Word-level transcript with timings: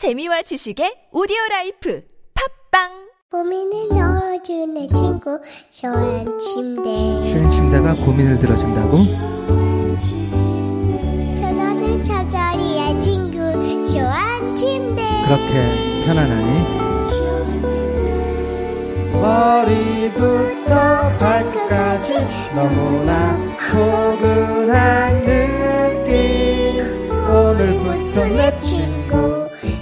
재미와 0.00 0.40
지식의 0.40 1.12
오디오 1.12 1.36
라이프. 1.50 2.02
팟빵! 2.32 2.88
고민을 3.30 3.88
들어주는 3.90 4.88
친구 4.96 5.38
쇼한 5.70 6.38
침대. 6.38 6.88
쇼한 7.30 7.50
침대가 7.50 7.92
고민을 7.92 8.38
들어준다고? 8.38 8.96
편안한 11.42 12.02
잠자리의 12.02 12.98
친구 12.98 13.36
쇼한 13.84 14.54
침대. 14.54 15.02
그렇게 15.26 15.52
편안하니? 16.06 16.80
머리부터 19.12 20.72
발끝까지 21.18 22.14
너무나 22.54 23.36
포근한 23.70 25.20
느낌. 25.20 26.08
오늘부터 27.28 28.24
내 28.28 28.58
친구 28.58 28.89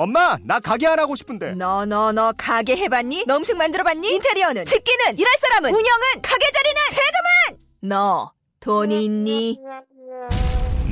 엄마, 0.00 0.38
나 0.42 0.58
가게 0.60 0.86
안 0.86 0.98
하고 0.98 1.14
싶은데. 1.14 1.52
너 1.56 1.84
너 1.84 2.10
너 2.12 2.32
가게 2.32 2.74
해봤니? 2.74 3.24
너 3.26 3.36
음식 3.36 3.54
만들어봤니? 3.54 4.14
인테리어는? 4.14 4.64
집기는? 4.64 5.18
일할 5.18 5.30
사람은? 5.42 5.68
운영은? 5.74 6.22
가게 6.22 6.46
자리는? 6.54 6.80
세금은? 6.88 7.60
너 7.82 8.32
돈이 8.60 9.04
있니? 9.04 9.58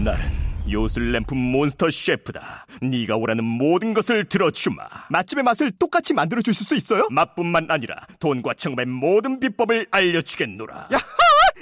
나는 0.04 0.37
요술램프 0.70 1.34
몬스터 1.34 1.90
셰프다. 1.90 2.66
네가 2.82 3.16
원하는 3.16 3.44
모든 3.44 3.94
것을 3.94 4.28
들어주마. 4.28 4.82
맛집의 5.10 5.44
맛을 5.44 5.72
똑같이 5.78 6.12
만들어 6.14 6.40
주실 6.42 6.66
수 6.66 6.74
있어요? 6.74 7.06
맛뿐만 7.10 7.66
아니라 7.70 7.96
돈과 8.20 8.54
창업의 8.54 8.86
모든 8.86 9.40
비법을 9.40 9.86
알려주겠노라. 9.90 10.88
야하! 10.92 11.04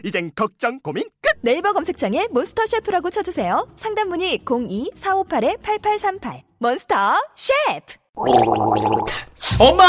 이젠 0.05 0.31
걱정 0.35 0.81
고민 0.81 1.05
끝. 1.23 1.39
네이버 1.43 1.73
검색창에 1.73 2.27
몬스터 2.31 2.67
셰프라고 2.67 3.11
쳐주세요. 3.11 3.69
상담 3.77 4.09
문의 4.09 4.39
02-458-8838 4.45 6.43
몬스터 6.59 7.15
셰프 7.35 7.95
엄마! 9.59 9.85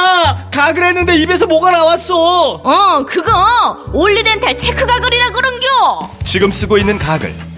가글 0.51 0.83
했는데 0.83 1.15
입에서 1.15 1.47
뭐가 1.47 1.71
나왔어! 1.71 2.55
어, 2.55 3.05
그거 3.05 3.31
올리덴탈 3.93 4.55
체크 4.55 4.85
가글이라 4.85 5.29
그런겨. 5.31 5.65
지금 6.25 6.51
쓰고 6.51 6.77
있는 6.77 6.97
가글, 6.99 7.31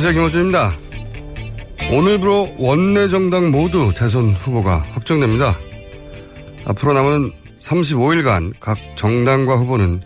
안녕하세요. 0.00 0.14
김호준입니다. 0.14 0.74
오늘부로 1.92 2.54
원내 2.56 3.08
정당 3.08 3.50
모두 3.50 3.92
대선 3.94 4.32
후보가 4.32 4.86
확정됩니다. 4.92 5.58
앞으로 6.64 6.94
남은 6.94 7.30
35일간 7.60 8.54
각 8.60 8.78
정당과 8.96 9.56
후보는 9.56 10.00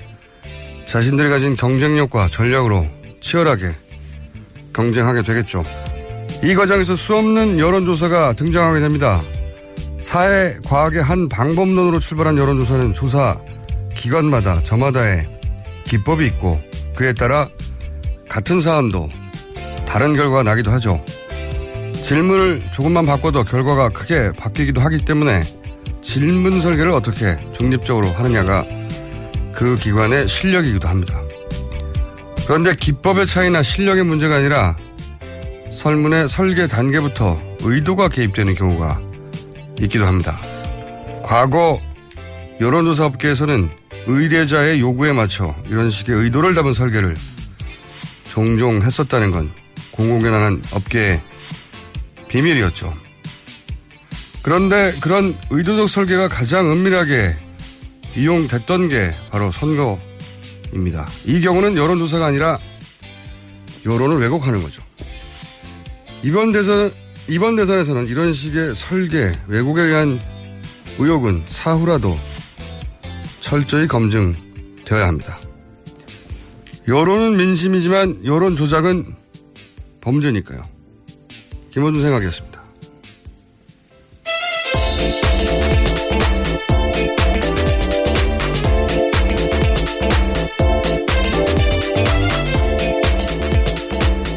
자신들이 0.86 1.30
가진 1.30 1.54
경쟁력과 1.54 2.26
전략으로 2.28 2.88
치열하게 3.20 3.76
경쟁하게 4.74 5.22
되겠죠. 5.22 5.62
이 6.42 6.56
과정에서 6.56 6.96
수없는 6.96 7.60
여론조사가 7.60 8.32
등장하게 8.32 8.80
됩니다. 8.80 9.22
사회 10.00 10.56
과학의 10.66 11.04
한 11.04 11.28
방법론으로 11.28 12.00
출발한 12.00 12.36
여론조사는 12.36 12.94
조사 12.94 13.38
기관마다 13.94 14.60
저마다의 14.64 15.28
기법이 15.84 16.26
있고 16.26 16.60
그에 16.96 17.12
따라 17.12 17.48
같은 18.28 18.60
사안도 18.60 19.08
다른 19.94 20.16
결과가 20.16 20.42
나기도 20.42 20.72
하죠. 20.72 21.00
질문을 21.92 22.64
조금만 22.72 23.06
바꿔도 23.06 23.44
결과가 23.44 23.90
크게 23.90 24.32
바뀌기도 24.32 24.80
하기 24.80 25.04
때문에 25.04 25.40
질문 26.02 26.60
설계를 26.60 26.90
어떻게 26.90 27.38
중립적으로 27.52 28.08
하느냐가 28.08 28.66
그 29.52 29.76
기관의 29.76 30.26
실력이기도 30.26 30.88
합니다. 30.88 31.20
그런데 32.44 32.74
기법의 32.74 33.24
차이나 33.24 33.62
실력의 33.62 34.02
문제가 34.02 34.34
아니라 34.34 34.76
설문의 35.70 36.26
설계 36.26 36.66
단계부터 36.66 37.40
의도가 37.60 38.08
개입되는 38.08 38.56
경우가 38.56 39.00
있기도 39.82 40.06
합니다. 40.06 40.40
과거 41.22 41.80
여론조사 42.60 43.06
업계에서는 43.06 43.70
의뢰자의 44.08 44.80
요구에 44.80 45.12
맞춰 45.12 45.54
이런 45.68 45.88
식의 45.88 46.16
의도를 46.16 46.56
담은 46.56 46.72
설계를 46.72 47.14
종종 48.24 48.82
했었다는 48.82 49.30
건 49.30 49.63
공공연한 49.94 50.60
업계의 50.72 51.22
비밀이었죠. 52.28 52.94
그런데 54.42 54.94
그런 55.00 55.36
의도적 55.50 55.88
설계가 55.88 56.28
가장 56.28 56.70
은밀하게 56.70 57.36
이용됐던 58.16 58.88
게 58.88 59.12
바로 59.30 59.50
선거입니다. 59.50 61.06
이 61.24 61.40
경우는 61.40 61.76
여론조사가 61.76 62.26
아니라 62.26 62.58
여론을 63.86 64.18
왜곡하는 64.18 64.62
거죠. 64.62 64.82
이번 66.22 66.52
대선, 66.52 66.92
이번 67.28 67.56
대선에서는 67.56 68.06
이런 68.06 68.32
식의 68.32 68.74
설계, 68.74 69.32
왜곡에 69.46 69.82
의한 69.82 70.20
의혹은 70.98 71.44
사후라도 71.46 72.18
철저히 73.40 73.86
검증되어야 73.86 75.06
합니다. 75.06 75.36
여론은 76.88 77.36
민심이지만 77.36 78.24
여론 78.24 78.56
조작은 78.56 79.23
범죄니까요. 80.04 80.62
김호준 81.72 82.02
생각이었습니다. 82.02 82.62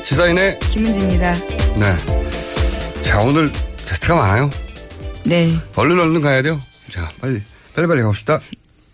시사인의 0.04 0.60
김은지입니다. 0.60 1.34
네. 1.76 3.02
자, 3.04 3.20
오늘 3.20 3.52
게스트가 3.88 4.16
많아요. 4.16 4.50
네. 5.26 5.52
얼른 5.76 6.00
얼른 6.00 6.22
가야 6.22 6.42
돼요. 6.42 6.60
자, 6.90 7.08
빨리, 7.22 7.44
빨리빨리 7.76 8.02
가봅시다. 8.02 8.40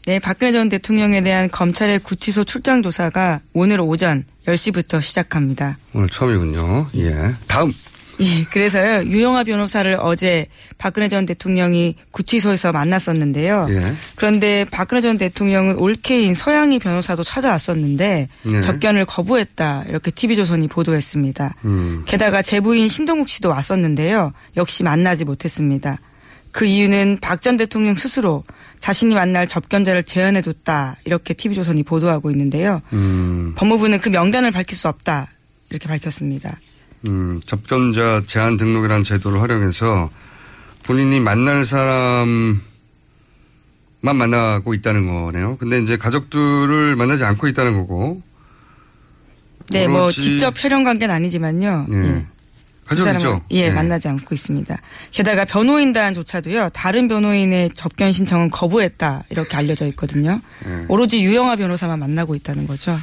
네, 0.05 0.19
박근혜 0.19 0.51
전 0.51 0.67
대통령에 0.67 1.21
대한 1.21 1.49
검찰의 1.49 1.99
구치소 1.99 2.43
출장 2.43 2.83
조사가 2.83 3.39
오늘 3.53 3.79
오전 3.79 4.25
10시부터 4.45 5.01
시작합니다. 5.01 5.77
오늘 5.93 6.09
처음이군요. 6.09 6.87
예. 6.97 7.33
다음. 7.47 7.73
예, 8.19 8.43
그래서요, 8.51 9.05
유영아 9.05 9.45
변호사를 9.45 9.97
어제 9.99 10.47
박근혜 10.77 11.07
전 11.07 11.25
대통령이 11.25 11.95
구치소에서 12.11 12.73
만났었는데요. 12.73 13.67
예. 13.69 13.93
그런데 14.15 14.65
박근혜 14.69 15.01
전 15.01 15.17
대통령은 15.17 15.77
올케인 15.77 16.33
서양희 16.33 16.79
변호사도 16.79 17.23
찾아왔었는데 17.23 18.27
네. 18.43 18.61
접견을 18.61 19.05
거부했다. 19.05 19.85
이렇게 19.87 20.11
TV조선이 20.11 20.67
보도했습니다. 20.67 21.55
음. 21.63 22.03
게다가 22.05 22.41
제부인 22.41 22.89
신동욱 22.89 23.29
씨도 23.29 23.49
왔었는데요. 23.49 24.33
역시 24.57 24.83
만나지 24.83 25.23
못했습니다. 25.23 25.97
그 26.53 26.65
이유는 26.65 27.17
박 27.19 27.41
전 27.41 27.57
대통령 27.57 27.95
스스로 27.95 28.43
자신이 28.79 29.13
만날 29.15 29.47
접견자를 29.47 30.03
제안해뒀다. 30.05 30.97
이렇게 31.03 31.33
TV조선이 31.33 31.83
보도하고 31.83 32.31
있는데요. 32.31 32.81
음, 32.93 33.53
법무부는 33.57 33.99
그 33.99 34.07
명단을 34.09 34.51
밝힐 34.51 34.77
수 34.77 34.87
없다. 34.87 35.29
이렇게 35.69 35.89
밝혔습니다. 35.89 36.57
음, 37.09 37.41
접견자 37.45 38.23
제한 38.25 38.55
등록이라는 38.55 39.03
제도를 39.03 39.41
활용해서 39.41 40.09
본인이 40.83 41.19
만날 41.19 41.65
사람을 41.65 42.59
만나고 44.01 44.73
있다는 44.73 45.07
거네요. 45.07 45.57
근데 45.57 45.79
이제 45.81 45.97
가족들을 45.97 46.95
만나지 46.95 47.23
않고 47.25 47.47
있다는 47.47 47.73
거고. 47.73 48.21
네, 49.71 49.87
뭐. 49.87 50.11
직접 50.11 50.53
혈연 50.57 50.83
관계는 50.83 51.13
아니지만요. 51.15 51.87
예. 51.91 51.97
예. 51.97 52.25
두 52.87 52.95
가족이죠. 52.95 53.19
사람은, 53.19 53.41
예, 53.51 53.71
만나지 53.71 54.07
않고 54.07 54.35
있습니다. 54.35 54.77
게다가 55.11 55.45
변호인단조차도요, 55.45 56.69
다른 56.69 57.07
변호인의 57.07 57.71
접견 57.73 58.11
신청은 58.11 58.49
거부했다, 58.49 59.23
이렇게 59.29 59.55
알려져 59.57 59.87
있거든요. 59.87 60.39
예. 60.67 60.85
오로지 60.87 61.23
유영아 61.23 61.55
변호사만 61.55 61.99
만나고 61.99 62.35
있다는 62.35 62.67
거죠. 62.67 62.95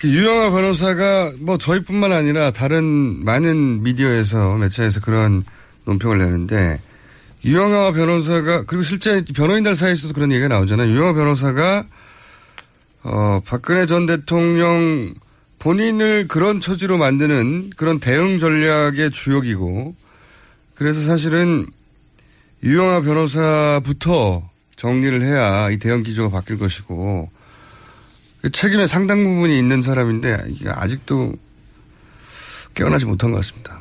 그 0.00 0.08
유영아 0.08 0.50
변호사가 0.50 1.32
뭐 1.40 1.58
저희뿐만 1.58 2.12
아니라 2.12 2.52
다른 2.52 2.84
많은 3.24 3.82
미디어에서 3.82 4.54
매체에서 4.56 5.00
그런 5.00 5.44
논평을 5.86 6.18
내는데 6.18 6.80
유영아 7.44 7.92
변호사가 7.92 8.64
그리고 8.64 8.82
실제 8.84 9.24
변호인들 9.24 9.74
사이에서도 9.74 10.14
그런 10.14 10.30
얘기가 10.30 10.48
나오잖아요. 10.48 10.88
유영아 10.88 11.14
변호사가 11.14 11.84
어 13.02 13.40
박근혜 13.44 13.86
전 13.86 14.06
대통령 14.06 15.14
본인을 15.58 16.28
그런 16.28 16.60
처지로 16.60 16.98
만드는 16.98 17.70
그런 17.76 17.98
대응 17.98 18.38
전략의 18.38 19.10
주역이고 19.10 19.94
그래서 20.74 21.00
사실은 21.00 21.66
유영아 22.62 23.00
변호사부터 23.02 24.48
정리를 24.76 25.22
해야 25.22 25.70
이 25.70 25.78
대응 25.78 26.02
기조가 26.02 26.30
바뀔 26.30 26.58
것이고 26.58 27.30
그 28.42 28.50
책임의 28.50 28.86
상당 28.86 29.24
부분이 29.24 29.58
있는 29.58 29.82
사람인데 29.82 30.44
이게 30.48 30.68
아직도 30.70 31.34
깨어나지 32.74 33.06
못한 33.06 33.30
것 33.32 33.38
같습니다. 33.38 33.80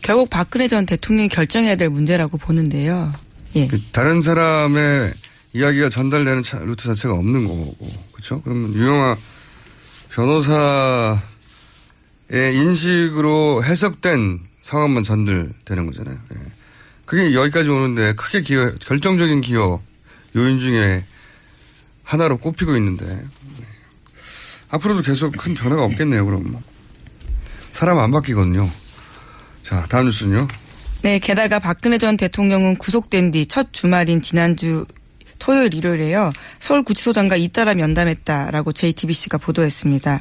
결국 0.00 0.30
박근혜 0.30 0.66
전 0.68 0.86
대통령이 0.86 1.28
결정해야 1.28 1.76
될 1.76 1.88
문제라고 1.88 2.38
보는데요. 2.38 3.12
예. 3.54 3.66
그 3.68 3.80
다른 3.92 4.22
사람의 4.22 5.12
이야기가 5.52 5.88
전달되는 5.88 6.42
차- 6.42 6.58
루트 6.60 6.84
자체가 6.86 7.14
없는 7.14 7.46
거고, 7.46 7.76
그렇죠? 8.12 8.40
그러면 8.42 8.74
유영아 8.74 9.16
변호사의 10.12 11.18
인식으로 12.30 13.64
해석된 13.64 14.40
상황만 14.60 15.02
전달되는 15.02 15.86
거잖아요. 15.86 16.18
예. 16.34 16.38
그게 17.04 17.34
여기까지 17.34 17.68
오는데 17.68 18.14
크게 18.14 18.42
기여, 18.42 18.74
결정적인 18.80 19.40
기여 19.40 19.82
요인 20.36 20.58
중에 20.58 21.04
하나로 22.04 22.38
꼽히고 22.38 22.76
있는데 22.76 23.06
예. 23.06 23.24
앞으로도 24.70 25.02
계속 25.02 25.36
큰 25.36 25.54
변화가 25.54 25.84
없겠네요. 25.84 26.24
그럼 26.24 26.58
사람 27.72 27.98
안 27.98 28.10
바뀌거든요. 28.10 28.70
자 29.62 29.84
다음 29.88 30.06
뉴스는요. 30.06 30.48
네, 31.02 31.18
게다가 31.18 31.58
박근혜 31.58 31.98
전 31.98 32.16
대통령은 32.16 32.76
구속된 32.76 33.32
뒤 33.32 33.46
첫 33.46 33.72
주말인 33.72 34.22
지난주 34.22 34.86
토요일 35.42 35.74
일요일에요. 35.74 36.32
서울구치소장과 36.60 37.34
잇따라 37.34 37.74
면담했다라고 37.74 38.70
JTBC가 38.72 39.38
보도했습니다. 39.38 40.20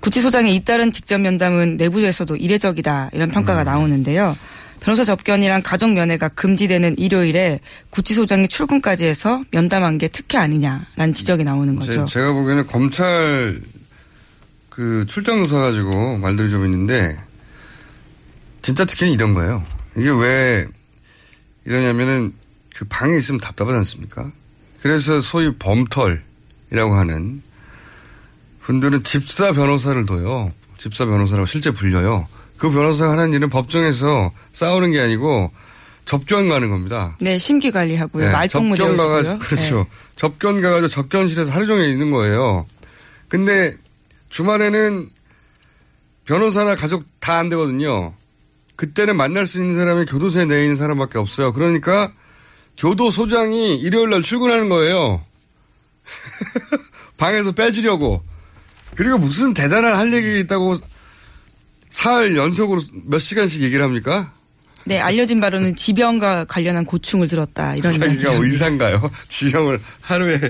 구치소장의 0.00 0.54
잇따른 0.54 0.92
직접 0.92 1.18
면담은 1.18 1.78
내부에서도 1.78 2.36
이례적이다 2.36 3.10
이런 3.14 3.30
평가가 3.30 3.64
나오는데요. 3.64 4.36
변호사 4.80 5.04
접견이랑 5.04 5.62
가족 5.64 5.92
면회가 5.94 6.28
금지되는 6.28 6.98
일요일에 6.98 7.60
구치소장이 7.88 8.48
출근까지 8.48 9.06
해서 9.06 9.42
면담한 9.52 9.96
게 9.96 10.06
특혜 10.08 10.36
아니냐라는 10.36 11.14
지적이 11.14 11.44
나오는 11.44 11.74
거죠. 11.74 12.04
제, 12.04 12.20
가 12.20 12.32
보기에는 12.34 12.66
검찰 12.66 13.60
그 14.68 15.06
출장 15.08 15.42
조사 15.44 15.60
가지고 15.60 16.18
말들이 16.18 16.50
좀 16.50 16.66
있는데 16.66 17.18
진짜 18.60 18.84
특혜는 18.84 19.14
이런 19.14 19.32
거예요. 19.32 19.64
이게 19.96 20.10
왜 20.10 20.66
이러냐면은 21.64 22.34
그 22.76 22.84
방에 22.84 23.16
있으면 23.16 23.40
답답하지 23.40 23.78
않습니까? 23.78 24.30
그래서 24.88 25.20
소위 25.20 25.54
범털이라고 25.58 26.94
하는 26.94 27.42
분들은 28.62 29.02
집사 29.02 29.52
변호사를 29.52 30.06
둬요. 30.06 30.50
집사 30.78 31.04
변호사라고 31.04 31.44
실제 31.44 31.70
불려요. 31.70 32.26
그 32.56 32.70
변호사가 32.70 33.12
하는 33.12 33.34
일은 33.34 33.50
법정에서 33.50 34.32
싸우는 34.54 34.92
게 34.92 35.00
아니고 35.00 35.52
접견 36.06 36.48
가는 36.48 36.70
겁니다. 36.70 37.18
네, 37.20 37.36
심기 37.36 37.70
관리하고요. 37.70 38.28
네, 38.28 38.32
말동무 38.32 38.78
접견. 38.78 38.96
가가지고 38.96 39.38
그렇죠. 39.40 39.86
접견 40.16 40.62
가가지고 40.62 40.88
접견실에서 40.88 41.52
하루 41.52 41.66
종일 41.66 41.90
있는 41.90 42.10
거예요. 42.10 42.64
근데 43.28 43.76
주말에는 44.30 45.10
변호사나 46.24 46.76
가족 46.76 47.04
다 47.20 47.34
안 47.36 47.50
되거든요. 47.50 48.14
그때는 48.76 49.18
만날 49.18 49.46
수 49.46 49.60
있는 49.60 49.76
사람이 49.76 50.06
교도소에 50.06 50.46
내 50.46 50.62
있는 50.62 50.76
사람밖에 50.76 51.18
없어요. 51.18 51.52
그러니까 51.52 52.10
교도소장이 52.78 53.76
일요일 53.76 54.10
날 54.10 54.22
출근하는 54.22 54.68
거예요. 54.68 55.24
방에서 57.18 57.52
빼주려고. 57.52 58.24
그리고 58.94 59.18
무슨 59.18 59.52
대단한 59.52 59.96
할 59.96 60.12
얘기 60.12 60.40
있다고 60.40 60.76
사흘 61.90 62.36
연속으로 62.36 62.80
몇 63.04 63.18
시간씩 63.18 63.62
얘기를 63.62 63.84
합니까? 63.84 64.32
네, 64.84 64.98
알려진 64.98 65.40
바로는 65.40 65.76
지병과 65.76 66.46
관련한 66.46 66.84
고충을 66.84 67.28
들었다 67.28 67.74
이런 67.74 67.92
자기가 67.92 68.06
이야기가 68.06 68.44
의사인가요? 68.44 69.10
지형을 69.28 69.80
하루에 70.00 70.40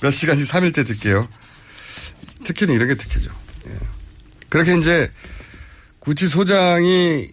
몇 0.00 0.10
시간씩 0.10 0.46
3일째 0.46 0.86
듣게요. 0.86 1.26
특히는 2.44 2.74
이런 2.74 2.88
게 2.88 2.96
특혜죠. 2.96 3.30
예. 3.66 3.72
그렇게 4.48 4.76
이제 4.76 5.10
구치소장이 6.00 7.28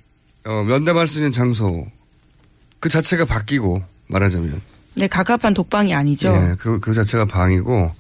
어, 0.46 0.64
면담할 0.64 1.08
수 1.08 1.20
있는 1.20 1.32
장소 1.32 1.88
그 2.80 2.90
자체가 2.90 3.26
바뀌고 3.26 3.84
말하자면 4.08 4.62
네, 4.96 5.08
가깝한 5.08 5.54
독방이 5.54 5.94
아니죠. 5.94 6.30
예, 6.34 6.56
그, 6.60 6.80
그 6.80 6.94
자체가 6.94 7.26
방이고 7.26 7.94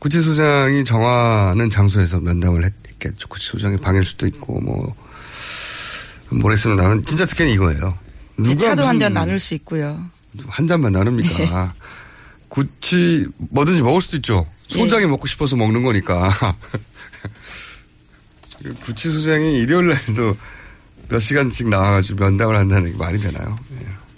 구치소장이 0.00 0.84
정하는 0.84 1.70
장소에서 1.70 2.18
면담을 2.20 2.64
했겠죠. 2.64 3.28
구치소장이 3.28 3.76
방일 3.78 4.04
수도 4.04 4.26
있고 4.26 4.60
뭐 4.60 4.94
모르겠으면 6.30 6.76
나는 6.76 7.04
진짜 7.04 7.24
특혜는 7.24 7.52
이거예요. 7.52 7.96
네, 8.38 8.50
누가 8.50 8.68
차도 8.70 8.86
한 8.86 8.98
잔 8.98 9.12
나눌 9.12 9.38
수 9.38 9.54
있고요. 9.54 10.04
한 10.48 10.66
잔만 10.66 10.92
나눕니까? 10.92 11.74
구치 12.48 13.26
뭐든지 13.36 13.82
먹을 13.82 14.00
수도 14.02 14.16
있죠. 14.18 14.46
소장이 14.68 15.04
예. 15.04 15.06
먹고 15.06 15.26
싶어서 15.26 15.56
먹는 15.56 15.82
거니까. 15.82 16.32
구치 18.84 19.10
소장이 19.12 19.58
일요일 19.60 19.88
날도 19.88 20.36
몇 21.08 21.18
시간씩 21.20 21.68
나와가지고 21.68 22.18
면담을 22.24 22.56
한다는 22.56 22.92
게 22.92 22.98
말이 22.98 23.18
되나요? 23.20 23.58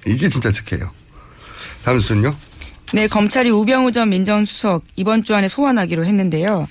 예. 0.06 0.12
이게 0.12 0.28
진짜 0.28 0.50
특혜예요. 0.50 0.90
다음 1.84 2.00
순요. 2.00 2.36
네, 2.94 3.06
검찰이 3.06 3.50
우병우 3.50 3.92
전 3.92 4.08
민정수석 4.08 4.84
이번 4.96 5.22
주 5.22 5.34
안에 5.34 5.48
소환하기로 5.48 6.04
했는데요. 6.04 6.68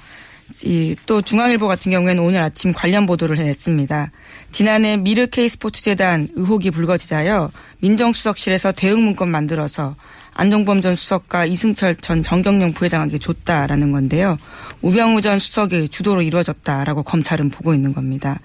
이, 0.63 0.95
또 1.05 1.21
중앙일보 1.21 1.67
같은 1.67 1.91
경우에는 1.91 2.23
오늘 2.23 2.41
아침 2.41 2.71
관련 2.71 3.05
보도를 3.05 3.35
냈습니다. 3.35 4.11
지난해 4.51 4.97
미르 4.97 5.27
K스포츠재단 5.27 6.29
의혹이 6.33 6.71
불거지자요. 6.71 7.51
민정수석실에서 7.79 8.71
대응 8.71 9.03
문건 9.03 9.29
만들어서 9.29 9.95
안종범 10.33 10.81
전 10.81 10.95
수석과 10.95 11.45
이승철 11.45 11.95
전 11.97 12.23
정경영 12.23 12.73
부회장에게 12.73 13.17
줬다라는 13.17 13.91
건데요. 13.91 14.37
우병우 14.81 15.21
전 15.21 15.39
수석의 15.39 15.89
주도로 15.89 16.21
이루어졌다라고 16.21 17.03
검찰은 17.03 17.49
보고 17.49 17.73
있는 17.73 17.93
겁니다. 17.93 18.39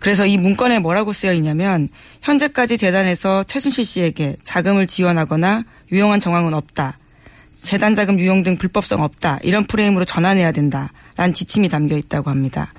그래서 0.00 0.26
이 0.26 0.38
문건에 0.38 0.78
뭐라고 0.80 1.12
쓰여 1.12 1.32
있냐면 1.34 1.88
현재까지 2.22 2.78
재단에서 2.78 3.44
최순실 3.44 3.84
씨에게 3.84 4.36
자금을 4.42 4.86
지원하거나 4.86 5.62
유용한 5.92 6.20
정황은 6.20 6.54
없다. 6.54 6.98
재단 7.54 7.94
자금 7.94 8.18
유용 8.18 8.42
등 8.42 8.56
불법성 8.56 9.02
없다. 9.02 9.38
이런 9.42 9.66
프레임으로 9.66 10.06
전환해야 10.06 10.52
된다 10.52 10.90
라는 11.16 11.34
지침이 11.34 11.68
담겨 11.68 11.98
있다고 11.98 12.30
합니다. 12.30 12.72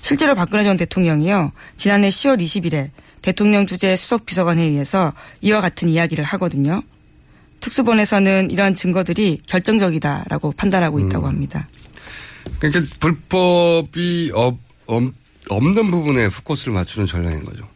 실제로 0.00 0.34
박근혜 0.34 0.64
전 0.64 0.76
대통령이요. 0.76 1.52
지난해 1.76 2.08
10월 2.08 2.42
20일에 2.42 2.90
대통령 3.22 3.66
주재 3.66 3.94
수석 3.96 4.26
비서관 4.26 4.58
회의에서 4.58 5.12
이와 5.40 5.60
같은 5.60 5.88
이야기를 5.88 6.24
하거든요. 6.24 6.82
특수본에서는 7.60 8.50
이러한 8.50 8.74
증거들이 8.74 9.40
결정적이다라고 9.46 10.52
판단하고 10.52 10.98
있다고 11.00 11.26
합니다. 11.28 11.68
그러니까 12.58 12.94
불법이 12.98 14.32
없, 14.34 14.58
없, 15.48 15.56
없는 15.56 15.90
부분에 15.90 16.28
포커스를 16.28 16.72
맞추는 16.72 17.06
전략인 17.06 17.44
거죠. 17.44 17.68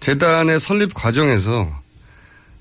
재단의 0.00 0.60
설립 0.60 0.94
과정에서 0.94 1.82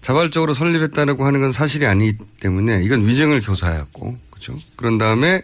자발적으로 0.02 0.54
설립했다고 0.54 1.26
하는 1.26 1.42
건 1.42 1.52
사실이 1.52 1.86
아니기 1.86 2.18
때문에 2.40 2.84
이건 2.84 3.06
위증을 3.08 3.42
교사했고, 3.42 4.18
그죠? 4.30 4.58
그런 4.76 4.98
다음에 4.98 5.44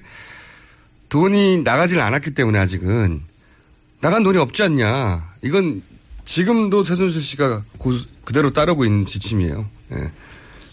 돈이 1.09 1.59
나가질 1.63 1.99
않았기 1.99 2.33
때문에 2.33 2.59
아직은 2.59 3.21
나간 3.99 4.23
돈이 4.23 4.37
없지 4.37 4.63
않냐. 4.63 5.31
이건 5.43 5.81
지금도 6.25 6.83
최순실 6.83 7.21
씨가 7.21 7.63
고, 7.77 7.91
그대로 8.23 8.51
따르고 8.51 8.85
있는 8.85 9.05
지침이에요. 9.05 9.67
예. 9.93 10.11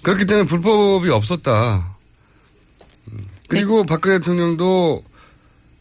그렇기 0.02 0.26
때문에 0.26 0.46
불법이 0.46 1.10
없었다. 1.10 1.96
음. 3.12 3.26
그리고 3.48 3.84
박근혜 3.84 4.18
대통령도 4.18 5.02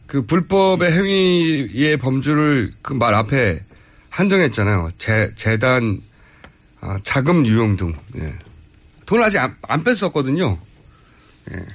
그 0.07 0.25
불법의 0.25 0.91
행위의 0.91 1.97
범주를 1.97 2.73
그 2.81 2.93
말 2.93 3.13
앞에 3.13 3.63
한정했잖아요. 4.09 4.91
재, 4.97 5.31
재단, 5.35 6.01
아, 6.81 6.97
자금 7.03 7.45
유용 7.45 7.75
등. 7.75 7.93
예. 8.17 8.33
돈을 9.05 9.23
아직 9.23 9.37
안, 9.39 9.55
안 9.67 9.83
뺐었거든요. 9.83 10.57
예. 11.51 11.65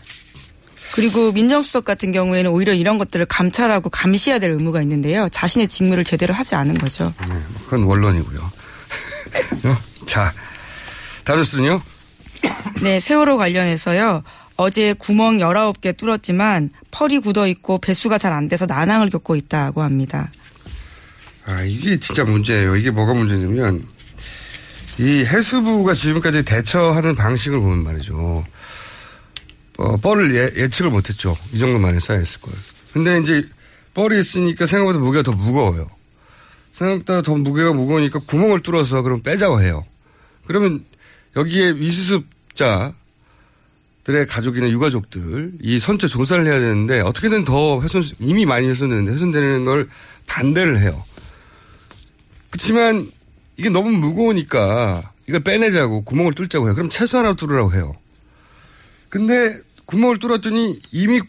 그리고 0.95 1.33
민정수석 1.33 1.85
같은 1.85 2.13
경우에는 2.13 2.51
오히려 2.51 2.73
이런 2.75 2.99
것들을 2.99 3.25
감찰하고 3.27 3.89
감시해야 3.91 4.39
될 4.39 4.51
의무가 4.51 4.83
있는데요. 4.83 5.29
자신의 5.31 5.69
직무를 5.69 6.05
제대로 6.05 6.35
하지 6.35 6.55
않은 6.55 6.77
거죠. 6.79 7.15
네, 7.29 7.35
그건 7.65 7.85
원론이고요. 7.85 8.41
어? 9.65 9.79
자, 10.07 10.35
다른 11.25 11.41
뉴스는요? 11.41 11.81
네, 12.83 13.01
세월호 13.01 13.37
관련해서요. 13.39 14.23
어제 14.57 14.93
구멍 14.93 15.39
19개 15.39 15.97
뚫었지만 15.97 16.71
펄이 16.91 17.21
굳어 17.21 17.47
있고 17.49 17.79
배수가 17.79 18.19
잘 18.19 18.33
안 18.33 18.49
돼서 18.49 18.67
난항을 18.67 19.11
겪고 19.11 19.37
있다고 19.37 19.83
합니다. 19.83 20.31
아, 21.45 21.63
이게 21.63 21.99
진짜 21.99 22.25
문제예요. 22.25 22.77
이게 22.77 22.91
뭐가 22.91 23.15
문제냐면 23.15 23.87
이 24.99 25.25
해수부가 25.25 25.95
지금까지 25.95 26.45
대처하는 26.45 27.15
방식을 27.15 27.59
보면 27.59 27.83
말이죠. 27.83 28.45
어, 29.79 29.97
뻘을 29.97 30.55
예, 30.57 30.69
측을 30.69 30.91
못했죠. 30.91 31.37
이 31.53 31.59
정도만에 31.59 31.99
쌓여있을 31.99 32.41
거예요. 32.43 32.59
근데 32.93 33.19
이제 33.19 33.43
뻘이 33.95 34.19
있으니까 34.21 34.67
생각보다 34.67 34.99
무게가 34.99 35.23
더 35.23 35.33
무거워요. 35.33 35.91
생각보다 36.73 37.23
더 37.23 37.35
무게가 37.37 37.73
무거우니까 37.73 38.21
구멍을 38.21 38.63
뚫어서 38.63 39.03
그럼 39.03 39.23
빼자고 39.23 39.61
해요. 39.63 39.85
그러면 40.47 40.85
여기에 41.37 41.73
미수습자 41.73 42.93
들의 44.05 44.27
가족이나 44.27 44.69
유가족들 44.69 45.53
이 45.61 45.79
선체 45.79 46.09
조사를 46.09 46.45
해야 46.45 46.59
되는데 46.59 47.01
어떻게든 47.01 47.45
더 47.45 47.81
훼손 47.81 48.03
이미 48.19 48.47
많이 48.47 48.69
훼손되는데 48.69 49.13
훼손되는 49.13 49.65
걸 49.65 49.89
반대를 50.27 50.81
해요. 50.81 51.05
그렇지만 52.51 53.11
이게 53.57 53.71
너무 53.71 53.91
무거우니까 53.91 55.13
이걸 55.29 55.41
빼내자고 55.41 56.03
구멍을 56.03 56.35
뚫자고 56.35 56.67
해요. 56.67 56.75
그럼 56.75 56.89
최소한으로 56.91 57.35
뚫으라고 57.35 57.75
해요. 57.75 57.95
근데 59.09 59.61
구멍을 59.87 60.19
뚫었더니 60.19 60.81
이미 60.91 61.21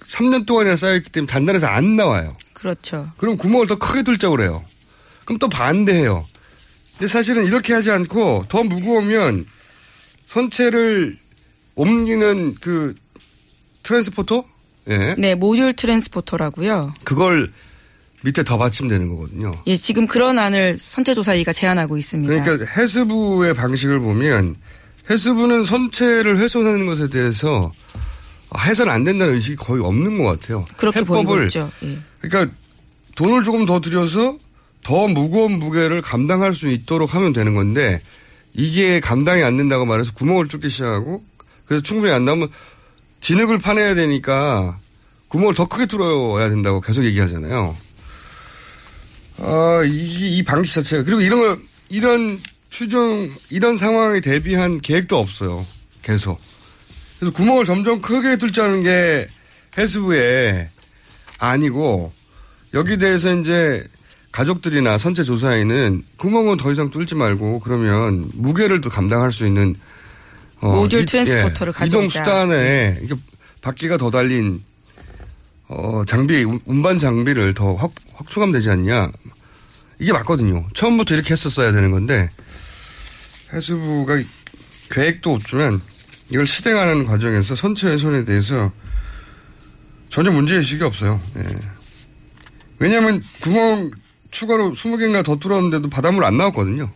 3년 0.00 0.46
동안이나 0.46 0.76
쌓여있기 0.76 1.10
때문에 1.10 1.26
단단해서 1.26 1.66
안 1.66 1.96
나와요. 1.96 2.36
그렇죠. 2.52 3.10
그럼 3.16 3.36
구멍을 3.36 3.66
더 3.66 3.76
크게 3.76 4.02
뚫자고 4.02 4.36
그래요. 4.36 4.64
그럼 5.24 5.38
또 5.38 5.48
반대해요. 5.48 6.26
근데 6.92 7.08
사실은 7.08 7.46
이렇게 7.46 7.72
하지 7.72 7.90
않고 7.90 8.44
더 8.48 8.62
무거우면 8.62 9.46
선체를 10.24 11.16
옮기는 11.74 12.56
그 12.60 12.94
트랜스포터? 13.82 14.44
예. 14.90 15.14
네, 15.18 15.34
모듈 15.34 15.74
트랜스포터라고요. 15.74 16.94
그걸 17.04 17.52
밑에 18.22 18.42
더 18.42 18.56
받침되는 18.56 19.08
거거든요. 19.08 19.54
예, 19.66 19.76
지금 19.76 20.06
그런 20.06 20.38
안을 20.38 20.78
선체조사위가 20.78 21.52
제안하고 21.52 21.98
있습니다. 21.98 22.32
그러니까 22.32 22.64
해수부의 22.76 23.54
방식을 23.54 24.00
보면 24.00 24.56
해수부는 25.10 25.64
선체를 25.64 26.38
훼손하는 26.38 26.86
것에 26.86 27.08
대해서 27.08 27.72
해서는 28.58 28.92
안 28.92 29.04
된다는 29.04 29.34
의식이 29.34 29.56
거의 29.56 29.82
없는 29.82 30.18
것 30.18 30.24
같아요. 30.24 30.64
그렇게 30.76 31.00
있죠. 31.44 31.70
예. 31.82 31.98
그러니까 32.20 32.54
돈을 33.14 33.42
조금 33.42 33.66
더 33.66 33.80
들여서 33.80 34.38
더 34.82 35.08
무거운 35.08 35.58
무게를 35.58 36.02
감당할 36.02 36.54
수 36.54 36.70
있도록 36.70 37.14
하면 37.14 37.32
되는 37.32 37.54
건데 37.54 38.00
이게 38.52 39.00
감당이 39.00 39.42
안 39.42 39.56
된다고 39.56 39.84
말해서 39.84 40.12
구멍을 40.14 40.48
뚫기 40.48 40.68
시작하고 40.68 41.22
그래서 41.66 41.82
충분히 41.82 42.12
안 42.12 42.24
나오면 42.24 42.48
진흙을 43.20 43.58
파내야 43.58 43.94
되니까 43.94 44.78
구멍을 45.28 45.54
더 45.54 45.66
크게 45.66 45.86
뚫어야 45.86 46.48
된다고 46.48 46.80
계속 46.80 47.04
얘기하잖아요. 47.04 47.76
아, 49.38 49.82
이, 49.84 50.36
이 50.36 50.42
방식 50.42 50.74
자체가 50.74 51.02
그리고 51.04 51.20
이런 51.20 51.40
거 51.40 51.58
이런 51.88 52.40
추정 52.68 53.30
이런 53.50 53.76
상황에 53.76 54.20
대비한 54.20 54.80
계획도 54.80 55.18
없어요. 55.18 55.66
계속. 56.02 56.40
그래서 57.18 57.32
구멍을 57.34 57.64
점점 57.64 58.00
크게 58.00 58.36
뚫자는 58.36 58.82
게 58.82 59.28
해수부의 59.78 60.68
아니고 61.38 62.12
여기 62.74 62.98
대해서 62.98 63.34
이제 63.34 63.84
가족들이나 64.32 64.98
선체 64.98 65.22
조사에는 65.22 66.02
구멍은 66.16 66.56
더 66.56 66.72
이상 66.72 66.90
뚫지 66.90 67.14
말고 67.14 67.60
그러면 67.60 68.30
무게를 68.34 68.80
또 68.80 68.90
감당할 68.90 69.30
수 69.30 69.46
있는 69.46 69.70
어, 69.70 69.93
모듈 70.72 71.06
트랜스포터를 71.06 71.72
예, 71.80 71.86
이동 71.86 72.08
수단에 72.08 72.98
이게 73.02 73.14
바퀴가 73.60 73.98
더 73.98 74.10
달린 74.10 74.62
어, 75.68 76.04
장비 76.06 76.44
운반 76.64 76.98
장비를 76.98 77.54
더 77.54 77.74
확, 77.74 77.92
확충하면 78.14 78.52
되지 78.52 78.70
않냐 78.70 79.10
이게 79.98 80.12
맞거든요. 80.12 80.68
처음부터 80.74 81.14
이렇게 81.14 81.32
했었어야 81.32 81.72
되는 81.72 81.90
건데 81.90 82.30
해수부가 83.52 84.22
계획도 84.90 85.32
없지만 85.34 85.80
이걸 86.30 86.46
실행하는 86.46 87.04
과정에서 87.04 87.54
선체 87.54 87.88
훼손에 87.88 88.24
대해서 88.24 88.72
전혀 90.08 90.30
문제의식이 90.30 90.82
없어요. 90.84 91.20
예. 91.36 91.44
왜냐하면 92.78 93.22
구멍 93.40 93.90
추가로 94.30 94.72
20개인가 94.72 95.24
더 95.24 95.36
뚫었는데도 95.36 95.88
바닷물 95.88 96.24
안 96.24 96.36
나왔거든요. 96.36 96.90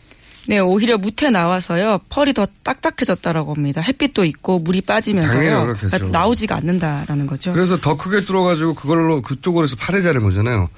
네, 0.48 0.60
오히려 0.60 0.96
무태 0.96 1.28
나와서요. 1.28 2.00
펄이 2.08 2.32
더 2.32 2.46
딱딱해졌다라고 2.62 3.52
합니다. 3.52 3.82
햇빛도 3.82 4.24
있고 4.24 4.58
물이 4.60 4.80
빠지면서요. 4.80 5.76
그러니까 5.78 5.98
나오지가 6.06 6.56
않는다라는 6.56 7.26
거죠. 7.26 7.52
그래서 7.52 7.78
더 7.78 7.98
크게 7.98 8.24
뚫어가지고 8.24 8.72
그걸로 8.72 9.20
그쪽으로 9.20 9.64
해서 9.64 9.76
파내자는 9.76 10.22
거잖아요. 10.22 10.70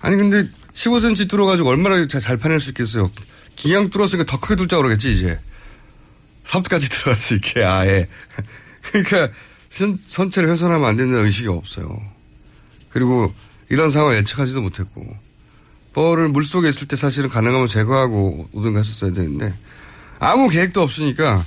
아니 0.00 0.16
근데 0.16 0.48
15cm 0.72 1.30
뚫어가지고 1.30 1.68
얼마나 1.68 2.04
잘 2.08 2.36
파낼 2.36 2.58
수 2.58 2.70
있겠어요. 2.70 3.12
기양 3.54 3.90
뚫었으니까 3.90 4.26
더 4.26 4.40
크게 4.40 4.56
뚫자고 4.56 4.82
그러겠지 4.82 5.12
이제. 5.12 5.38
삽까지 6.42 6.90
들어갈 6.90 7.20
수 7.20 7.36
있게 7.36 7.62
아예. 7.62 8.08
그러니까 8.90 9.32
선체를 10.08 10.50
훼손하면 10.50 10.84
안 10.84 10.96
된다는 10.96 11.24
의식이 11.26 11.46
없어요. 11.46 12.02
그리고 12.90 13.32
이런 13.68 13.88
상황을 13.88 14.16
예측하지도 14.16 14.62
못했고 14.62 15.16
뻘을 15.92 16.28
물속에 16.28 16.68
있을 16.68 16.88
때 16.88 16.96
사실은 16.96 17.28
가능하면 17.28 17.68
제거하고 17.68 18.48
오든가 18.52 18.78
했었어야 18.78 19.12
되는데 19.12 19.54
아무 20.18 20.48
계획도 20.48 20.80
없으니까 20.80 21.44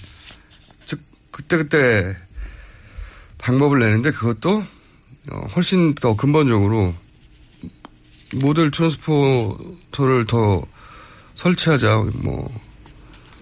즉 0.85 1.01
그때그때 1.31 2.15
방법을 3.37 3.79
내는데 3.79 4.11
그것도 4.11 4.63
어, 5.31 5.47
훨씬 5.55 5.95
더 5.95 6.15
근본적으로 6.15 6.93
모델 8.33 8.71
트랜스포터를 8.71 10.25
더 10.27 10.63
설치하자 11.35 12.05
뭐 12.15 12.51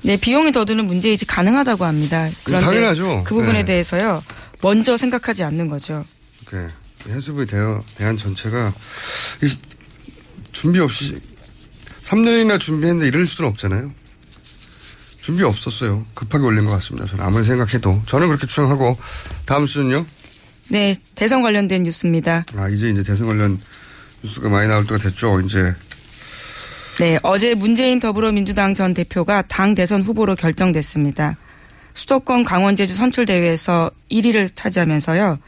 네, 0.03 0.17
비용이 0.17 0.51
더 0.51 0.65
드는 0.65 0.85
문제이지 0.85 1.25
가능하다고 1.25 1.85
합니다. 1.85 2.29
그런데 2.43 2.65
당연하죠. 2.65 3.23
그 3.25 3.35
부분에 3.35 3.59
네. 3.59 3.65
대해서요. 3.65 4.21
먼저 4.61 4.97
생각하지 4.97 5.43
않는 5.43 5.69
거죠. 5.69 6.05
네. 6.51 6.67
해수부의 7.07 7.47
대어, 7.47 7.83
대한 7.95 8.17
전체가 8.17 8.73
준비 10.53 10.79
없이 10.79 11.19
3년이나 12.03 12.59
준비했는데 12.59 13.07
이럴 13.07 13.27
수는 13.27 13.49
없잖아요. 13.51 13.91
준비 15.19 15.43
없었어요. 15.43 16.05
급하게 16.13 16.45
올린 16.45 16.65
것 16.65 16.71
같습니다. 16.71 17.07
저는 17.07 17.23
아무리 17.23 17.43
생각해도. 17.43 18.01
저는 18.05 18.27
그렇게 18.27 18.45
추정하고 18.45 18.97
다음 19.45 19.67
수는요? 19.67 20.05
네, 20.69 20.95
대선 21.15 21.41
관련된 21.41 21.83
뉴스입니다. 21.83 22.43
아, 22.55 22.69
이제 22.69 22.89
이제 22.89 23.03
대선 23.03 23.27
관련 23.27 23.59
뉴스가 24.23 24.49
많이 24.49 24.67
나올 24.67 24.85
때가 24.85 24.97
됐죠. 24.97 25.39
이제 25.41 25.75
네, 26.99 27.19
어제 27.23 27.55
문재인 27.55 27.99
더불어민주당 27.99 28.75
전 28.75 28.93
대표가 28.93 29.41
당 29.43 29.75
대선 29.75 30.01
후보로 30.01 30.35
결정됐습니다. 30.35 31.37
수도권 31.93 32.43
강원 32.43 32.75
제주 32.75 32.93
선출 32.93 33.25
대회에서 33.25 33.91
1위를 34.11 34.53
차지하면서요. 34.53 35.39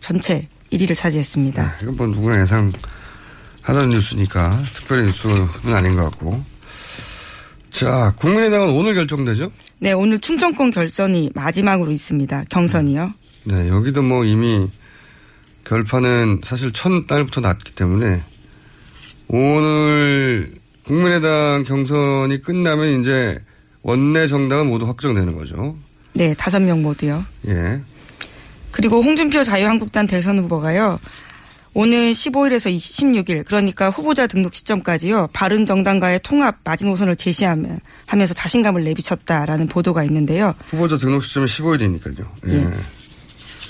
전체 0.00 0.48
1위를 0.72 0.94
차지했습니다. 0.94 1.72
네, 1.72 1.78
이건 1.82 1.96
뭐 1.96 2.06
누구나 2.06 2.40
예상 2.40 2.72
하던 3.64 3.90
뉴스니까 3.90 4.62
특별히 4.74 5.04
뉴스는 5.06 5.74
아닌 5.74 5.96
것 5.96 6.04
같고. 6.04 6.44
자, 7.70 8.14
국민의당은 8.16 8.68
오늘 8.68 8.94
결정되죠? 8.94 9.50
네, 9.80 9.92
오늘 9.92 10.20
충청권 10.20 10.70
결선이 10.70 11.32
마지막으로 11.34 11.90
있습니다. 11.90 12.44
경선이요. 12.48 13.12
네, 13.44 13.68
여기도 13.68 14.02
뭐 14.02 14.24
이미 14.24 14.68
결판은 15.64 16.40
사실 16.44 16.72
첫날부터 16.72 17.40
났기 17.40 17.74
때문에 17.74 18.22
오늘 19.28 20.54
국민의당 20.84 21.64
경선이 21.64 22.42
끝나면 22.42 23.00
이제 23.00 23.42
원내 23.82 24.26
정당은 24.26 24.68
모두 24.68 24.86
확정되는 24.86 25.34
거죠. 25.36 25.76
네, 26.12 26.34
다섯 26.34 26.60
명 26.60 26.82
모두요. 26.82 27.24
예. 27.48 27.80
그리고 28.70 29.02
홍준표 29.02 29.42
자유한국당 29.42 30.06
대선 30.06 30.38
후보가요. 30.38 31.00
오늘 31.76 32.12
15일에서 32.12 32.74
16일 32.74 33.44
그러니까 33.44 33.90
후보자 33.90 34.28
등록 34.28 34.54
시점까지요. 34.54 35.28
바른 35.32 35.66
정당과의 35.66 36.20
통합 36.22 36.58
마지노선을 36.62 37.16
제시하면 37.16 37.80
하면서 38.06 38.32
자신감을 38.32 38.84
내비쳤다라는 38.84 39.66
보도가 39.66 40.04
있는데요. 40.04 40.54
후보자 40.66 40.96
등록 40.96 41.24
시점이 41.24 41.46
15일이니까요. 41.46 42.26
예. 42.48 42.54
예. 42.54 42.70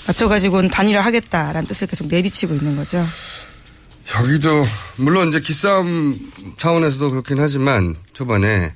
맞춰가지고는 0.07 0.69
단일화하겠다라는 0.69 1.65
뜻을 1.67 1.87
계속 1.87 2.07
내비치고 2.07 2.53
있는 2.53 2.75
거죠. 2.75 3.03
여기도 4.19 4.63
물론 4.97 5.29
이제 5.29 5.39
기싸움 5.39 6.31
차원에서도 6.57 7.09
그렇긴 7.09 7.39
하지만 7.39 7.95
초반에 8.13 8.75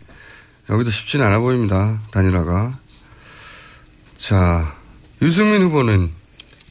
여기도 0.71 0.89
쉽지는 0.89 1.27
않아 1.27 1.37
보입니다. 1.37 2.01
단일화가. 2.11 2.79
자 4.17 4.75
유승민 5.21 5.61
후보는 5.61 6.11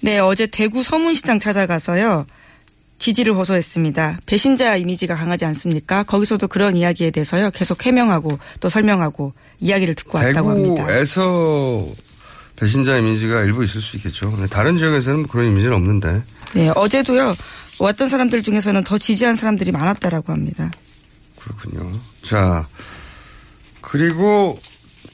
네, 0.01 0.19
어제 0.19 0.47
대구 0.47 0.83
서문시장 0.83 1.39
찾아가서요. 1.39 2.27
지지를 2.99 3.35
호소했습니다. 3.35 4.19
배신자 4.27 4.77
이미지가 4.77 5.15
강하지 5.15 5.45
않습니까? 5.47 6.03
거기서도 6.03 6.49
그런 6.49 6.77
이야기에 6.77 7.11
대해서요. 7.11 7.51
계속 7.53 7.85
해명하고 7.87 8.39
또 8.61 8.69
설명하고 8.69 9.33
이야기를 9.61 9.95
듣고 9.95 10.19
왔다고 10.19 10.51
합니다. 10.51 10.87
대구에서 10.87 11.87
배신자 12.57 12.99
이미지가 12.99 13.43
일부 13.45 13.63
있을 13.65 13.81
수 13.81 13.97
있겠죠. 13.99 14.37
다른 14.51 14.77
지역에서는 14.77 15.29
그런 15.29 15.47
이미지는 15.47 15.77
없는데. 15.77 16.23
네, 16.55 16.71
어제도요. 16.75 17.37
왔던 17.79 18.09
사람들 18.09 18.43
중에서는 18.43 18.83
더 18.83 18.99
지지한 18.99 19.37
사람들이 19.37 19.71
많았다라고 19.71 20.33
합니다. 20.33 20.71
그렇군요. 21.39 21.93
자, 22.23 22.67
그리고 23.81 24.59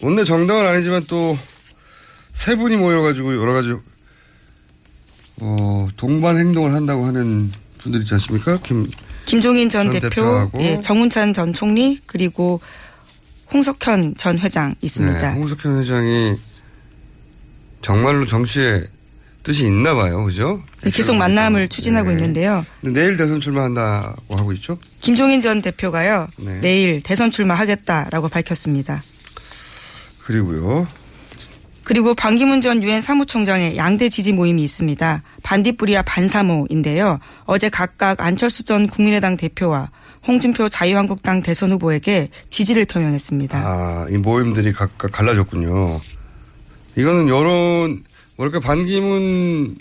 원내 0.01 0.25
정당은 0.25 0.67
아니지만 0.67 1.05
또 1.05 1.37
세 2.35 2.57
분이 2.57 2.77
모여가지고 2.77 3.37
여러 3.37 3.55
가지 3.55 3.75
어, 5.41 5.89
동반 5.97 6.37
행동을 6.37 6.75
한다고 6.75 7.07
하는 7.07 7.51
분들 7.85 8.01
있지 8.01 8.15
않습니까? 8.15 8.59
김 8.63 8.91
김종인 9.27 9.69
전, 9.69 9.91
전 9.91 10.01
대표. 10.01 10.51
예, 10.59 10.79
정운찬 10.81 11.33
전 11.33 11.53
총리 11.53 11.99
그리고 12.07 12.61
홍석현 13.53 14.17
전 14.17 14.39
회장 14.39 14.75
있습니다. 14.81 15.33
네, 15.33 15.39
홍석현 15.39 15.81
회장이 15.81 16.37
정말로 17.81 18.27
정치에 18.27 18.85
뜻이 19.43 19.67
있나 19.67 19.95
봐요. 19.95 20.25
그죠? 20.25 20.63
네, 20.83 20.91
계속 20.91 21.17
만남을 21.17 21.69
추진하고 21.69 22.09
네. 22.09 22.15
있는데요. 22.15 22.65
내일 22.81 23.17
대선 23.17 23.41
출마한다고 23.41 24.37
하고 24.37 24.53
있죠? 24.55 24.79
김종인 25.01 25.41
전 25.43 25.61
대표가요. 25.61 26.29
네. 26.39 26.61
내일 26.61 27.03
대선 27.03 27.31
출마하겠다라고 27.31 28.29
밝혔습니다. 28.29 29.03
그리고요. 30.25 30.89
그리고 31.85 32.15
반기문 32.15 32.61
전 32.61 32.83
유엔 32.83 33.01
사무총장의 33.01 33.77
양대 33.77 34.09
지지 34.09 34.33
모임이 34.33 34.63
있습니다. 34.65 35.23
반딧불이와 35.43 36.03
반사모인데요. 36.03 37.19
어제 37.45 37.69
각각 37.69 38.21
안철수 38.21 38.65
전 38.65 38.87
국민의당 38.87 39.37
대표와 39.37 39.91
홍준표 40.27 40.71
자유한국당 40.71 41.43
대선 41.43 41.73
후보에게 41.73 42.29
지지를 42.49 42.87
표명했습니다. 42.87 43.59
아, 43.59 44.07
이 44.11 44.17
모임들이 44.17 44.73
각각 44.73 45.13
갈라졌군요. 45.13 46.01
이거는 46.97 47.29
여론, 47.29 48.03
뭐랄까, 48.37 48.61
반기문, 48.61 49.77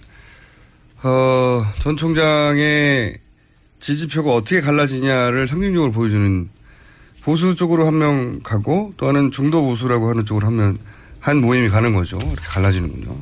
어, 1.04 1.64
전 1.80 1.96
총장의 1.96 3.18
지지표가 3.80 4.34
어떻게 4.34 4.60
갈라지냐를 4.60 5.48
상징적으로 5.48 5.92
보여주는 5.92 6.50
보수 7.22 7.56
쪽으로 7.56 7.86
한 7.86 7.94
명 7.98 8.42
가고 8.44 8.94
또 8.98 9.08
하나는 9.08 9.32
중도 9.32 9.62
보수라고 9.62 10.10
하는 10.10 10.26
쪽으로 10.26 10.48
한 10.48 10.56
명, 10.58 10.78
한 11.24 11.38
모임이 11.40 11.70
가는 11.70 11.94
거죠. 11.94 12.18
이렇게 12.18 12.46
갈라지는군요. 12.48 13.16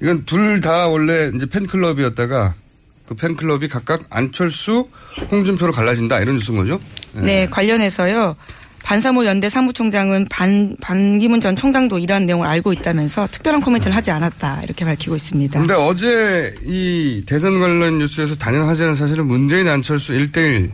이건 0.00 0.24
둘 0.24 0.60
다 0.62 0.88
원래 0.88 1.30
이제 1.36 1.44
팬클럽이었다가 1.44 2.54
그 3.06 3.14
팬클럽이 3.14 3.68
각각 3.68 4.04
안철수, 4.08 4.88
홍준표로 5.30 5.72
갈라진다 5.72 6.20
이런 6.20 6.36
뉴스인 6.36 6.56
거죠? 6.56 6.80
네, 7.12 7.46
관련해서요. 7.50 8.34
반사모 8.82 9.26
연대 9.26 9.50
사무총장은 9.50 10.28
반, 10.30 10.74
반기문 10.80 11.40
전 11.42 11.54
총장도 11.54 11.98
이러한 11.98 12.24
내용을 12.24 12.46
알고 12.48 12.72
있다면서 12.72 13.26
특별한 13.30 13.60
코멘트를 13.60 13.94
하지 13.94 14.10
않았다 14.10 14.62
이렇게 14.62 14.86
밝히고 14.86 15.16
있습니다. 15.16 15.58
근데 15.58 15.74
어제 15.74 16.54
이 16.62 17.24
대선 17.26 17.60
관련 17.60 17.98
뉴스에서 17.98 18.36
단연 18.36 18.62
화제는 18.62 18.94
사실은 18.94 19.26
문재인 19.26 19.68
안철수 19.68 20.14
1대1 20.14 20.70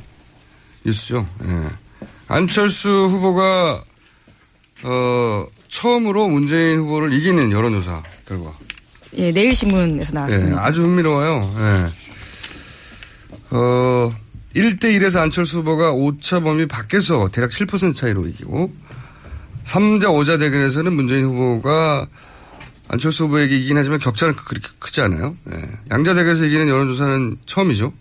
뉴스죠. 0.84 1.26
예. 1.46 2.06
안철수 2.28 2.88
후보가 3.10 3.82
어 4.84 5.46
처음으로 5.68 6.28
문재인 6.28 6.78
후보를 6.78 7.12
이기는 7.12 7.52
여론조사 7.52 8.02
결과. 8.26 8.52
예, 9.16 9.30
내일신문에서 9.30 10.11
예, 10.11 10.14
나왔습니다. 10.14 10.64
아주 10.64 10.82
흥미로워요. 10.82 11.54
예. 11.58 11.92
어 13.50 14.14
1대1에서 14.54 15.18
안철수 15.18 15.58
후보가 15.61 15.92
오차 15.92 16.40
범위 16.40 16.66
밖에서 16.66 17.29
대략 17.31 17.50
7% 17.50 17.94
차이로 17.94 18.26
이기고 18.26 18.72
3자 19.64 20.05
5자 20.05 20.38
대결에서는 20.38 20.92
문재인 20.92 21.24
후보가 21.24 22.07
안철수 22.88 23.24
후보에게 23.24 23.59
이긴 23.59 23.76
하지만 23.76 23.98
격차는 23.98 24.35
그렇게 24.35 24.68
크지 24.79 25.00
않아요. 25.02 25.37
예. 25.52 25.61
양자 25.90 26.14
대결에서 26.14 26.44
이기는 26.44 26.68
여론조사는 26.68 27.38
처음이죠. 27.46 27.92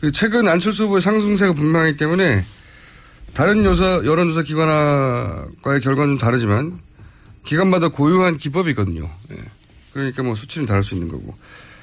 그리고 0.00 0.12
최근 0.12 0.48
안철수 0.48 0.84
후보의 0.84 1.00
상승세가 1.02 1.52
분명하기 1.52 1.96
때문에 1.96 2.44
다른 3.34 3.64
요사, 3.64 4.02
여론조사 4.04 4.42
기관과의 4.42 5.80
결과는 5.82 6.10
좀 6.10 6.18
다르지만 6.18 6.78
기관마다 7.44 7.88
고유한 7.88 8.36
기법이 8.36 8.70
있거든요. 8.70 9.10
예. 9.32 9.36
그러니까 9.92 10.22
뭐 10.22 10.34
수치는 10.34 10.66
다를 10.66 10.82
수 10.82 10.94
있는 10.94 11.08
거고. 11.08 11.34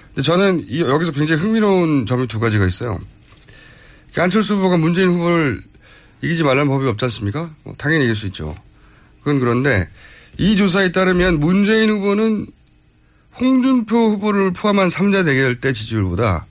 근데 0.10 0.22
저는 0.22 0.66
이- 0.68 0.82
여기서 0.82 1.12
굉장히 1.12 1.42
흥미로운 1.42 2.06
점이 2.06 2.28
두 2.28 2.40
가지가 2.40 2.66
있어요. 2.68 3.00
그러니까 4.12 4.24
안철수 4.24 4.56
후보가 4.56 4.78
문재인 4.78 5.10
후보를 5.10 5.62
이기지 6.22 6.44
말라는 6.44 6.68
법이 6.68 6.88
없지 6.88 7.06
않습니까? 7.06 7.50
뭐 7.64 7.74
당연히 7.78 8.06
이길 8.06 8.16
수 8.16 8.28
있죠. 8.28 8.56
그건 9.20 9.40
그런데 9.40 9.90
이 10.38 10.56
조사에 10.56 10.92
따르면 10.92 11.40
문재인 11.40 11.90
후보는 11.90 12.48
홍준표 13.40 13.96
후보를 14.12 14.52
포함한 14.54 14.90
3자 14.90 15.24
대결 15.26 15.60
때 15.62 15.72
지지율보다 15.74 16.46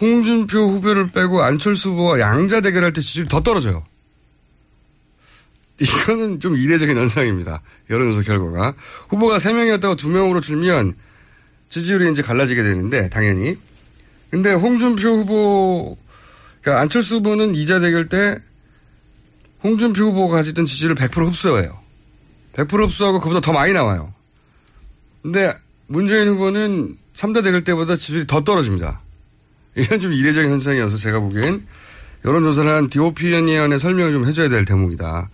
홍준표 0.00 0.58
후보를 0.58 1.10
빼고 1.10 1.42
안철수 1.42 1.90
후보와 1.90 2.20
양자 2.20 2.60
대결할 2.60 2.92
때 2.92 3.00
지지율이 3.00 3.28
더 3.28 3.40
떨어져요. 3.40 3.84
이거는 5.80 6.40
좀 6.40 6.56
이례적인 6.56 6.96
현상입니다. 6.96 7.62
여론조사 7.90 8.22
결과가. 8.24 8.74
후보가 9.08 9.38
3명이었다고 9.38 9.96
2명으로 9.96 10.42
줄면 10.42 10.94
지지율이 11.68 12.10
이제 12.10 12.22
갈라지게 12.22 12.62
되는데, 12.62 13.08
당연히. 13.08 13.56
근데 14.30 14.52
홍준표 14.52 15.08
후보, 15.08 15.96
그러니까 16.60 16.82
안철수 16.82 17.16
후보는 17.16 17.52
2자 17.52 17.80
대결 17.80 18.08
때 18.08 18.38
홍준표 19.62 20.04
후보가 20.04 20.36
가지던 20.36 20.66
지지율을 20.66 20.96
100% 20.96 21.26
흡수해요. 21.26 21.78
100% 22.54 22.86
흡수하고 22.86 23.20
그보다 23.20 23.40
더 23.40 23.52
많이 23.52 23.72
나와요. 23.72 24.12
근데 25.22 25.54
문재인 25.86 26.28
후보는 26.28 26.96
3자 27.14 27.44
대결 27.44 27.62
때보다 27.64 27.96
지지율이 27.96 28.26
더 28.26 28.42
떨어집니다. 28.42 29.01
이건 29.76 30.00
좀 30.00 30.12
이례적인 30.12 30.50
현상이어서 30.50 30.96
제가 30.96 31.20
보기엔 31.20 31.66
여론조사를 32.24 32.70
한 32.70 32.88
디오피니언의 32.88 33.78
설명을 33.78 34.12
좀 34.12 34.26
해줘야 34.26 34.48
될 34.48 34.64
대목이다. 34.64 35.30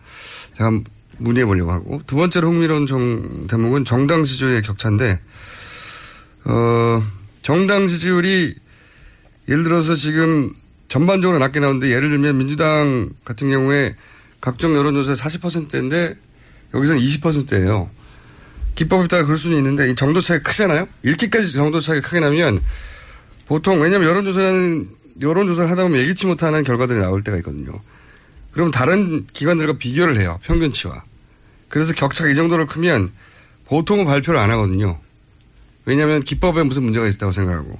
제가 0.56 0.70
문의해 1.18 1.44
보려고 1.44 1.72
하고 1.72 2.00
두 2.06 2.16
번째로 2.16 2.48
흥미로운 2.48 2.86
정, 2.86 3.46
대목은 3.46 3.84
정당 3.84 4.24
지지율의 4.24 4.62
격차인데 4.62 5.20
어, 6.44 7.02
정당 7.42 7.86
지지율이 7.86 8.54
예를 9.48 9.64
들어서 9.64 9.94
지금 9.94 10.52
전반적으로 10.88 11.38
낮게 11.38 11.60
나오는데 11.60 11.90
예를 11.90 12.08
들면 12.10 12.38
민주당 12.38 13.10
같은 13.24 13.50
경우에 13.50 13.94
각종 14.40 14.74
여론조사 14.74 15.14
40%인데 15.14 16.16
여기서는 16.74 17.00
20%예요. 17.00 17.90
기법에 18.74 19.08
따라 19.08 19.24
그럴 19.24 19.36
수는 19.36 19.56
있는데 19.58 19.90
이 19.90 19.94
정도 19.94 20.20
차이가 20.20 20.48
크잖아요. 20.48 20.86
이렇게까지 21.02 21.52
정도 21.52 21.80
차이가 21.80 22.06
크게 22.06 22.20
나면 22.20 22.62
보통 23.48 23.80
왜냐하면 23.80 24.08
여론조사는 24.08 24.88
여론조사를 25.20 25.70
하다 25.70 25.84
보면 25.84 26.00
예기치 26.00 26.26
못하는 26.26 26.62
결과들이 26.62 27.00
나올 27.00 27.24
때가 27.24 27.36
있거든요. 27.38 27.72
그럼 28.52 28.70
다른 28.70 29.26
기관들과 29.32 29.78
비교를 29.78 30.20
해요. 30.20 30.38
평균치와. 30.42 31.02
그래서 31.68 31.92
격차가 31.92 32.30
이 32.30 32.34
정도로 32.36 32.66
크면 32.66 33.10
보통은 33.66 34.04
발표를 34.04 34.38
안 34.38 34.50
하거든요. 34.52 34.98
왜냐하면 35.84 36.22
기법에 36.22 36.62
무슨 36.62 36.82
문제가 36.84 37.06
있다고 37.08 37.32
생각하고. 37.32 37.78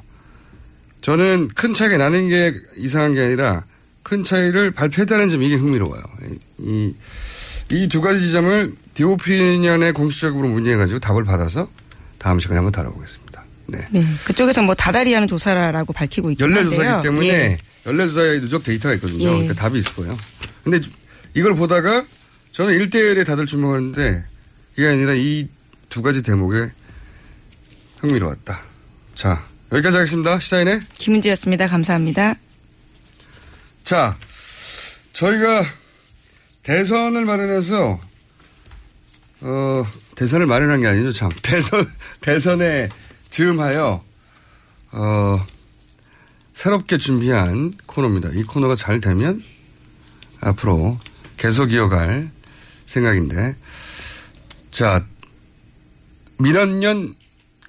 저는 1.01 1.49
큰 1.55 1.75
차이가 1.75 1.97
나는 1.97 2.29
게 2.29 2.55
이상한 2.77 3.13
게 3.15 3.21
아니라 3.21 3.65
큰 4.03 4.25
차이를 4.25 4.71
발표했다는 4.73 5.29
점이 5.29 5.47
이게 5.47 5.57
흥미로워요. 5.57 6.03
이, 6.59 6.95
이 7.71 7.89
두 7.89 8.01
가지 8.01 8.21
지점을 8.21 8.75
디오피니언에 8.95 9.93
공식적으로 9.93 10.49
문의해가지고 10.49 11.01
답을 11.01 11.25
받아서 11.25 11.69
다음 12.19 12.41
시간에 12.41 12.57
한번 12.59 12.73
다뤄보겠습니다. 12.73 13.45
네. 13.69 13.87
네, 13.91 14.05
그쪽에서 14.25 14.63
뭐 14.63 14.75
다달이 14.75 15.13
하는 15.13 15.29
조사라고 15.29 15.93
밝히고 15.93 16.31
있긴 16.33 16.47
연례. 16.47 16.65
조사이기 16.65 17.03
때문에 17.03 17.29
예. 17.29 17.59
연례 17.87 18.07
조사에 18.09 18.41
누적 18.41 18.63
데이터가 18.65 18.95
있거든요. 18.97 19.25
예. 19.25 19.31
그러니까 19.31 19.55
답이 19.55 19.79
있을 19.79 19.93
거예요. 19.95 20.17
근데 20.65 20.81
이걸 21.35 21.55
보다가 21.55 22.05
저는 22.53 22.79
1대1에 22.79 23.27
다들 23.27 23.47
주목하는데 23.47 24.25
그게 24.75 24.89
아니라 24.89 25.15
이 25.15 25.49
두 25.89 26.03
가지 26.03 26.23
대목에 26.23 26.71
흥미로웠다. 28.01 28.61
자, 29.15 29.47
여기까지 29.73 29.97
하겠습니다. 29.97 30.39
시사인의 30.39 30.81
김은지였습니다. 30.95 31.67
감사합니다. 31.67 32.35
자, 33.85 34.17
저희가 35.15 35.65
대선을 36.63 37.25
마련해서 37.25 38.01
어, 39.41 39.87
대선을 40.15 40.47
마련한 40.47 40.81
게 40.81 40.89
아니죠, 40.89 41.13
참. 41.13 41.31
대선, 41.43 41.91
대선에 42.21 42.89
즈음하여, 43.31 44.03
어, 44.93 45.47
새롭게 46.53 46.99
준비한 46.99 47.73
코너입니다. 47.87 48.31
이 48.35 48.43
코너가 48.43 48.77
잘 48.77 49.01
되면 49.01 49.43
앞으로 50.41 50.99
계속 51.37 51.73
이어갈 51.73 52.31
생각인데, 52.87 53.57
자, 54.71 55.05
민원년 56.39 57.15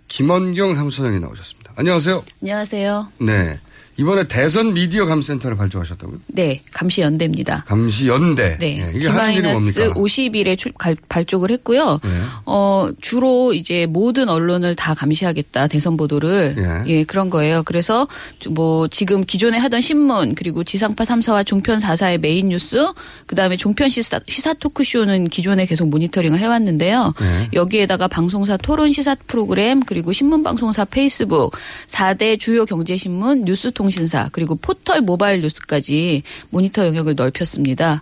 김원경 0.07 0.75
사무처장이 0.75 1.19
나오셨습니다. 1.19 1.73
안녕하세요. 1.75 2.23
안녕하세요. 2.41 3.11
네. 3.19 3.59
이번에 3.99 4.27
대선 4.27 4.73
미디어 4.73 5.05
감센터를 5.05 5.57
발족하셨다고요? 5.57 6.17
네, 6.27 6.61
감시 6.71 7.01
연대입니다. 7.01 7.65
감시 7.67 8.07
연대. 8.07 8.57
네. 8.57 8.79
예, 8.87 8.97
이게 8.97 9.07
하는 9.09 9.33
일이 9.33 9.41
뭡니까? 9.51 9.93
50일에 9.93 10.57
출- 10.57 10.71
갈- 10.71 10.95
발족을 11.09 11.51
했고요. 11.51 11.99
네. 12.01 12.09
어, 12.45 12.89
주로 13.01 13.53
이제 13.53 13.85
모든 13.87 14.29
언론을 14.29 14.75
다 14.75 14.93
감시하겠다. 14.93 15.67
대선 15.67 15.97
보도를. 15.97 16.55
예. 16.57 16.91
예, 16.91 17.03
그런 17.03 17.29
거예요. 17.29 17.61
그래서 17.65 18.07
뭐 18.49 18.87
지금 18.87 19.25
기존에 19.25 19.57
하던 19.57 19.81
신문 19.81 20.33
그리고 20.33 20.63
지상파 20.63 21.03
3사와 21.03 21.45
종편 21.45 21.79
4사의 21.81 22.19
메인 22.19 22.49
뉴스 22.49 22.87
그다음에 23.27 23.57
종편 23.57 23.89
시사, 23.89 24.21
시사 24.27 24.53
토크쇼는 24.53 25.27
기존에 25.29 25.65
계속 25.65 25.89
모니터링을 25.89 26.39
해왔는데요. 26.39 27.13
네. 27.19 27.49
여기에다가 27.51 28.07
방송사 28.07 28.55
토론 28.57 28.93
시사 28.93 29.15
프로그램 29.27 29.81
그리고 29.81 30.13
신문 30.13 30.41
방송사 30.43 30.85
페이스북 30.85 31.51
4대 31.87 32.39
주요 32.39 32.65
경제신문 32.65 33.43
뉴스통신사 33.43 34.29
그리고 34.31 34.55
포털 34.55 35.01
모바일 35.01 35.41
뉴스까지 35.41 36.23
모니터 36.49 36.85
영역을 36.85 37.15
넓혔습니다. 37.15 38.01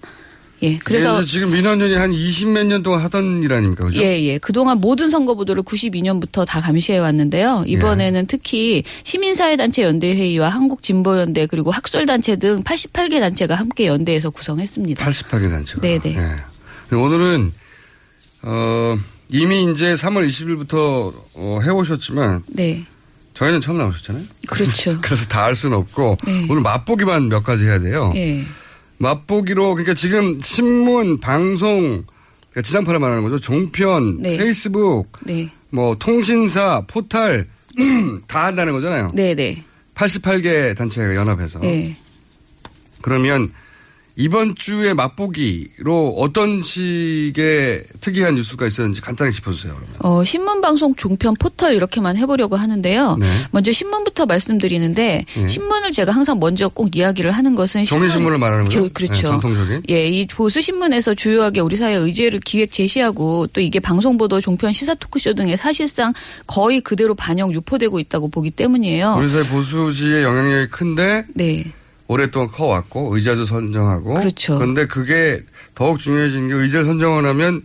예. 0.64 0.80
그래서 0.80 1.12
그래서 1.14 1.24
지금 1.24 1.52
민원연이 1.52 1.94
한 1.96 2.12
20몇 2.12 2.66
년 2.66 2.82
동안 2.82 3.02
하던 3.02 3.44
일 3.44 3.54
아닙니까? 3.54 3.86
그죠? 3.86 4.02
예, 4.02 4.20
예. 4.24 4.38
그동안 4.40 4.80
모든 4.80 5.10
선거 5.10 5.36
보도를 5.36 5.64
92년부터 5.64 6.46
다 6.46 6.62
감시해 6.62 6.98
왔는데요. 6.98 7.64
이번에는 7.68 8.26
특히 8.26 8.84
시민사회단체 9.04 9.84
연대회의와 9.84 10.50
한국진보연대 10.50 11.46
그리고 11.46 11.70
학술단체 11.72 12.38
등 12.38 12.64
88개 12.64 13.20
단체가 13.20 13.56
함께 13.56 13.86
연대해서 13.86 14.32
구성했습니다. 14.32 15.06
88개 15.06 15.50
단체가. 15.52 15.82
네 15.82 16.00
네. 16.00 16.16
예. 16.18 16.96
오늘은 16.96 17.54
어, 18.44 18.98
이미 19.32 19.72
이제 19.72 19.94
3월 19.94 20.28
20일부터 20.28 21.14
어, 21.36 21.60
해오셨지만 21.64 22.44
네. 22.48 22.86
저희는 23.38 23.62
처음 23.62 23.78
나오셨잖아요. 23.78 24.24
그렇죠. 24.48 24.98
그래서 25.02 25.26
다 25.28 25.44
알 25.48 25.54
수는 25.56 25.78
없고 25.78 26.18
네. 26.26 26.48
오늘 26.50 26.62
맛보기만 26.64 27.30
몇 27.30 27.44
가지 27.44 27.66
해야 27.66 27.80
돼요. 27.80 28.12
예. 28.16 28.44
맛보기로 28.98 29.76
그러니까 29.76 29.94
지금 29.94 30.42
신문, 30.42 31.20
방송, 31.20 32.04
그러니까 32.50 32.62
지상파를 32.64 33.00
말하는 33.00 33.22
거죠. 33.22 33.40
종편, 33.40 34.22
네. 34.24 34.38
페이스북, 34.38 35.12
네. 35.22 35.50
뭐 35.70 35.96
통신사, 35.96 36.82
포탈 36.88 37.48
다 38.28 38.46
한다는 38.46 38.74
거잖아요. 38.74 39.12
네, 39.14 39.36
네. 39.36 39.64
88개 39.94 40.76
단체가 40.76 41.14
연합해서. 41.16 41.60
네. 41.60 41.96
그러면 43.04 43.52
이번 44.20 44.56
주에 44.56 44.96
맛보기로 44.96 46.16
어떤 46.18 46.64
식의 46.64 47.84
특이한 48.02 48.34
뉴스가 48.34 48.66
있었는지 48.66 49.00
간단히 49.00 49.32
짚어주세요. 49.32 49.76
그러면. 49.76 49.96
어, 50.00 50.24
신문 50.24 50.60
방송 50.60 50.96
종편 50.96 51.36
포털 51.40 51.76
이렇게만 51.76 52.18
해보려고 52.18 52.56
하는데요. 52.56 53.18
네. 53.18 53.28
먼저 53.52 53.72
신문부터 53.72 54.26
말씀드리는데 54.26 55.26
네. 55.36 55.48
신문을 55.48 55.92
제가 55.92 56.12
항상 56.12 56.40
먼저 56.40 56.68
꼭 56.68 56.96
이야기를 56.96 57.30
하는 57.30 57.54
것은 57.54 57.86
종이 57.86 58.10
신문 58.10 58.34
을 58.34 58.40
말하는 58.40 58.64
거죠? 58.66 58.82
그, 58.82 58.90
그렇죠. 58.90 59.14
네, 59.14 59.22
전통적인. 59.22 59.84
예, 59.90 60.08
이 60.08 60.26
보수 60.26 60.62
신문에서 60.62 61.14
주요하게 61.14 61.60
우리 61.60 61.78
사회 61.78 61.94
의제를 61.94 62.40
기획 62.40 62.72
제시하고 62.72 63.46
또 63.54 63.62
이게 63.62 63.80
방송 63.80 64.18
보도, 64.18 64.42
종편, 64.42 64.74
시사 64.74 64.96
토크쇼 64.96 65.36
등에 65.36 65.56
사실상 65.56 66.14
거의 66.48 66.82
그대로 66.82 67.14
반영 67.14 67.54
유포되고 67.54 68.00
있다고 68.00 68.30
보기 68.30 68.50
때문이에요. 68.50 69.16
우리 69.20 69.28
사회 69.28 69.44
보수지의 69.44 70.24
영향력이 70.24 70.70
큰데 70.70 71.26
네. 71.36 71.72
오랫동안 72.08 72.48
커왔고 72.50 73.16
의자도 73.16 73.46
선정하고 73.46 74.14
그렇죠. 74.16 74.56
그런데 74.56 74.86
그게 74.88 75.44
더욱 75.76 76.00
중요해진 76.00 76.48
게 76.48 76.54
의자를 76.54 76.86
선정을 76.86 77.26
하면 77.26 77.64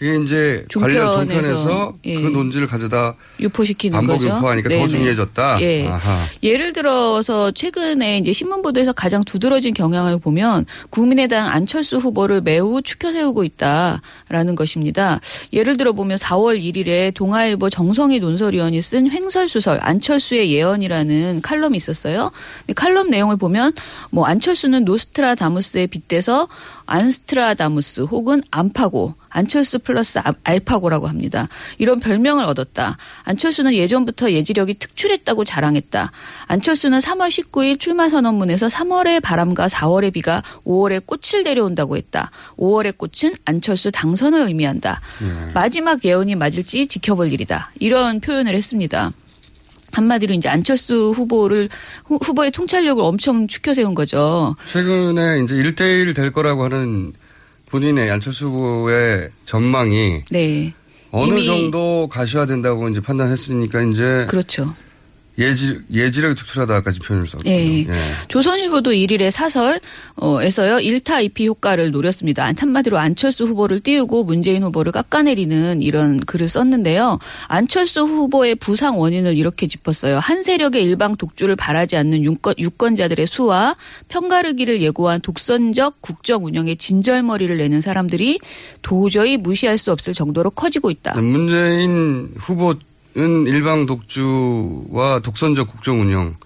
그게 0.00 0.16
이제 0.16 0.64
관련 0.78 1.10
종편에서, 1.10 1.94
예. 2.06 2.14
그 2.14 2.28
논지를 2.28 2.66
가져다 2.66 3.16
유포시키는 3.38 3.94
반복 3.94 4.20
거죠. 4.20 4.34
유포하니까 4.34 4.70
더 4.70 4.74
네네. 4.74 4.88
중요해졌다. 4.88 5.60
예. 5.60 5.86
아하. 5.88 6.24
예를 6.42 6.72
들어서 6.72 7.50
최근에 7.50 8.16
이제 8.16 8.32
신문 8.32 8.62
보도에서 8.62 8.94
가장 8.94 9.22
두드러진 9.24 9.74
경향을 9.74 10.18
보면 10.18 10.64
국민의당 10.88 11.48
안철수 11.48 11.98
후보를 11.98 12.40
매우 12.40 12.80
추켜 12.80 13.10
세우고 13.10 13.44
있다라는 13.44 14.54
것입니다. 14.56 15.20
예를 15.52 15.76
들어 15.76 15.92
보면 15.92 16.16
4월 16.16 16.58
1일에 16.58 17.12
동아일보 17.12 17.68
정성희 17.68 18.20
논설위원이 18.20 18.80
쓴 18.80 19.10
횡설수설 19.10 19.80
안철수의 19.82 20.50
예언이라는 20.50 21.42
칼럼이 21.42 21.76
있었어요. 21.76 22.30
칼럼 22.74 23.10
내용을 23.10 23.36
보면 23.36 23.74
뭐 24.08 24.24
안철수는 24.24 24.86
노스트라다무스에 24.86 25.88
빗대서 25.88 26.48
안스트라다무스 26.86 28.00
혹은 28.00 28.42
안파고 28.50 29.19
안철수 29.30 29.78
플러스 29.78 30.18
아- 30.18 30.34
알파고라고 30.44 31.06
합니다. 31.08 31.48
이런 31.78 32.00
별명을 32.00 32.44
얻었다. 32.44 32.98
안철수는 33.24 33.74
예전부터 33.74 34.32
예지력이 34.32 34.74
특출했다고 34.74 35.44
자랑했다. 35.44 36.12
안철수는 36.46 36.98
3월 36.98 37.28
19일 37.28 37.78
출마 37.78 38.08
선언문에서 38.08 38.66
3월의 38.66 39.22
바람과 39.22 39.68
4월의 39.68 40.12
비가 40.12 40.42
5월의 40.66 41.06
꽃을 41.06 41.44
데려온다고 41.44 41.96
했다. 41.96 42.30
5월의 42.58 42.98
꽃은 42.98 43.34
안철수 43.44 43.90
당선을 43.92 44.40
의미한다. 44.48 45.00
마지막 45.54 46.04
예언이 46.04 46.34
맞을지 46.34 46.88
지켜볼 46.88 47.32
일이다. 47.32 47.70
이런 47.78 48.20
표현을 48.20 48.54
했습니다. 48.54 49.12
한마디로 49.92 50.34
이제 50.34 50.48
안철수 50.48 51.12
후보를 51.16 51.68
후- 52.04 52.18
후보의 52.22 52.50
통찰력을 52.52 53.02
엄청 53.02 53.46
추켜 53.48 53.74
세운 53.74 53.94
거죠. 53.94 54.54
최근에 54.66 55.40
이제 55.42 55.54
1대1 55.56 56.14
될 56.14 56.30
거라고 56.32 56.64
하는 56.64 57.12
본인의 57.70 58.10
안철수 58.10 58.48
후보의 58.48 59.30
전망이 59.44 60.22
네. 60.30 60.72
어느 61.12 61.42
정도 61.42 62.08
가시화된다고 62.08 62.88
이제 62.88 63.00
판단했으니까 63.00 63.82
이제 63.82 64.26
그렇죠. 64.28 64.74
예지, 65.40 65.78
예지력이 65.92 66.34
특출하다까지 66.36 67.00
표현을 67.00 67.26
썼군요. 67.26 67.50
예. 67.50 67.78
예. 67.80 67.86
조선일보도 68.28 68.90
1일의 68.92 69.30
사설에서요 69.30 70.76
1타 70.78 71.26
2피 71.28 71.46
효과를 71.46 71.90
노렸습니다. 71.90 72.44
안- 72.44 72.54
한마디로 72.58 72.98
안철수 72.98 73.44
후보를 73.44 73.80
띄우고 73.80 74.24
문재인 74.24 74.62
후보를 74.64 74.92
깎아내리는 74.92 75.80
이런 75.82 76.20
글을 76.20 76.48
썼는데요. 76.48 77.18
안철수 77.48 78.02
후보의 78.02 78.56
부상 78.56 78.98
원인을 79.00 79.36
이렇게 79.36 79.66
짚었어요. 79.66 80.18
한 80.18 80.42
세력의 80.42 80.84
일방 80.84 81.16
독주를 81.16 81.56
바라지 81.56 81.96
않는 81.96 82.22
유권, 82.24 82.54
유권자들의 82.58 83.26
수와 83.26 83.76
편가르기를 84.08 84.82
예고한 84.82 85.20
독선적 85.22 86.02
국정 86.02 86.44
운영에 86.44 86.74
진절머리를 86.74 87.56
내는 87.56 87.80
사람들이 87.80 88.38
도저히 88.82 89.36
무시할 89.36 89.78
수 89.78 89.90
없을 89.92 90.12
정도로 90.12 90.50
커지고 90.50 90.90
있다. 90.90 91.14
문재인 91.20 92.30
후보 92.36 92.74
는 93.14 93.46
일방 93.46 93.86
독주와 93.86 95.18
독선적 95.20 95.66
국정 95.66 96.00
운영 96.00 96.36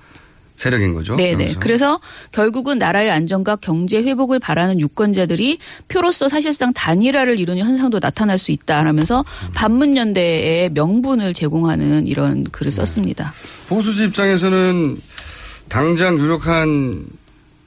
세력인 0.56 0.94
거죠. 0.94 1.16
네네. 1.16 1.34
그러면서. 1.34 1.60
그래서 1.60 2.00
결국은 2.32 2.78
나라의 2.78 3.10
안정과 3.10 3.56
경제 3.56 3.98
회복을 4.02 4.38
바라는 4.38 4.80
유권자들이 4.80 5.58
표로서 5.88 6.28
사실상 6.28 6.72
단일화를 6.72 7.38
이루는 7.38 7.62
현상도 7.62 7.98
나타날 7.98 8.38
수 8.38 8.52
있다라면서 8.52 9.24
반문연대의 9.54 10.70
명분을 10.70 11.34
제공하는 11.34 12.06
이런 12.06 12.44
글을 12.44 12.70
네. 12.70 12.76
썼습니다. 12.76 13.34
보수지 13.68 14.04
입장에서는 14.04 14.96
당장 15.68 16.18
유력한 16.18 17.04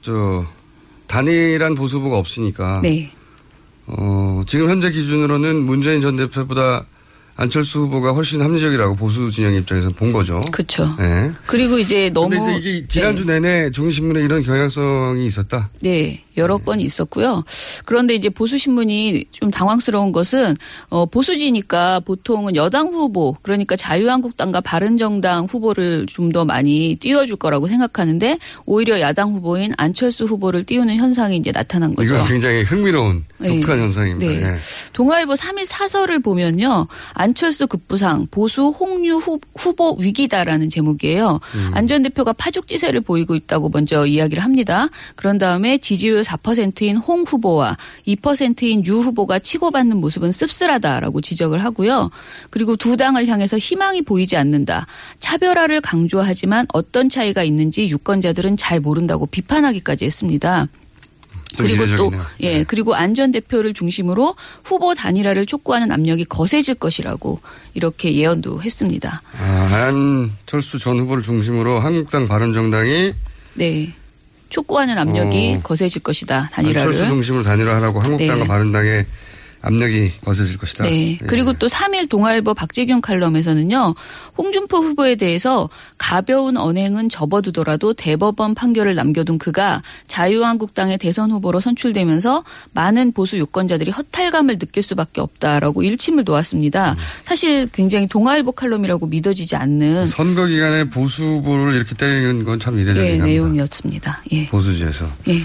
저 0.00 0.46
단일한 1.06 1.74
보수부가 1.74 2.16
없으니까 2.16 2.80
네. 2.82 3.10
어, 3.86 4.42
지금 4.46 4.68
현재 4.68 4.90
기준으로는 4.90 5.56
문재인 5.56 6.00
전 6.00 6.16
대표보다 6.16 6.86
안철수 7.38 7.80
후보가 7.80 8.12
훨씬 8.12 8.40
합리적이라고 8.42 8.96
보수 8.96 9.30
진영 9.30 9.54
입장에서 9.54 9.90
본 9.90 10.12
거죠. 10.12 10.40
그렇죠. 10.52 10.94
네. 10.98 11.32
그리고 11.46 11.78
이제 11.78 12.10
너무 12.10 12.28
근데 12.30 12.58
이제 12.58 12.70
이게 12.70 12.86
지난주 12.88 13.24
내내 13.24 13.70
종이신문에 13.70 14.20
이런 14.22 14.42
경향성이 14.42 15.24
있었다. 15.26 15.70
네, 15.80 16.22
여러 16.36 16.58
건이 16.58 16.82
있었고요. 16.82 17.42
그런데 17.84 18.14
이제 18.14 18.28
보수 18.28 18.58
신문이 18.58 19.24
좀 19.30 19.50
당황스러운 19.50 20.12
것은 20.12 20.56
어 20.88 21.06
보수지니까 21.06 22.00
보통은 22.00 22.56
여당 22.56 22.88
후보 22.88 23.34
그러니까 23.42 23.76
자유한국당과 23.76 24.60
바른정당 24.60 25.46
후보를 25.46 26.06
좀 26.06 26.28
더 26.28 26.44
많이 26.44 26.96
띄워줄 27.00 27.36
거라고 27.36 27.68
생각하는데 27.68 28.38
오히려 28.66 29.00
야당 29.00 29.32
후보인 29.32 29.72
안철수 29.78 30.24
후보를 30.26 30.64
띄우는 30.64 30.96
현상이 30.96 31.38
이제 31.38 31.52
나타난 31.52 31.94
거죠. 31.94 32.14
이건 32.14 32.26
굉장히 32.26 32.62
흥미로운 32.64 33.24
네. 33.38 33.48
독특한 33.48 33.78
현상입니다. 33.78 34.30
네. 34.30 34.42
예. 34.54 34.58
동아일보 34.92 35.32
3일 35.32 35.64
사설을 35.64 36.18
보면요. 36.20 36.86
안 37.14 37.27
철수 37.34 37.66
급부상, 37.66 38.28
보수 38.30 38.68
홍유 38.68 39.16
후, 39.16 39.40
후보 39.56 39.96
위기다라는 39.98 40.70
제목이에요. 40.70 41.40
음. 41.54 41.70
안전 41.74 42.02
대표가 42.02 42.32
파죽지세를 42.32 43.00
보이고 43.00 43.34
있다고 43.34 43.68
먼저 43.68 44.06
이야기를 44.06 44.42
합니다. 44.42 44.88
그런 45.14 45.38
다음에 45.38 45.78
지지율 45.78 46.22
4%인 46.22 46.96
홍 46.96 47.22
후보와 47.22 47.76
2%인 48.06 48.86
유 48.86 48.98
후보가 48.98 49.38
치고받는 49.38 49.96
모습은 49.98 50.32
씁쓸하다라고 50.32 51.20
지적을 51.20 51.64
하고요. 51.64 52.10
그리고 52.50 52.76
두 52.76 52.96
당을 52.96 53.26
향해서 53.26 53.58
희망이 53.58 54.02
보이지 54.02 54.36
않는다. 54.36 54.86
차별화를 55.18 55.80
강조하지만 55.80 56.66
어떤 56.72 57.08
차이가 57.08 57.42
있는지 57.42 57.88
유권자들은 57.88 58.56
잘 58.56 58.80
모른다고 58.80 59.26
비판하기까지 59.26 60.04
했습니다. 60.04 60.68
좀 61.56 61.66
그리고 61.66 61.96
또. 61.96 62.12
예, 62.40 62.64
그리고 62.64 62.94
안전 62.94 63.30
대표를 63.30 63.74
중심으로 63.74 64.36
후보 64.64 64.94
단일화를 64.94 65.46
촉구하는 65.46 65.90
압력이 65.90 66.26
거세질 66.26 66.74
것이라고 66.74 67.40
이렇게 67.74 68.14
예언도 68.14 68.62
했습니다. 68.62 69.22
아, 69.38 69.88
안철수 69.88 70.78
전 70.78 70.98
후보를 70.98 71.22
중심으로 71.22 71.80
한국당 71.80 72.28
바른정당이 72.28 73.12
네. 73.54 73.94
촉구하는 74.50 74.96
압력이 74.96 75.56
어. 75.56 75.60
거세질 75.62 76.02
것이다. 76.02 76.50
단일화를. 76.52 76.80
안철수 76.80 77.06
중심으로 77.06 77.42
단일화하라고 77.42 78.00
한국당과 78.00 78.42
네. 78.42 78.44
바른당의 78.44 79.06
압력이 79.68 80.12
거세질 80.24 80.58
것이다. 80.58 80.84
네. 80.84 81.12
예. 81.12 81.16
그리고 81.26 81.52
또 81.52 81.66
3일 81.66 82.08
동아일보 82.08 82.54
박재균 82.54 83.00
칼럼에서는요. 83.00 83.94
홍준표 84.36 84.78
후보에 84.78 85.16
대해서 85.16 85.68
가벼운 85.96 86.56
언행은 86.56 87.08
접어두더라도 87.08 87.94
대법원 87.94 88.54
판결을 88.54 88.94
남겨둔 88.94 89.38
그가 89.38 89.82
자유한국당의 90.06 90.98
대선 90.98 91.30
후보로 91.30 91.60
선출되면서 91.60 92.44
많은 92.72 93.12
보수 93.12 93.38
유권자들이 93.38 93.90
허탈감을 93.90 94.58
느낄 94.58 94.82
수밖에 94.82 95.20
없다라고 95.20 95.82
일침을 95.82 96.24
놓았습니다. 96.24 96.96
사실 97.24 97.68
굉장히 97.72 98.08
동아일보 98.08 98.52
칼럼이라고 98.52 99.06
믿어지지 99.06 99.56
않는 99.56 100.06
선거 100.08 100.46
기간에 100.46 100.84
보수 100.84 101.22
후보를 101.24 101.74
이렇게 101.74 101.94
때리는 101.94 102.44
건 102.44 102.58
참 102.58 102.76
이례적인 102.76 103.04
예. 103.04 103.16
내용이었습니다. 103.18 104.22
예. 104.32 104.46
보수지에서. 104.46 105.08
예. 105.28 105.42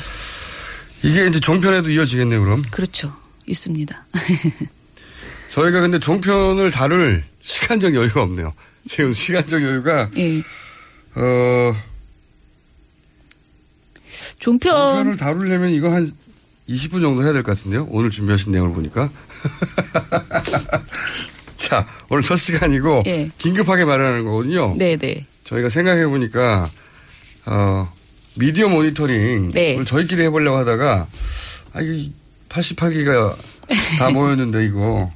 이게 1.04 1.28
이제 1.28 1.40
종편에도 1.40 1.92
이어지겠네요, 1.92 2.42
그럼. 2.42 2.64
그렇죠. 2.72 3.14
있습니다. 3.46 4.06
저희가 5.52 5.82
근데 5.82 6.00
종편을 6.00 6.72
다룰 6.72 7.24
시간적 7.42 7.94
여유가 7.96 8.22
없네요. 8.24 8.54
지금 8.88 9.14
시간적 9.14 9.62
여유가, 9.64 10.10
예. 10.18 10.40
어, 11.16 11.76
종편 14.40 14.72
종편을 14.96 15.18
다루려면 15.18 15.70
이거 15.72 15.92
한 15.92 16.10
20분 16.70 17.02
정도 17.02 17.24
해야 17.24 17.34
될 17.34 17.44
것 17.44 17.58
같은데요. 17.58 17.88
오늘 17.90 18.10
준비하신 18.10 18.52
내용을 18.52 18.74
보니까. 18.74 19.10
자, 21.58 21.88
오늘 22.10 22.24
첫 22.24 22.36
시간이고, 22.38 23.04
예. 23.06 23.30
긴급하게 23.38 23.86
마련하는 23.86 24.26
거거든요. 24.26 24.76
네, 24.78 24.98
네. 24.98 25.26
저희가 25.44 25.70
생각해 25.70 26.08
보니까, 26.08 26.70
어, 27.46 27.92
미디어 28.36 28.70
모니터링을 28.70 29.52
네. 29.52 29.84
저희끼리 29.86 30.24
해보려고 30.24 30.58
하다가, 30.58 31.08
아, 31.74 31.82
이 31.82 32.12
88기가 32.54 33.36
다 33.98 34.10
모였는데, 34.10 34.66
이거, 34.66 35.12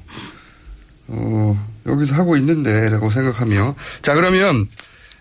어, 1.08 1.66
여기서 1.86 2.14
하고 2.14 2.36
있는데, 2.36 2.88
라고 2.90 3.10
생각하며. 3.10 3.74
자, 4.02 4.14
그러면 4.14 4.68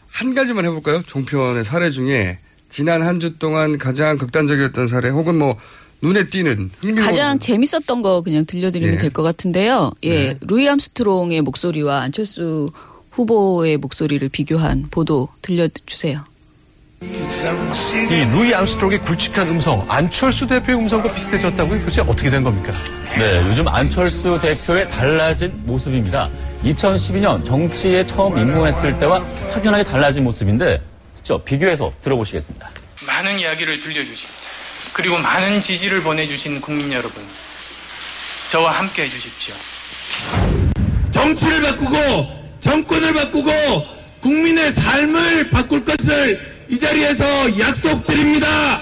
한 0.09 0.33
가지만 0.33 0.65
해볼까요? 0.65 1.03
종편의 1.03 1.63
사례 1.63 1.91
중에 1.91 2.39
지난 2.69 3.01
한 3.01 3.19
주 3.19 3.37
동안 3.37 3.77
가장 3.77 4.17
극단적이었던 4.17 4.87
사례, 4.87 5.09
혹은 5.09 5.37
뭐, 5.37 5.57
눈에 5.99 6.27
띄는 6.29 6.69
가장 6.97 7.39
재밌었던 7.39 8.03
거 8.03 8.21
그냥 8.21 8.45
들려드리면 8.45 8.95
예. 8.95 8.97
될것 8.99 9.23
같은데요. 9.25 9.91
예, 10.03 10.33
네. 10.33 10.37
루이 10.41 10.69
암스트롱의 10.69 11.41
목소리와 11.41 12.01
안철수 12.01 12.69
후보의 13.09 13.77
목소리를 13.77 14.29
비교한 14.29 14.89
보도 14.91 15.27
들려주세요. 15.41 16.23
이 16.99 18.25
루이 18.31 18.53
암스트롱의 18.55 18.99
굵직한 19.01 19.47
음성, 19.49 19.85
안철수 19.87 20.47
대표의 20.47 20.79
음성과 20.79 21.13
비슷해졌다고요? 21.13 21.79
도대체 21.81 22.01
어떻게 22.01 22.29
된 22.29 22.43
겁니까? 22.43 22.71
네, 23.19 23.47
요즘 23.47 23.67
안철수 23.67 24.39
대표의 24.41 24.89
달라진 24.89 25.51
모습입니다. 25.65 26.29
2012년 26.63 27.45
정치에 27.45 28.03
처음 28.07 28.37
입문했을 28.39 28.97
때와 28.97 29.23
확연하게 29.51 29.83
달라진 29.83 30.23
모습인데, 30.23 30.81
직접 31.15 31.45
비교해서 31.45 31.93
들어보시겠습니다. 32.03 32.69
많은 33.05 33.39
이야기를 33.39 33.79
들려주십니다. 33.79 34.33
그리고 34.93 35.17
많은 35.19 35.61
지지를 35.61 36.01
보내주신 36.01 36.61
국민 36.61 36.91
여러분, 36.91 37.23
저와 38.49 38.71
함께 38.71 39.03
해주십시오. 39.03 39.53
정치를 41.11 41.61
바꾸고 41.61 42.57
정권을 42.59 43.13
바꾸고 43.13 43.51
국민의 44.21 44.71
삶을 44.71 45.51
바꿀 45.51 45.85
것을 45.85 46.56
이 46.69 46.77
자리에서 46.77 47.59
약속드립니다. 47.59 48.79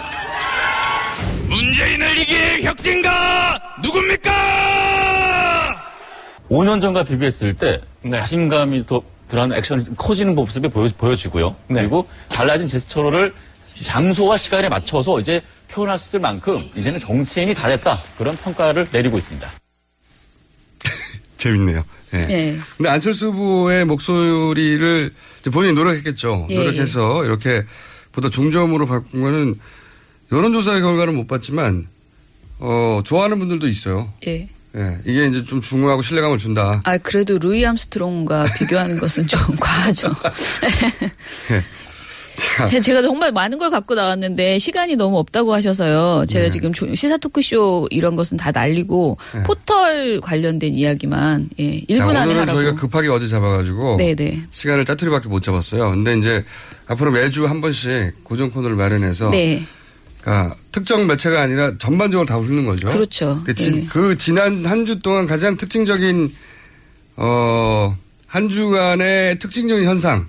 문재인을 1.48 2.18
이길 2.18 2.64
혁신가 2.64 3.60
누굽니까? 3.84 4.32
5년 6.50 6.82
전과 6.82 7.04
비교했을 7.04 7.54
때 7.56 7.82
자신감이 8.10 8.88
더 8.88 9.04
드러나는 9.30 9.58
액션이 9.58 9.86
좀 9.86 9.96
커지는 9.96 10.36
모습이 10.36 10.70
보여, 10.70 10.90
보여지고요. 10.98 11.56
그리고 11.68 12.08
달라진 12.30 12.68
제스처를 12.68 13.34
장소와 13.86 14.38
시간에 14.38 14.70
맞춰서 14.70 15.20
이제 15.20 15.42
표현할 15.70 16.00
수 16.00 16.10
있을 16.10 16.20
만큼 16.20 16.70
이제는 16.76 17.00
정치인이 17.00 17.54
잘했다. 17.54 18.02
그런 18.18 18.36
평가를 18.36 18.88
내리고 18.92 19.18
있습니다. 19.18 19.52
재밌네요. 21.46 21.84
예. 22.14 22.18
네. 22.26 22.60
근데 22.76 22.90
안철수 22.90 23.28
후보의 23.28 23.86
목소리를 23.86 25.14
본인이 25.54 25.76
노력했겠죠. 25.76 26.48
예, 26.50 26.56
노력해서 26.56 27.24
이렇게 27.24 27.64
보다 28.12 28.30
중저음으로 28.30 28.88
바꾼 28.88 29.22
거는 29.22 29.56
여론조사의 30.32 30.82
결과는 30.82 31.16
못 31.16 31.28
봤지만 31.28 31.88
어 32.58 33.02
좋아하는 33.06 33.38
분들도 33.38 33.68
있어요. 33.68 34.12
예. 34.28 34.50
예. 34.76 34.98
이게 35.06 35.28
이제 35.28 35.44
좀 35.44 35.62
중후하고 35.62 36.02
신뢰감을 36.02 36.38
준다. 36.38 36.82
아, 36.84 36.98
그래도 36.98 37.38
루이 37.38 37.66
암스트롱과 37.66 38.48
비교하는 38.58 38.98
것은 38.98 39.28
좀 39.28 39.40
과하죠. 39.60 40.10
예. 41.52 41.64
제- 42.70 42.82
제가 42.82 43.02
정말 43.02 43.32
많은 43.32 43.58
걸 43.58 43.70
갖고 43.70 43.96
나왔는데 43.96 44.60
시간이 44.60 44.96
너무 44.96 45.18
없다고 45.20 45.54
하셔서요. 45.54 46.26
제가 46.28 46.46
네. 46.46 46.52
지금 46.52 46.74
조- 46.74 46.94
시사 46.94 47.18
토크쇼 47.18 47.88
이런 47.92 48.16
것은 48.16 48.38
다 48.38 48.52
날리고 48.52 49.18
네. 49.34 49.44
포털 49.44 50.20
관련된 50.22 50.76
이야기만 50.76 51.50
예, 51.60 51.82
1분 51.82 51.98
자, 51.98 52.04
안에 52.10 52.20
오늘은 52.22 52.40
하라고. 52.42 52.58
저희가 52.60 52.76
급하게 52.76 53.10
어제 53.10 53.28
잡아가지고 53.28 53.98
네네. 53.98 54.44
시간을 54.52 54.86
짜투리밖에 54.86 55.30
못 55.30 55.42
잡았어요. 55.44 55.90
근데 55.92 56.18
이제 56.18 56.44
앞으로 56.88 57.12
매주 57.12 57.46
한 57.48 57.62
번씩 57.62 58.24
고정 58.24 58.50
코너를 58.52 58.76
마련해서 58.76 59.30
네. 59.30 59.64
그러니까 60.22 60.56
특정 60.72 61.06
매체가 61.08 61.42
아니라 61.42 61.74
전반적으로 61.78 62.26
다 62.26 62.38
훑는 62.38 62.66
거죠. 62.66 62.88
그렇죠. 62.88 63.36
근데 63.46 63.54
지- 63.54 63.74
예. 63.76 63.86
그 63.86 64.18
지난 64.18 64.66
한 64.66 64.86
주 64.86 65.00
동안 65.02 65.26
가장 65.28 65.56
특징적인 65.58 66.32
어, 67.18 67.96
한 68.28 68.50
주간의 68.50 69.40
특징적인 69.40 69.88
현상 69.88 70.28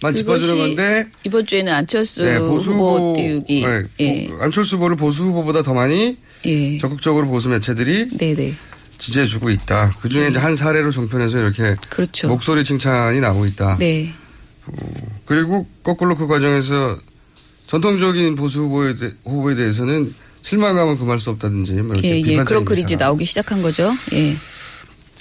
만 0.00 0.14
짚어주는 0.14 0.56
건데 0.58 1.08
이번 1.24 1.44
주에는 1.46 1.72
안철수 1.72 2.22
네, 2.24 2.38
보수 2.38 2.72
후보 2.72 3.14
띄우기. 3.16 3.66
네, 3.66 3.82
예. 4.00 4.28
보- 4.28 4.42
안철수 4.42 4.76
후보를 4.76 4.96
보수 4.96 5.24
후보보다 5.24 5.62
더 5.62 5.74
많이 5.74 6.16
예. 6.44 6.78
적극적으로 6.78 7.26
보수 7.26 7.48
매체들이 7.48 8.16
네네. 8.16 8.54
지지해주고 8.98 9.50
있다. 9.50 9.94
그 10.00 10.08
중에 10.08 10.28
이제 10.28 10.38
한 10.38 10.54
사례로 10.56 10.90
종편에서 10.92 11.38
이렇게 11.38 11.74
그렇죠. 11.88 12.28
목소리 12.28 12.62
칭찬이 12.64 13.20
나오고 13.20 13.46
있다. 13.46 13.76
네. 13.78 14.12
그리고 15.24 15.66
거꾸로 15.82 16.16
그 16.16 16.26
과정에서 16.26 16.98
전통적인 17.66 18.34
보수 18.34 18.60
후보에, 18.60 18.94
대, 18.94 19.12
후보에 19.24 19.54
대해서는 19.54 20.14
실망감을 20.42 20.96
금할 20.98 21.18
수 21.18 21.30
없다든지 21.30 21.72
뭐 21.74 21.94
이렇게 21.96 22.10
예, 22.10 22.22
예. 22.32 22.36
그런 22.44 22.64
글이 22.64 22.82
이제. 22.82 22.96
나오기 22.96 23.24
시작한 23.24 23.62
거죠. 23.62 23.92
예. 24.12 24.36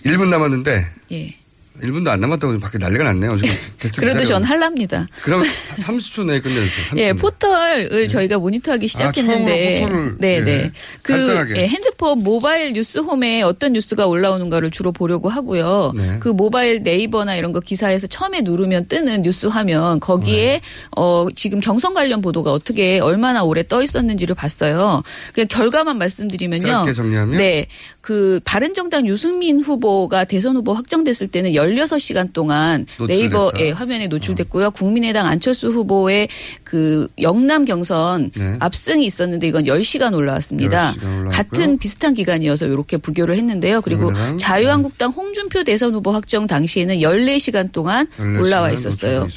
1분 0.06 0.28
남았는데 0.28 0.86
예. 1.12 1.36
1분도 1.82 2.08
안 2.10 2.20
남았다고 2.22 2.54
지금 2.54 2.60
밖에 2.60 2.78
난리가 2.78 3.04
났네요. 3.04 3.38
지금 3.38 3.50
그래도. 3.98 4.26
전 4.26 4.44
할랍니다. 4.44 5.08
그럼 5.24 5.44
30초 5.44 6.26
내에 6.26 6.42
끝내주세요. 6.42 6.86
30초 6.88 6.98
예. 6.98 7.14
포털을 7.14 8.08
저희가 8.08 8.38
모니터하기 8.38 8.88
시작했는데, 8.88 9.46
네. 9.46 9.84
아, 9.84 9.88
처음으로 9.88 10.04
포털을, 10.04 10.18
네, 10.20 10.36
예, 10.36 10.42
네. 10.42 10.72
그 11.02 11.14
간단하게. 11.14 11.62
예, 11.62 11.68
핸드폰 11.68 12.24
모바일 12.24 12.74
뉴스홈에 12.74 13.42
어떤 13.44 13.74
뉴스가 13.74 14.08
올라오는가를 14.08 14.72
주로 14.72 14.92
보려고 14.92 15.30
하고요. 15.30 15.94
네. 15.96 16.18
그 16.20 16.30
모바일 16.30 16.84
네이버나 16.84 17.36
이런 17.36 17.52
거 17.54 17.60
기사에서 17.60 18.08
처음에 18.08 18.42
누르면 18.42 18.88
뜨는 18.88 19.22
뉴스 19.22 19.48
화면 19.48 20.00
거기에 20.00 20.46
네. 20.46 20.62
어 20.96 21.28
지금 21.36 21.60
경선 21.60 21.94
관련 21.94 22.22
보도가 22.22 22.52
어떻게 22.52 23.00
얼마나 23.00 23.44
오래 23.44 23.66
떠 23.66 23.82
있었는지를 23.84 24.36
봤어요. 24.36 25.04
그냥 25.34 25.48
결과만 25.48 25.98
말씀드리면요. 25.98 26.68
짧게 26.68 26.94
정리하면? 26.94 27.38
네. 27.38 27.68
그 28.02 28.40
바른정당 28.46 29.06
유승민 29.08 29.60
후보가 29.62 30.24
대선 30.26 30.56
후보 30.56 30.74
확정됐을 30.74 31.28
때는 31.28 31.56
16시간 31.76 32.34
동안. 32.34 32.86
네이버 33.08 33.52
예, 33.60 33.72
화면에 33.72 34.08
노출됐고요. 34.08 34.72
국민의당 34.72 35.26
안철수 35.26 35.70
후보의 35.70 36.28
그 36.64 37.08
영남 37.22 37.66
경선 37.66 38.32
네. 38.36 38.56
압승이 38.60 39.06
있었는데 39.06 39.48
이건 39.48 39.66
10시간 39.66 40.14
올라왔습니다. 40.14 40.94
10시간 40.94 41.04
올라왔고요. 41.04 41.30
같은 41.30 41.78
비슷한 41.78 42.14
기간이어서 42.14 42.68
이렇게 42.68 42.98
부교를 42.98 43.36
했는데요. 43.36 43.82
그리고 43.82 44.12
국민의당, 44.12 44.38
자유한국당 44.38 45.12
홍준표 45.12 45.64
대선 45.64 45.94
후보 45.94 46.12
확정 46.12 46.48
당시에는 46.48 46.98
14시간 46.98 47.72
동안 47.72 48.08
14시간 48.18 48.40
올라와 48.40 48.72
있었어요. 48.72 49.28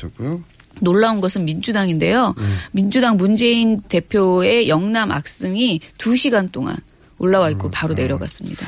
놀라운 0.80 1.20
것은 1.20 1.44
민주당인데요. 1.44 2.34
네. 2.38 2.44
민주당 2.72 3.16
문재인 3.16 3.80
대표의 3.82 4.68
영남 4.68 5.12
악승이 5.12 5.80
2시간 5.98 6.50
동안 6.52 6.76
올라와 7.18 7.50
있고 7.50 7.70
바로 7.70 7.94
내려갔습니다. 7.94 8.66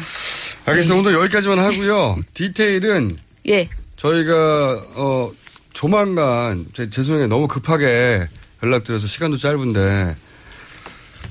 알겠습니다. 0.67 1.09
오늘 1.09 1.21
여기까지만 1.21 1.59
하고요. 1.59 2.19
디테일은 2.35 3.17
예. 3.49 3.69
저희가 3.97 4.81
어 4.97 5.33
조만간 5.73 6.67
제- 6.75 6.91
죄송해요. 6.91 7.27
너무 7.29 7.49
급하게 7.49 8.29
연락드려서 8.63 9.07
시간도 9.07 9.37
짧은데 9.39 10.17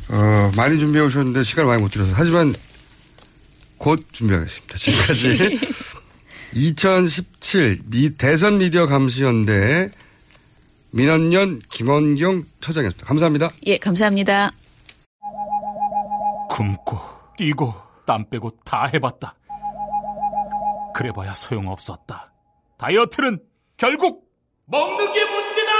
어, 0.09 0.51
많이 0.57 0.77
준비해 0.77 1.03
오셨는데 1.05 1.43
시간을 1.43 1.67
많이 1.67 1.81
못 1.81 1.89
드려서. 1.91 2.11
하지만 2.15 2.53
곧 3.77 3.99
준비하겠습니다. 4.11 4.77
지금까지 4.77 5.59
2017 6.53 7.81
미, 7.85 8.09
대선 8.17 8.57
미디어 8.57 8.85
감시연대 8.87 9.89
민원연 10.91 11.59
김원경 11.69 12.43
처장이었습니다. 12.59 13.05
감사합니다. 13.07 13.49
예, 13.65 13.77
감사합니다. 13.77 14.51
굶고 16.49 16.97
뛰고 17.37 17.73
땀 18.05 18.29
빼고 18.29 18.51
다 18.65 18.89
해봤다. 18.93 19.35
그래봐야 21.01 21.33
소용없었다. 21.33 22.31
다이어트는 22.77 23.39
결국 23.75 24.23
먹는 24.65 25.11
게 25.11 25.25
문제다! 25.25 25.71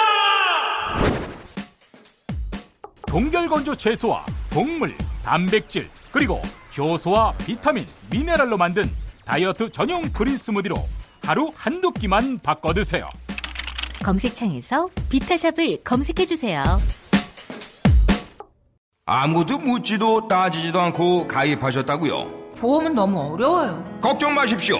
동결건조 3.06 3.76
채소와 3.76 4.26
곡물, 4.52 4.98
단백질, 5.24 5.88
그리고 6.12 6.42
효소와 6.76 7.34
비타민, 7.38 7.86
미네랄로 8.10 8.58
만든 8.58 8.90
다이어트 9.24 9.70
전용 9.70 10.12
그린 10.12 10.36
스무디로 10.38 10.76
하루 11.24 11.52
한두 11.56 11.92
끼만 11.92 12.40
바꿔 12.40 12.74
드세요. 12.74 13.08
검색창에서 14.04 14.90
비타샵을 15.12 15.84
검색해 15.84 16.26
주세요. 16.26 16.64
아무도 19.06 19.60
묻지도 19.60 20.28
따지지도 20.28 20.82
않고 20.82 21.28
가입하셨다고요? 21.28 22.56
보험은 22.58 22.96
너무 22.96 23.34
어려워요. 23.34 24.00
걱정 24.02 24.34
마십시오. 24.34 24.80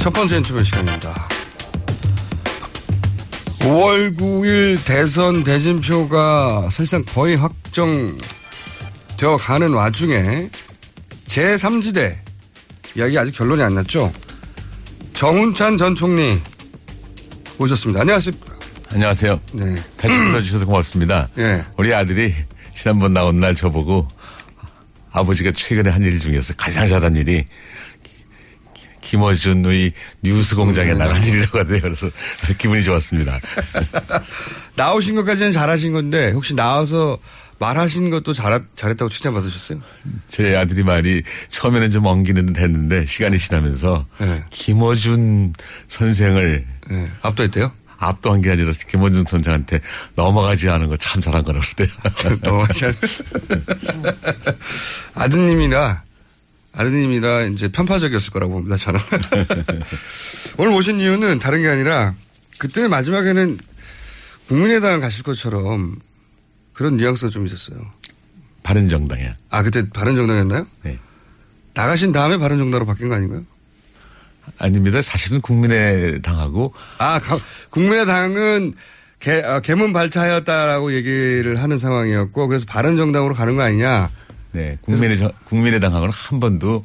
첫 0.00 0.12
번째 0.12 0.36
인터뷰 0.38 0.62
시간입니다. 0.64 1.28
5월 3.60 4.16
9일 4.16 4.84
대선 4.84 5.44
대진표가 5.44 6.68
사실상 6.70 7.04
거의 7.04 7.36
확정되어 7.36 8.18
가는 9.38 9.72
와중에 9.72 10.48
제3지대 11.26 12.16
이야기 12.96 13.18
아직 13.18 13.32
결론이 13.32 13.62
안 13.62 13.74
났죠? 13.74 14.10
정운찬 15.12 15.76
전 15.76 15.94
총리 15.94 16.40
오셨습니다. 17.58 18.00
안녕하십니까? 18.00 18.58
안녕하세요. 18.92 19.38
네. 19.52 19.76
다시 19.98 20.14
불러주셔서 20.16 20.64
고맙습니다. 20.66 21.28
네. 21.34 21.62
우리 21.76 21.92
아들이 21.94 22.34
지난번 22.74 23.12
나온 23.12 23.38
날 23.38 23.54
저보고 23.54 24.08
아버지가 25.12 25.52
최근에 25.54 25.90
한 25.90 26.02
일 26.02 26.18
중에서 26.18 26.54
가장 26.56 26.86
잘한 26.86 27.16
일이 27.16 27.44
김어준의 29.14 29.90
뉴스 30.22 30.54
공장에 30.54 30.94
나간 30.94 31.22
일이라고 31.24 31.58
하네요. 31.58 31.80
그래서 31.80 32.08
기분이 32.58 32.84
좋았습니다. 32.84 33.40
나오신 34.76 35.16
것까지는 35.16 35.50
잘하신 35.50 35.92
건데 35.92 36.30
혹시 36.30 36.54
나와서 36.54 37.18
말하신 37.58 38.10
것도 38.10 38.32
잘, 38.32 38.64
잘했다고 38.76 39.08
칭찬받으셨어요? 39.10 39.80
제 40.28 40.54
아들이 40.56 40.84
말이 40.84 41.22
처음에는 41.48 41.90
좀 41.90 42.06
엉기는 42.06 42.46
듯 42.46 42.58
했는데 42.60 43.04
시간이 43.04 43.36
지나면서 43.38 44.06
네. 44.18 44.44
김어준 44.50 45.52
선생을 45.88 46.66
압도했대요? 47.22 47.72
압도한 47.98 48.40
게 48.40 48.52
아니라 48.52 48.72
김원준 48.88 49.24
선생한테 49.26 49.80
넘어가지 50.14 50.70
않은 50.70 50.88
거 50.88 50.96
참 50.98 51.20
잘한 51.20 51.42
거라고 51.42 51.64
그러대요. 51.76 52.38
넘어가지 52.42 52.86
않은 52.86 52.96
아드님이라 55.14 56.02
아드님이라 56.72 57.44
이제 57.46 57.68
편파적이었을 57.68 58.32
거라고 58.32 58.52
봅니다, 58.54 58.76
저는. 58.76 59.00
오늘 60.58 60.72
모신 60.72 61.00
이유는 61.00 61.38
다른 61.38 61.62
게 61.62 61.68
아니라 61.68 62.14
그때 62.58 62.86
마지막에는 62.86 63.58
국민의당 64.48 65.00
가실 65.00 65.22
것처럼 65.22 65.96
그런 66.72 66.96
뉘앙스가 66.96 67.30
좀 67.30 67.46
있었어요. 67.46 67.90
바른정당이야. 68.62 69.36
아, 69.50 69.62
그때 69.62 69.88
바른정당이었나요? 69.90 70.66
네. 70.82 70.98
나가신 71.74 72.12
다음에 72.12 72.36
바른정당으로 72.36 72.86
바뀐 72.86 73.08
거 73.08 73.14
아닌가요? 73.14 73.44
아닙니다. 74.58 75.00
사실은 75.02 75.40
국민의당하고 75.40 76.74
아, 76.98 77.18
가, 77.20 77.38
국민의당은 77.70 78.74
개, 79.18 79.42
아, 79.42 79.60
개문 79.60 79.92
발차하였다라고 79.92 80.94
얘기를 80.94 81.62
하는 81.62 81.78
상황이었고 81.78 82.48
그래서 82.48 82.66
바른정당으로 82.66 83.34
가는 83.34 83.56
거 83.56 83.62
아니냐? 83.62 84.10
네, 84.52 84.78
국민의 84.82 85.18
국민의당하고는 85.44 86.12
한 86.12 86.40
번도 86.40 86.84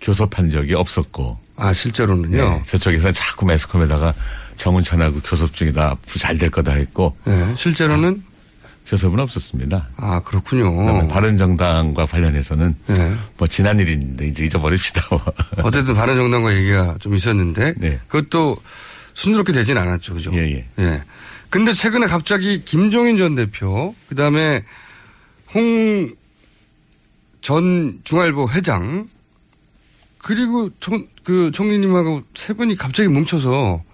교섭한 0.00 0.50
적이 0.50 0.74
없었고. 0.74 1.38
아 1.56 1.72
실제로는요? 1.72 2.36
네, 2.36 2.62
저쪽에서 2.66 3.12
자꾸 3.12 3.46
매스컴에다가 3.46 4.14
정운찬하고 4.56 5.20
교섭 5.20 5.54
중이다, 5.54 5.96
잘될 6.18 6.50
거다 6.50 6.72
했고. 6.72 7.16
네, 7.24 7.54
실제로는 7.56 8.22
교섭은 8.86 9.18
없었습니다. 9.18 9.88
아 9.96 10.20
그렇군요. 10.20 11.08
바른정당과 11.08 12.06
관련해서는 12.06 12.76
네. 12.86 13.16
뭐 13.36 13.48
지난 13.48 13.80
일인데 13.80 14.28
이제 14.28 14.44
잊어버립시다. 14.44 15.02
어쨌든 15.62 15.94
바른정당과 15.94 16.54
얘기가 16.54 16.96
좀 17.00 17.14
있었는데 17.14 17.74
네. 17.78 17.98
그것도 18.06 18.58
순조롭게 19.14 19.52
되진 19.52 19.78
않았죠, 19.78 20.14
그죠? 20.14 20.30
예, 20.34 20.40
예. 20.52 20.66
예. 20.78 21.02
근데 21.48 21.72
최근에 21.72 22.06
갑자기 22.06 22.62
김종인 22.64 23.16
전 23.16 23.34
대표, 23.34 23.94
그 24.08 24.14
다음에 24.14 24.62
홍 25.54 26.12
전 27.46 28.00
중앙일보 28.02 28.48
회장, 28.50 29.08
그리고 30.18 30.68
총, 30.80 31.06
그 31.22 31.52
총리님하고 31.52 32.22
세 32.34 32.54
분이 32.54 32.74
갑자기 32.74 33.08
뭉쳐서 33.08 33.84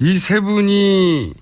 이 0.00 0.18
세 0.18 0.40
분이 0.40 1.32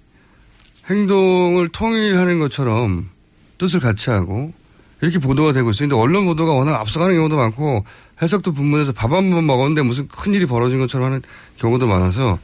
행동을 0.90 1.70
통일하는 1.70 2.38
것처럼 2.38 3.08
뜻을 3.56 3.80
같이 3.80 4.10
하고 4.10 4.52
이렇게 5.00 5.18
보도가 5.18 5.52
되고 5.52 5.70
있어요. 5.70 5.88
근데 5.88 5.98
언론 5.98 6.26
보도가 6.26 6.52
워낙 6.52 6.78
앞서가는 6.78 7.14
경우도 7.16 7.36
많고 7.36 7.86
해석도 8.20 8.52
분분해서 8.52 8.92
밥 8.92 9.10
한 9.10 9.30
번 9.30 9.46
먹었는데 9.46 9.80
무슨 9.80 10.08
큰 10.08 10.34
일이 10.34 10.44
벌어진 10.44 10.80
것처럼 10.80 11.06
하는 11.06 11.22
경우도 11.58 11.86
많아서 11.86 12.38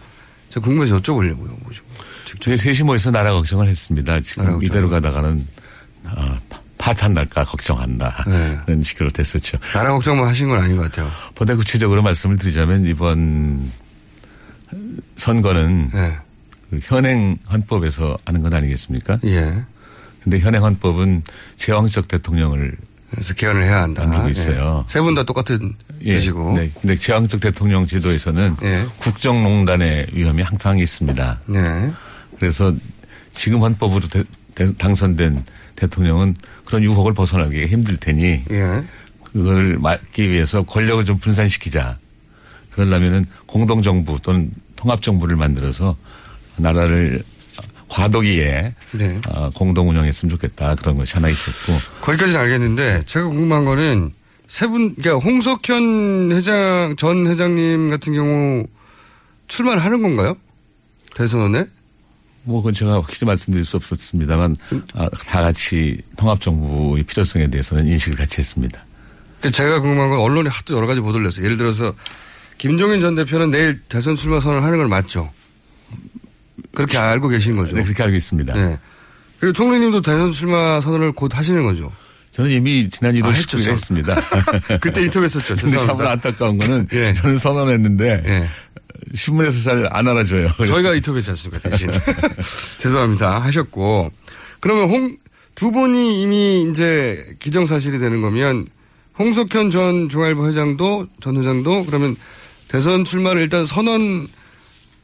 제가 0.49 0.65
궁금해서 0.65 0.99
여쭤보려고요. 0.99 1.63
뭐죠. 1.63 1.85
저희 2.41 2.57
셋이 2.57 2.85
모여서 2.85 3.11
나라 3.11 3.35
걱정을 3.35 3.67
했습니다. 3.69 4.21
지금 4.23 4.65
이대로 4.65 4.89
가다가는 4.89 5.47
아, 6.07 6.41
파탄 6.89 7.13
날까 7.13 7.45
걱정한다. 7.45 8.25
네. 8.27 8.59
그런 8.65 8.83
식으로 8.83 9.11
됐었죠. 9.11 9.59
나라 9.75 9.91
걱정만 9.93 10.27
하신 10.27 10.49
건 10.49 10.59
아닌 10.59 10.79
것 10.79 10.85
같아요. 10.85 11.11
보다 11.35 11.55
구체적으로 11.55 12.01
말씀을 12.01 12.39
드리자면 12.39 12.87
이번 12.87 13.71
선거는 15.17 15.91
네. 15.93 16.17
그 16.71 16.79
현행 16.83 17.37
헌법에서 17.53 18.17
하는 18.25 18.41
건 18.43 18.55
아니겠습니까? 18.55 19.19
예. 19.25 19.63
근데 20.23 20.39
현행 20.41 20.63
헌법은 20.65 21.25
제왕적 21.59 22.09
대통령을 22.09 22.75
그래서 23.11 23.35
개헌을 23.35 23.65
해야 23.65 23.83
한다. 23.83 24.03
만들고 24.05 24.29
있어요. 24.31 24.85
세분 24.87 25.15
다 25.15 25.25
똑같은 25.25 25.75
예. 26.05 26.15
뜻이고. 26.17 26.55
네. 26.57 26.71
근데 26.81 26.97
제왕적 26.97 27.41
대통령 27.41 27.87
제도에서는 27.87 28.57
예. 28.63 28.87
국정농단의 28.99 30.07
위험이 30.13 30.43
항상 30.43 30.79
있습니다. 30.79 31.41
네. 31.49 31.93
그래서 32.39 32.73
지금 33.35 33.61
헌법으로 33.61 34.09
대- 34.09 34.25
대- 34.55 34.75
당선된 34.75 35.45
대통령은 35.79 36.35
그런 36.65 36.83
유혹을 36.83 37.15
벗어나기가 37.15 37.67
힘들 37.67 37.97
테니 37.97 38.45
예. 38.51 38.85
그걸 39.33 39.79
막기 39.79 40.31
위해서 40.31 40.63
권력을 40.63 41.05
좀 41.05 41.19
분산시키자. 41.19 41.99
그러려면은 42.71 43.25
공동 43.47 43.83
정부 43.83 44.19
또는 44.21 44.51
통합 44.77 45.03
정부를 45.03 45.37
만들어서 45.37 45.97
나라를 46.57 47.23
과도기에 47.89 48.75
네. 48.93 49.21
어, 49.29 49.51
공동 49.55 49.89
운영했으면 49.89 50.31
좋겠다 50.31 50.75
그런 50.75 50.97
것이 50.97 51.15
하나 51.15 51.29
있었고 51.29 51.73
거기까지는 52.03 52.39
알겠는데 52.39 53.05
제가 53.07 53.27
궁금한 53.27 53.65
거는 53.65 54.13
세 54.47 54.67
분, 54.67 54.95
그러니까 54.95 55.25
홍석현 55.25 56.33
회장, 56.33 56.97
전 56.97 57.27
회장님 57.27 57.91
같은 57.91 58.15
경우 58.15 58.67
출마를 59.47 59.85
하는 59.85 60.03
건가요? 60.03 60.37
대선에? 61.15 61.67
뭐 62.45 62.61
그건 62.61 62.73
제가 62.73 62.95
확실히 62.95 63.27
말씀드릴 63.27 63.65
수 63.65 63.77
없었습니다만 63.77 64.57
아, 64.95 65.09
다 65.27 65.43
같이 65.43 65.99
통합정부의 66.17 67.05
필요성에 67.05 67.49
대해서는 67.49 67.87
인식을 67.87 68.17
같이 68.17 68.39
했습니다. 68.41 68.85
그 69.41 69.51
제가 69.51 69.81
궁금한 69.81 70.11
건 70.11 70.21
언론이 70.21 70.49
하도 70.49 70.77
여러 70.77 70.87
가지 70.87 71.01
보도를 71.01 71.27
냈어요. 71.27 71.45
예를 71.45 71.57
들어서 71.57 71.95
김종인 72.57 73.01
전 73.01 73.15
대표는 73.15 73.51
내일 73.51 73.81
대선 73.89 74.17
출마 74.17 74.41
선언을 74.41 74.65
하는 74.65 74.79
걸 74.79 74.89
맞죠? 74.89 75.31
그렇게 76.75 76.99
알고 76.99 77.29
계신 77.29 77.57
거죠? 77.57 77.77
네, 77.77 77.83
그렇게 77.83 78.03
알고 78.03 78.17
있습니다. 78.17 78.55
네. 78.55 78.79
그리고 79.39 79.53
총리님도 79.53 80.03
대선 80.03 80.33
출마 80.33 80.81
선언을 80.81 81.13
곧 81.13 81.37
하시는 81.37 81.65
거죠? 81.65 81.93
저는 82.33 82.51
이미 82.51 82.89
지난 82.91 83.15
1월 83.15 83.27
아, 83.27 83.31
했죠, 83.31 83.57
19일에 83.57 83.65
저. 83.65 83.71
했습니다. 83.71 84.23
그때 84.81 85.03
인터뷰했었죠. 85.03 85.55
근데 85.61 85.79
참. 85.79 86.01
안타까운 86.01 86.59
거는 86.59 86.89
예. 86.93 87.13
저는 87.15 87.39
선언했는데 87.39 88.49
신문에서 89.15 89.63
잘 89.63 89.89
안 89.91 90.07
알아줘요. 90.09 90.51
저희가 90.67 90.95
인터뷰했지 90.95 91.31
않습니까, 91.31 91.59
대신. 91.71 91.91
죄송합니다. 92.79 93.39
하셨고. 93.41 94.11
그러면 94.61 94.89
홍, 94.91 95.17
두 95.55 95.71
분이 95.73 96.23
이미 96.23 96.67
이제 96.71 97.25
기정사실이 97.39 97.99
되는 97.99 98.21
거면 98.21 98.67
홍석현 99.19 99.71
전 99.71 100.09
중앙일보 100.09 100.47
회장도, 100.49 101.09
전 101.21 101.37
회장도 101.39 101.87
그러면 101.87 102.17
대선 102.69 103.05
출마를 103.05 103.43
일단 103.43 103.65
선언 103.65 104.29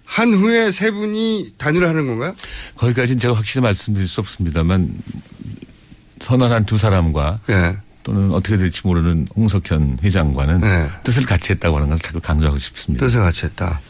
한 0.07 0.35
후에 0.35 0.71
세 0.71 0.91
분이 0.91 1.55
단일화 1.57 1.89
하는 1.89 2.07
건가요? 2.07 2.35
거기까지는 2.77 3.19
제가 3.19 3.35
확실히 3.35 3.63
말씀드릴 3.63 4.07
수 4.07 4.21
없습니다만 4.21 4.91
선언한 6.21 6.67
두 6.67 6.77
사람과 6.79 7.41
예. 7.49 7.77
또는 8.05 8.31
어떻게 8.33 8.57
될지 8.57 8.83
모르는 8.85 9.27
홍석현 9.35 9.99
회장과는 10.05 10.61
뜻을 11.03 11.25
같이 11.25 11.53
했다고 11.53 11.77
하는 11.77 11.89
것을 11.89 12.03
자꾸 12.03 12.21
강조하고 12.21 12.59
싶습니다. 12.59 13.05
네. 13.05 13.11
뜻을 13.11 13.23
같이 13.23 13.47
했다. 13.47 13.81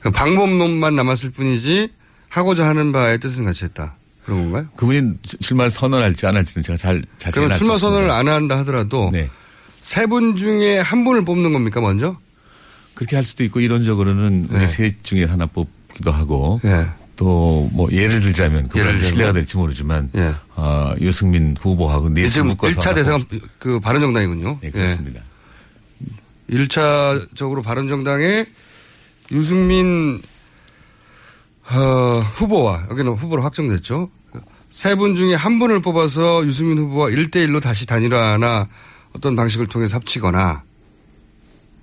그 0.00 0.10
방법론만 0.10 0.94
남았을 0.94 1.30
뿐이지 1.30 1.88
하고자 2.28 2.66
하는 2.66 2.92
바의 2.92 3.20
뜻은 3.20 3.44
같이 3.44 3.64
했다. 3.64 3.94
그런 4.24 4.42
건가요? 4.42 4.66
그분이 4.76 5.14
출마 5.40 5.68
선언할지 5.68 6.26
안 6.26 6.36
할지는 6.36 6.62
제가 6.62 6.76
잘 6.76 7.04
자세히 7.18 7.40
그러면 7.40 7.56
출마 7.56 7.78
선언을 7.78 8.10
안 8.10 8.28
한다 8.28 8.58
하더라도 8.58 9.10
네. 9.12 9.30
세분 9.80 10.36
중에 10.36 10.78
한 10.78 11.04
분을 11.04 11.24
뽑는 11.24 11.52
겁니까 11.52 11.80
먼저? 11.80 12.18
그렇게 12.94 13.16
할 13.16 13.24
수도 13.24 13.44
있고 13.44 13.60
이론적으로는 13.60 14.48
네. 14.50 14.58
우리 14.58 14.66
셋 14.68 15.02
중에 15.02 15.24
하나 15.24 15.46
뽑기도 15.46 16.12
하고 16.12 16.60
예. 16.64 16.86
또 17.22 17.68
뭐 17.72 17.88
예를 17.92 18.20
들자면 18.20 18.68
그건? 18.68 18.98
신뢰가 19.00 19.32
될지 19.32 19.56
모르지만 19.56 20.10
예. 20.16 20.34
어, 20.56 20.94
유승민 21.00 21.56
후보하고 21.60 22.12
지금 22.26 22.48
묶어서 22.48 22.80
1차 22.80 22.84
하나 22.86 22.94
대상 22.94 23.20
뽑- 23.20 23.40
그 23.58 23.80
바른정당이군요. 23.80 24.58
네, 24.60 24.70
그렇습니다. 24.70 25.20
예. 26.50 26.56
1차적으로 26.56 27.62
바른정당의 27.62 28.46
유승민 29.30 30.20
어, 31.70 32.20
후보와 32.34 32.86
여기는 32.90 33.12
후보로 33.12 33.42
확정됐죠. 33.42 34.10
세 34.68 34.96
분 34.96 35.14
중에 35.14 35.34
한 35.34 35.58
분을 35.58 35.80
뽑아서 35.82 36.44
유승민 36.46 36.78
후보와 36.78 37.10
1대1로 37.10 37.60
다시 37.62 37.86
단일화나 37.86 38.68
어떤 39.14 39.36
방식을 39.36 39.66
통해서 39.68 39.96
합치거나 39.96 40.62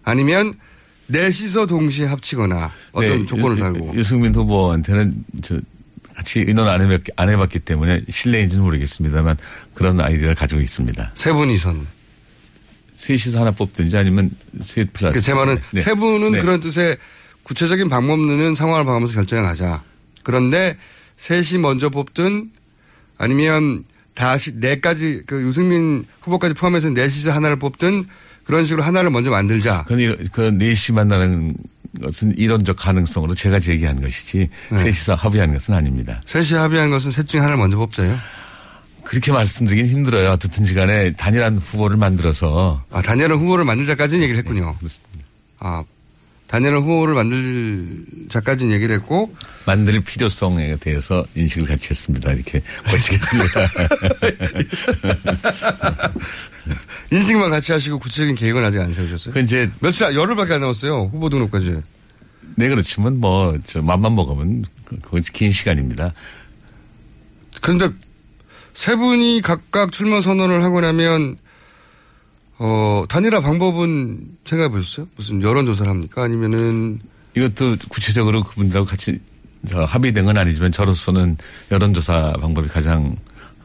아니면 0.04 0.56
넷이서 1.10 1.66
동시에 1.66 2.06
합치거나 2.06 2.72
어떤 2.92 3.20
네, 3.22 3.26
조건을 3.26 3.58
유- 3.58 3.60
달고 3.60 3.94
유승민 3.96 4.34
후보한테는 4.34 5.26
저 5.42 5.60
같이 6.16 6.42
의논 6.42 6.68
안, 6.68 6.82
해봤, 6.82 7.02
안 7.16 7.30
해봤기 7.30 7.60
때문에 7.60 8.02
실례인지는 8.10 8.64
모르겠습니다만 8.64 9.38
그런 9.74 10.00
아이디어를 10.02 10.36
가지고 10.36 10.62
있습니다. 10.62 11.12
세 11.16 11.32
분이선 11.34 11.88
셋이서 12.94 13.40
하나 13.40 13.52
뽑든지 13.52 13.96
아니면 13.98 14.30
셋 14.62 14.92
플러스. 14.94 15.14
그제 15.14 15.34
말은 15.34 15.60
네. 15.72 15.82
세 15.82 15.94
분은 15.94 16.34
네. 16.34 16.40
그런 16.40 16.60
뜻의 16.60 16.98
구체적인 17.44 17.88
방법론은 17.90 18.54
상황을 18.54 18.84
봐가면서 18.86 19.14
결정을 19.14 19.48
하자. 19.48 19.82
그런데 20.24 20.78
셋이 21.18 21.60
먼저 21.62 21.90
뽑든 21.90 22.52
아니면 23.18 23.86
다시 24.14 24.52
네까지 24.56 25.24
그 25.26 25.42
유승민 25.42 26.06
후보까지 26.22 26.54
포함해서 26.54 26.90
넷이서 26.90 27.32
하나를 27.32 27.58
뽑든 27.58 28.06
그런 28.50 28.66
식으로 28.66 28.82
하나를 28.82 29.12
먼저 29.12 29.30
만들자. 29.30 29.86
이런- 29.92 30.18
그 30.32 30.42
넷이 30.42 30.96
만나는 30.96 31.54
것은 32.02 32.36
이론적 32.36 32.78
가능성으로 32.78 33.36
제가 33.36 33.60
제기한 33.60 34.02
것이지 34.02 34.50
네. 34.72 34.78
셋이서 34.78 35.14
합의한 35.14 35.54
것은 35.54 35.76
아닙니다. 35.76 36.20
셋이 36.26 36.60
합의한 36.60 36.90
것은 36.90 37.12
셋 37.12 37.28
중에 37.28 37.42
하나를 37.42 37.58
먼저 37.58 37.78
뽑자요. 37.78 38.18
그렇게 39.04 39.32
말씀드리긴 39.32 39.86
힘들어요. 39.86 40.32
어떻든지 40.32 40.74
간에 40.74 41.14
단일한 41.14 41.60
후보를 41.60 41.98
만들어서 41.98 42.84
아, 42.90 43.04
단일한 43.04 43.38
후보를 43.38 43.66
만들자까지는 43.66 44.24
얘기를 44.24 44.40
했군요. 44.40 44.66
네, 44.72 44.78
그렇습니다. 44.80 45.26
아, 45.60 45.84
단일한 46.50 46.82
후보를 46.82 47.14
만들 47.14 48.04
자까지는 48.28 48.74
얘기를 48.74 48.96
했고 48.96 49.34
만들 49.66 50.00
필요성에 50.02 50.78
대해서 50.78 51.24
인식을 51.36 51.68
같이 51.68 51.90
했습니다. 51.92 52.32
이렇게 52.34 52.64
고치겠습니다. 52.90 53.62
인식만 57.12 57.52
같이 57.52 57.72
하시고 57.72 58.00
구체적인 58.00 58.34
계획은 58.36 58.64
아직 58.64 58.80
안 58.80 58.92
세우셨어요? 58.94 59.34
그 59.34 59.40
이제 59.42 59.70
며칠 59.80 60.06
안- 60.06 60.16
열흘밖에 60.16 60.56
안 60.56 60.62
남았어요. 60.62 61.10
후보 61.12 61.30
등록까지. 61.30 61.82
네 62.56 62.68
그렇지만 62.68 63.20
뭐 63.20 63.56
저 63.66 63.82
맘만 63.84 64.16
먹으면 64.16 64.66
그- 64.86 65.00
그건 65.00 65.22
긴 65.22 65.52
시간입니다. 65.52 66.14
그런데 67.62 67.90
세 68.74 68.96
분이 68.96 69.42
각각 69.44 69.92
출마 69.92 70.20
선언을 70.20 70.64
하고 70.64 70.82
나면 70.82 71.38
어 72.60 73.06
단일화 73.08 73.40
방법은 73.42 74.20
생각해 74.46 74.70
보셨어요? 74.70 75.08
무슨 75.16 75.42
여론조사를 75.42 75.90
합니까? 75.90 76.24
아니면은 76.24 77.00
이것도 77.36 77.78
구체적으로 77.88 78.44
그분들하고 78.44 78.86
같이 78.86 79.20
저 79.68 79.84
합의된 79.84 80.26
건 80.26 80.38
아니지만 80.38 80.72
저로서는 80.72 81.38
여론조사 81.72 82.34
방법이 82.42 82.68
가장 82.68 83.16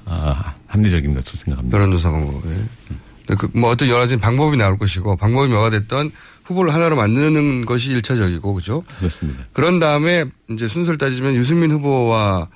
아, 0.06 0.54
합리적인 0.66 1.14
것으로 1.14 1.36
생각합니다. 1.36 1.76
여론조사 1.76 2.10
방법. 2.10 2.42
예. 2.46 3.34
그, 3.36 3.48
뭐 3.54 3.70
어떤 3.70 3.88
여러 3.88 4.00
가지 4.00 4.16
방법이 4.18 4.56
나올 4.56 4.76
것이고 4.76 5.16
방법이 5.16 5.48
뭐가 5.50 5.70
됐던 5.70 6.10
후보를 6.44 6.74
하나로 6.74 6.94
만드는 6.94 7.64
것이 7.64 7.90
일차적이고 7.92 8.52
그죠? 8.54 8.82
그렇습니다. 8.98 9.44
그런 9.54 9.78
다음에 9.78 10.26
이제 10.50 10.68
순서를 10.68 10.98
따지면 10.98 11.34
유승민 11.34 11.70
후보와 11.72 12.48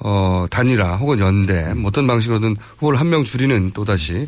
어 0.00 0.46
단일화 0.50 0.96
혹은 0.96 1.18
연대 1.20 1.74
뭐 1.74 1.88
어떤 1.88 2.06
방식으로든 2.06 2.56
후보를 2.78 2.98
한 2.98 3.08
명 3.08 3.24
줄이는 3.24 3.72
또다시 3.72 4.26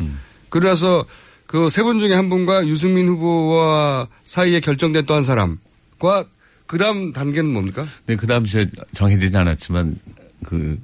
그래서 0.61 1.05
그 1.47 1.69
세 1.71 1.83
분 1.83 1.99
중에 1.99 2.15
한 2.15 2.29
분과 2.29 2.67
유승민 2.67 3.09
후보와 3.09 4.09
사이에 4.25 4.61
결정된 4.61 5.07
또 5.07 5.15
한 5.15 5.23
사람과 5.23 6.25
그 6.67 6.79
다음 6.79 7.13
단계는 7.13 7.53
뭡니까? 7.53 7.87
네, 8.07 8.17
그 8.17 8.27
다음 8.27 8.45
이제 8.45 8.69
정해지진 8.93 9.37
않았지만 9.37 9.97
그 10.45 10.77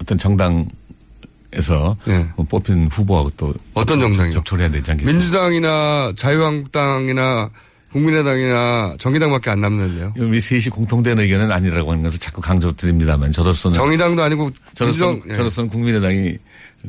어떤 0.00 0.16
정당에서 0.16 1.96
뭐 2.36 2.46
뽑힌 2.48 2.86
후보하고 2.88 3.30
또 3.36 3.48
예. 3.48 3.52
어떤 3.74 3.98
정당이요? 4.00 4.30
접촉을 4.32 4.62
해야 4.62 4.70
되지 4.70 4.90
않겠습니까? 4.92 5.18
민주당이나 5.18 6.12
자유한국당이나 6.16 7.50
국민의당이나 7.92 8.94
정의당밖에 9.00 9.50
안 9.50 9.60
남는데요. 9.60 10.12
우리 10.16 10.40
셋이 10.40 10.66
공통된 10.66 11.18
의견은 11.18 11.50
아니라고 11.50 11.90
하는 11.90 12.04
것을 12.04 12.20
자꾸 12.20 12.40
강조드립니다만 12.40 13.32
저로서는 13.32 13.74
정의당도 13.74 14.22
아니고 14.22 14.50
저로서는, 14.74 15.22
예. 15.30 15.34
저로서는 15.34 15.68
국민의당이 15.70 16.38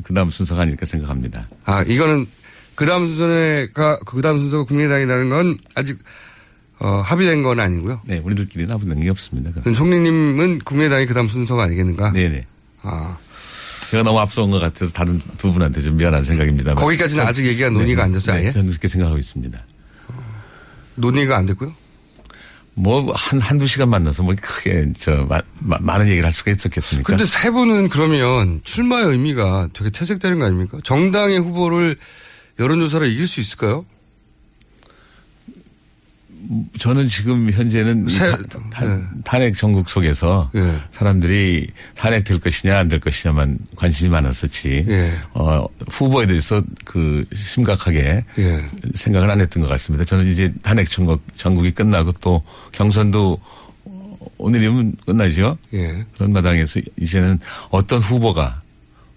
그 0.02 0.14
다음 0.14 0.30
순서가 0.30 0.62
아닐까 0.62 0.86
생각합니다. 0.86 1.48
아, 1.64 1.82
이거는 1.82 2.26
그 2.74 2.86
다음 2.86 3.06
순서가, 3.06 3.98
그 4.06 4.22
다음 4.22 4.38
순서가 4.38 4.64
국민의당이라는 4.64 5.28
건 5.28 5.58
아직, 5.74 5.98
어, 6.78 7.02
합의된 7.04 7.42
건 7.42 7.60
아니고요. 7.60 8.00
네, 8.04 8.18
우리들끼리는 8.18 8.72
합의된 8.72 9.00
게 9.00 9.10
없습니다. 9.10 9.52
그럼 9.52 9.74
총리님은 9.74 10.60
국민의당이 10.60 11.06
그 11.06 11.14
다음 11.14 11.28
순서가 11.28 11.64
아니겠는가? 11.64 12.12
네네. 12.12 12.46
아. 12.82 13.18
제가 13.90 14.02
너무 14.02 14.18
앞서온 14.20 14.50
것 14.50 14.58
같아서 14.58 14.90
다른 14.90 15.20
두 15.36 15.52
분한테 15.52 15.82
좀 15.82 15.98
미안한 15.98 16.24
생각입니다. 16.24 16.74
거기까지는 16.74 17.26
아직 17.26 17.46
얘기가 17.46 17.68
논의가 17.68 18.04
안 18.04 18.12
됐어요, 18.12 18.36
아예? 18.36 18.50
저는 18.50 18.68
그렇게 18.68 18.88
생각하고 18.88 19.18
있습니다. 19.18 19.60
논의가 20.94 21.36
안 21.36 21.46
됐고요? 21.46 21.74
뭐, 22.74 23.12
한, 23.12 23.40
한두 23.40 23.66
시간 23.66 23.90
만나서 23.90 24.22
뭐 24.22 24.34
크게, 24.40 24.92
저, 24.98 25.26
마- 25.28 25.42
마- 25.60 25.78
많은 25.80 26.06
얘기를 26.06 26.24
할 26.24 26.32
수가 26.32 26.50
있었겠습니까? 26.50 27.06
근데 27.06 27.24
세 27.24 27.50
분은 27.50 27.88
그러면 27.90 28.60
출마의 28.64 29.06
의미가 29.08 29.68
되게 29.74 29.90
퇴색되는 29.90 30.38
거 30.38 30.46
아닙니까? 30.46 30.78
정당의 30.82 31.38
후보를 31.38 31.96
여론조사로 32.58 33.06
이길 33.06 33.26
수 33.28 33.40
있을까요? 33.40 33.84
저는 36.78 37.06
지금 37.08 37.50
현재는 37.50 38.08
이 38.08 38.10
새- 38.12 38.30
다- 38.30 38.38
다- 38.70 39.00
탄핵 39.24 39.56
전국 39.56 39.88
속에서 39.88 40.50
예. 40.54 40.78
사람들이 40.92 41.68
탄핵 41.94 42.24
될 42.24 42.38
것이냐 42.40 42.78
안 42.78 42.88
될 42.88 43.00
것이냐만 43.00 43.58
관심이 43.76 44.10
많았었지 44.10 44.84
예. 44.88 45.12
어, 45.34 45.64
후보에 45.88 46.26
대해서 46.26 46.62
그 46.84 47.24
심각하게 47.34 48.24
예. 48.38 48.64
생각을 48.94 49.30
안 49.30 49.40
했던 49.40 49.62
것 49.62 49.68
같습니다. 49.68 50.04
저는 50.04 50.26
이제 50.28 50.52
탄핵 50.62 50.90
전국 50.90 51.22
전국이 51.36 51.70
끝나고 51.70 52.12
또 52.20 52.42
경선도 52.72 53.38
오늘이면 54.38 54.96
끝나죠. 55.06 55.56
예. 55.74 56.04
그런 56.16 56.32
마당에서 56.32 56.80
이제는 57.00 57.38
어떤 57.70 58.00
후보가 58.00 58.62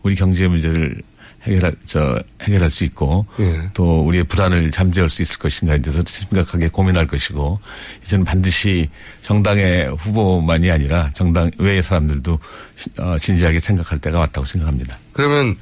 우리 0.03 0.13
경제 0.15 0.47
문제를 0.47 1.01
해결할 1.45 1.75
저 1.85 2.19
해결할 2.41 2.69
수 2.69 2.83
있고 2.85 3.25
예. 3.39 3.69
또 3.73 4.01
우리의 4.05 4.23
불안을 4.25 4.71
잠재울 4.71 5.09
수 5.09 5.21
있을 5.21 5.37
것인가에 5.39 5.79
대해서 5.79 6.03
심각하게 6.07 6.69
고민할 6.69 7.07
것이고 7.07 7.59
이제는 8.03 8.25
반드시 8.25 8.89
정당의 9.21 9.89
후보만이 9.95 10.71
아니라 10.71 11.11
정당 11.13 11.51
외의 11.57 11.81
사람들도 11.83 12.39
시- 12.75 12.89
어, 12.99 13.17
진지하게 13.19 13.59
생각할 13.59 13.99
때가 13.99 14.19
왔다고 14.19 14.45
생각합니다. 14.45 14.97
그러면 15.13 15.55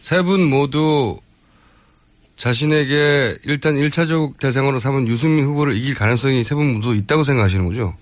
세 0.00 0.22
분 0.22 0.42
모두 0.44 1.18
자신에게 2.36 3.38
일단 3.44 3.76
1차적 3.76 4.38
대상으로 4.38 4.78
삼은 4.78 5.08
유승민 5.08 5.44
후보를 5.46 5.76
이길 5.76 5.94
가능성이 5.94 6.44
세 6.44 6.54
분 6.54 6.74
모두 6.74 6.94
있다고 6.94 7.24
생각하시는 7.24 7.66
거죠? 7.66 7.94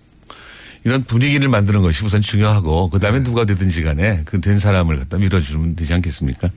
이런 0.85 1.03
분위기를 1.05 1.49
만드는 1.49 1.81
것이 1.81 2.05
우선 2.05 2.21
중요하고 2.21 2.91
그다음에 2.91 3.23
누가 3.23 3.45
되든지 3.47 3.83
간에 3.85 4.23
그 4.25 4.41
된 4.41 4.59
사람을 4.59 4.99
갖다 4.99 5.17
밀어주면 5.19 5.77
되지 5.77 5.95
않겠습니까? 5.95 6.51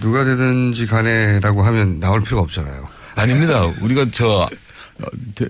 누가 0.00 0.24
되든지 0.24 0.86
간에라고 0.86 1.62
하면 1.62 2.00
나올 2.00 2.22
필요가 2.22 2.42
없잖아요. 2.42 2.88
아닙니다. 3.14 3.64
우리가 3.80 4.06
저 4.10 4.48
어, 5.00 5.06
대- 5.34 5.46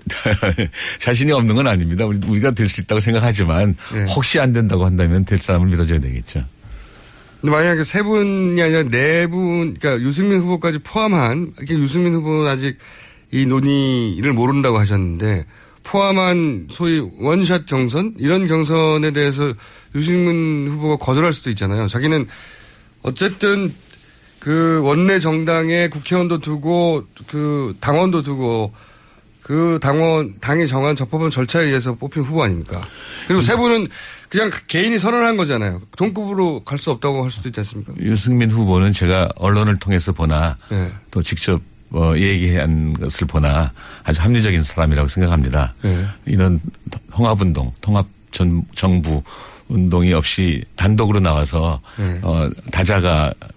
자신이 0.99 1.31
없는 1.31 1.55
건 1.55 1.67
아닙니다. 1.67 2.05
우리, 2.05 2.19
우리가 2.27 2.51
될 2.51 2.67
수 2.67 2.81
있다고 2.81 2.99
생각하지만 2.99 3.75
네. 3.93 4.05
혹시 4.05 4.39
안 4.39 4.53
된다고 4.53 4.85
한다면 4.85 5.25
될 5.25 5.39
사람을 5.39 5.67
밀어줘야 5.67 5.99
되겠죠. 5.99 6.43
만약에 7.41 7.83
세 7.83 8.01
분이 8.03 8.61
아니라 8.61 8.83
네 8.83 9.27
분, 9.27 9.73
그러니까 9.77 10.01
유승민 10.05 10.39
후보까지 10.39 10.79
포함한, 10.79 11.53
이렇게 11.57 11.73
유승민 11.75 12.13
후보는 12.13 12.49
아직 12.49 12.77
이 13.31 13.45
논의를 13.45 14.31
모른다고 14.31 14.79
하셨는데, 14.79 15.45
포함한 15.83 16.67
소위 16.71 17.01
원샷 17.19 17.65
경선? 17.65 18.13
이런 18.17 18.47
경선에 18.47 19.11
대해서 19.11 19.53
유승민 19.93 20.69
후보가 20.71 20.95
거절할 21.03 21.33
수도 21.33 21.49
있잖아요. 21.49 21.89
자기는 21.89 22.27
어쨌든 23.01 23.73
그 24.43 24.81
원내 24.83 25.19
정당에 25.19 25.87
국회의원도 25.87 26.39
두고 26.39 27.05
그 27.27 27.73
당원도 27.79 28.21
두고 28.23 28.73
그 29.41 29.77
당원, 29.81 30.35
당이 30.41 30.67
정한 30.67 30.95
적법한 30.95 31.29
절차에 31.29 31.65
의해서 31.65 31.95
뽑힌 31.95 32.23
후보 32.23 32.43
아닙니까? 32.43 32.81
그리고 33.27 33.41
세 33.41 33.55
분은 33.55 33.87
그냥 34.29 34.49
개인이 34.67 34.97
선언한 34.99 35.37
거잖아요. 35.37 35.81
동급으로 35.97 36.63
갈 36.63 36.77
수 36.77 36.91
없다고 36.91 37.23
할 37.23 37.31
수도 37.31 37.49
있지 37.49 37.59
않습니까? 37.61 37.93
유승민 37.99 38.49
후보는 38.51 38.91
제가 38.91 39.29
언론을 39.35 39.79
통해서 39.79 40.11
보나 40.11 40.57
네. 40.69 40.91
또 41.11 41.21
직접 41.23 41.61
어, 41.91 42.13
얘기한 42.17 42.93
것을 42.93 43.27
보나 43.27 43.71
아주 44.03 44.21
합리적인 44.21 44.63
사람이라고 44.63 45.07
생각합니다. 45.07 45.73
네. 45.83 46.05
이런 46.25 46.59
통합운동, 47.11 47.71
통합 47.81 48.07
전, 48.31 48.63
정부 48.75 49.21
운동이 49.69 50.11
없이 50.13 50.63
단독으로 50.75 51.19
나와서 51.19 51.79
네. 51.97 52.19
어, 52.23 52.49
다자가 52.71 53.33
어, 53.39 53.47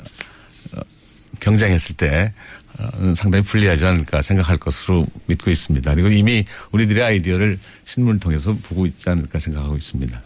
경쟁했을 1.41 1.97
때 1.97 2.33
어, 2.79 3.15
상당히 3.15 3.45
불리하지 3.45 3.85
않을까 3.85 4.23
생각할 4.23 4.59
것으로 4.59 5.07
믿고 5.27 5.51
있습니다. 5.51 5.95
그리고 5.95 6.09
이미 6.09 6.45
우리들의 6.73 7.03
아이디어를 7.03 7.59
신문을 7.85 8.21
통해서 8.21 8.57
보고 8.63 8.87
있지 8.87 9.09
않을까 9.09 9.39
생각하고 9.39 9.77
있습니다. 9.77 10.23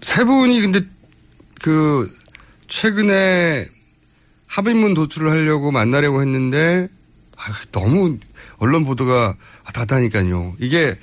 세 0.00 0.24
분이 0.24 0.60
근데 0.60 0.80
그 1.60 2.10
최근에 2.68 3.66
합의문 4.46 4.94
도출을 4.94 5.30
하려고 5.30 5.70
만나려고 5.70 6.22
했는데 6.22 6.88
아, 7.36 7.52
너무 7.70 8.18
언론 8.56 8.84
보도가 8.84 9.36
다다니까요. 9.72 10.56
이게 10.58 10.98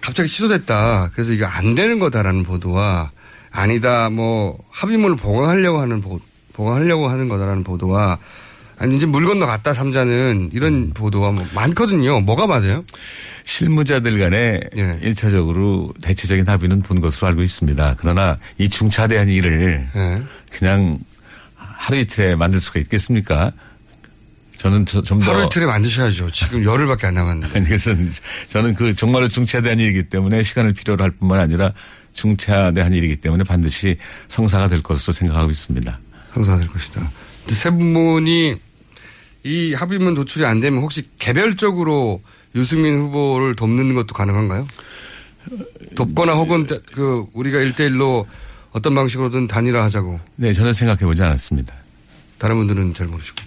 갑자기 0.00 0.28
취소됐다. 0.28 1.10
그래서 1.12 1.32
이게 1.32 1.44
안 1.44 1.74
되는 1.74 1.98
거다라는 1.98 2.44
보도와 2.44 3.10
아니다 3.52 4.08
뭐 4.10 4.58
합의문을 4.70 5.16
보강하려고 5.16 5.80
하는 5.80 6.00
보, 6.00 6.20
보강하려고 6.52 7.08
하는 7.08 7.28
거다라는 7.28 7.64
보도와 7.64 8.18
아니 8.78 8.96
이제 8.96 9.04
물 9.04 9.26
건너 9.26 9.44
갔다 9.44 9.74
삼자는 9.74 10.50
이런 10.54 10.92
보도가 10.94 11.32
뭐 11.32 11.46
많거든요. 11.54 12.20
뭐가 12.20 12.46
맞아요? 12.46 12.82
실무자들 13.44 14.18
간에 14.18 14.60
예. 14.76 14.98
일차적으로 15.02 15.92
대체적인 16.02 16.48
합의는 16.48 16.80
본 16.80 17.02
것으로 17.02 17.28
알고 17.28 17.42
있습니다. 17.42 17.96
그러나 17.98 18.38
이 18.56 18.70
중차대한 18.70 19.28
일을 19.28 19.86
예. 19.94 20.22
그냥 20.50 20.98
하루 21.56 21.98
이틀에 21.98 22.36
만들 22.36 22.60
수가 22.60 22.80
있겠습니까? 22.80 23.52
저는 24.56 24.86
좀 24.86 25.02
더. 25.20 25.30
하루 25.30 25.44
이틀에 25.44 25.66
만드셔야죠. 25.66 26.30
지금 26.30 26.64
열흘밖에 26.64 27.06
안 27.06 27.14
남았는데. 27.14 27.58
아니, 27.58 27.66
그래서 27.66 27.92
저는 28.48 28.74
그 28.74 28.94
정말로 28.94 29.28
중차대한 29.28 29.78
일이기 29.78 30.04
때문에 30.10 30.42
시간을 30.42 30.72
필요로 30.74 31.02
할 31.02 31.10
뿐만 31.10 31.38
아니라 31.38 31.72
중차대한 32.12 32.94
일이기 32.94 33.16
때문에 33.16 33.44
반드시 33.44 33.96
성사가 34.28 34.68
될 34.68 34.82
것으로 34.82 35.12
생각하고 35.12 35.50
있습니다. 35.50 35.98
성사가 36.34 36.58
될 36.58 36.68
것이다. 36.68 37.10
세 37.48 37.70
분이 37.70 38.56
이 39.44 39.74
합의문 39.74 40.14
도출이 40.14 40.44
안 40.44 40.60
되면 40.60 40.82
혹시 40.82 41.08
개별적으로 41.18 42.20
유승민 42.54 42.98
후보를 42.98 43.56
돕는 43.56 43.94
것도 43.94 44.14
가능한가요? 44.14 44.66
돕거나 45.96 46.34
혹은 46.34 46.66
그 46.92 47.24
우리가 47.32 47.58
1대1로 47.58 48.26
어떤 48.72 48.94
방식으로든 48.94 49.48
단일화하자고. 49.48 50.20
네, 50.36 50.52
저는 50.52 50.72
생각해 50.72 51.00
보지 51.00 51.22
않았습니다. 51.22 51.74
다른 52.38 52.56
분들은 52.56 52.94
잘 52.94 53.06
모르시고. 53.08 53.42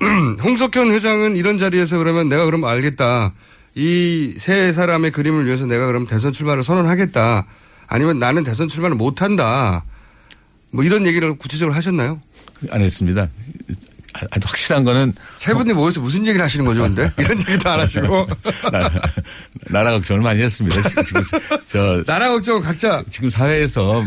홍석현 0.42 0.92
회장은 0.92 1.36
이런 1.36 1.58
자리에서 1.58 1.98
그러면 1.98 2.28
내가 2.28 2.44
그럼 2.44 2.64
알겠다. 2.64 3.32
이 3.74 4.34
세 4.38 4.72
사람의 4.72 5.12
그림을 5.12 5.46
위해서 5.46 5.64
내가 5.66 5.86
그럼 5.86 6.06
대선 6.06 6.32
출마를 6.32 6.62
선언하겠다. 6.62 7.46
아니면 7.86 8.18
나는 8.18 8.42
대선 8.44 8.68
출마를 8.68 8.96
못한다. 8.96 9.84
뭐 10.72 10.84
이런 10.84 11.06
얘기를 11.06 11.36
구체적으로 11.36 11.74
하셨나요? 11.76 12.20
안 12.70 12.80
했습니다. 12.80 13.28
아주 14.30 14.46
확실한 14.46 14.84
거는 14.84 15.14
세 15.34 15.54
분이 15.54 15.72
모여서 15.72 16.00
무슨 16.00 16.26
얘기를 16.26 16.44
하시는 16.44 16.64
거죠, 16.64 16.82
근데? 16.82 17.10
이런 17.18 17.38
얘기도 17.40 17.70
안 17.70 17.80
하시고. 17.80 18.26
나라, 19.70 19.92
걱정을 19.92 20.22
많이 20.22 20.42
했습니다. 20.42 20.82
지금 21.04 21.24
저 21.68 22.02
나라 22.06 22.28
걱정은 22.28 22.60
각자 22.60 23.02
지금 23.08 23.30
사회에서 23.30 24.04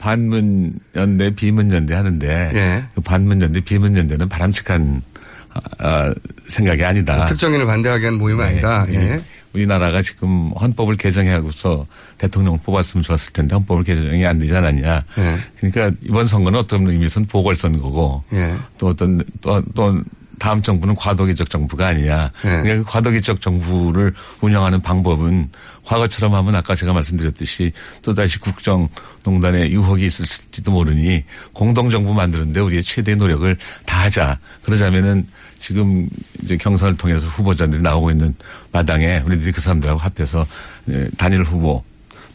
반문 0.00 0.72
연대 0.96 1.34
비문 1.34 1.72
연대 1.72 1.94
하는데 1.94 2.52
예. 2.54 2.84
그 2.94 3.00
반문 3.02 3.42
연대 3.42 3.60
비문 3.60 3.96
연대는 3.96 4.28
바람직한 4.28 5.02
아, 5.50 5.60
아, 5.78 6.14
생각이 6.48 6.84
아니다. 6.84 7.26
특정인을 7.26 7.66
반대하게 7.66 8.06
한 8.06 8.14
모임은 8.14 8.44
아니다. 8.44 8.86
예. 8.88 8.94
예. 8.94 9.24
우리나라가 9.54 10.02
지금 10.02 10.50
헌법을 10.50 10.96
개정하고서 10.96 11.86
대통령 12.18 12.58
뽑았으면 12.58 13.02
좋았을 13.02 13.32
텐데 13.32 13.54
헌법을 13.54 13.84
개정이 13.84 14.26
안 14.26 14.38
되지 14.38 14.54
않았냐. 14.54 15.04
예. 15.18 15.36
그러니까 15.56 15.96
이번 16.04 16.26
선거는 16.26 16.58
어떤 16.58 16.86
의미에서는 16.86 17.28
보궐선거고 17.28 18.24
예. 18.32 18.54
또 18.78 18.88
어떤 18.88 19.22
또, 19.40 19.62
또 19.74 20.02
다음 20.44 20.60
정부는 20.60 20.94
과도기적 20.94 21.48
정부가 21.48 21.86
아니냐. 21.86 22.30
예. 22.44 22.48
그러니까 22.48 22.76
그 22.76 22.84
과도기적 22.84 23.40
정부를 23.40 24.12
운영하는 24.42 24.82
방법은 24.82 25.48
과거처럼 25.86 26.34
하면 26.34 26.54
아까 26.54 26.74
제가 26.74 26.92
말씀드렸듯이 26.92 27.72
또다시 28.02 28.38
국정농단에 28.40 29.70
유혹이 29.70 30.04
있을지도 30.04 30.70
모르니 30.70 31.24
공동정부 31.54 32.12
만드는데 32.12 32.60
우리의 32.60 32.82
최대의 32.82 33.16
노력을 33.16 33.56
다하자. 33.86 34.38
그러자면은 34.64 35.26
지금 35.58 36.10
이제 36.42 36.58
경선을 36.58 36.98
통해서 36.98 37.26
후보자들이 37.26 37.80
나오고 37.80 38.10
있는 38.10 38.34
마당에 38.70 39.22
우리들이 39.24 39.50
그 39.50 39.62
사람들하고 39.62 39.98
합해서 39.98 40.46
예, 40.90 41.08
단일 41.16 41.42
후보 41.42 41.82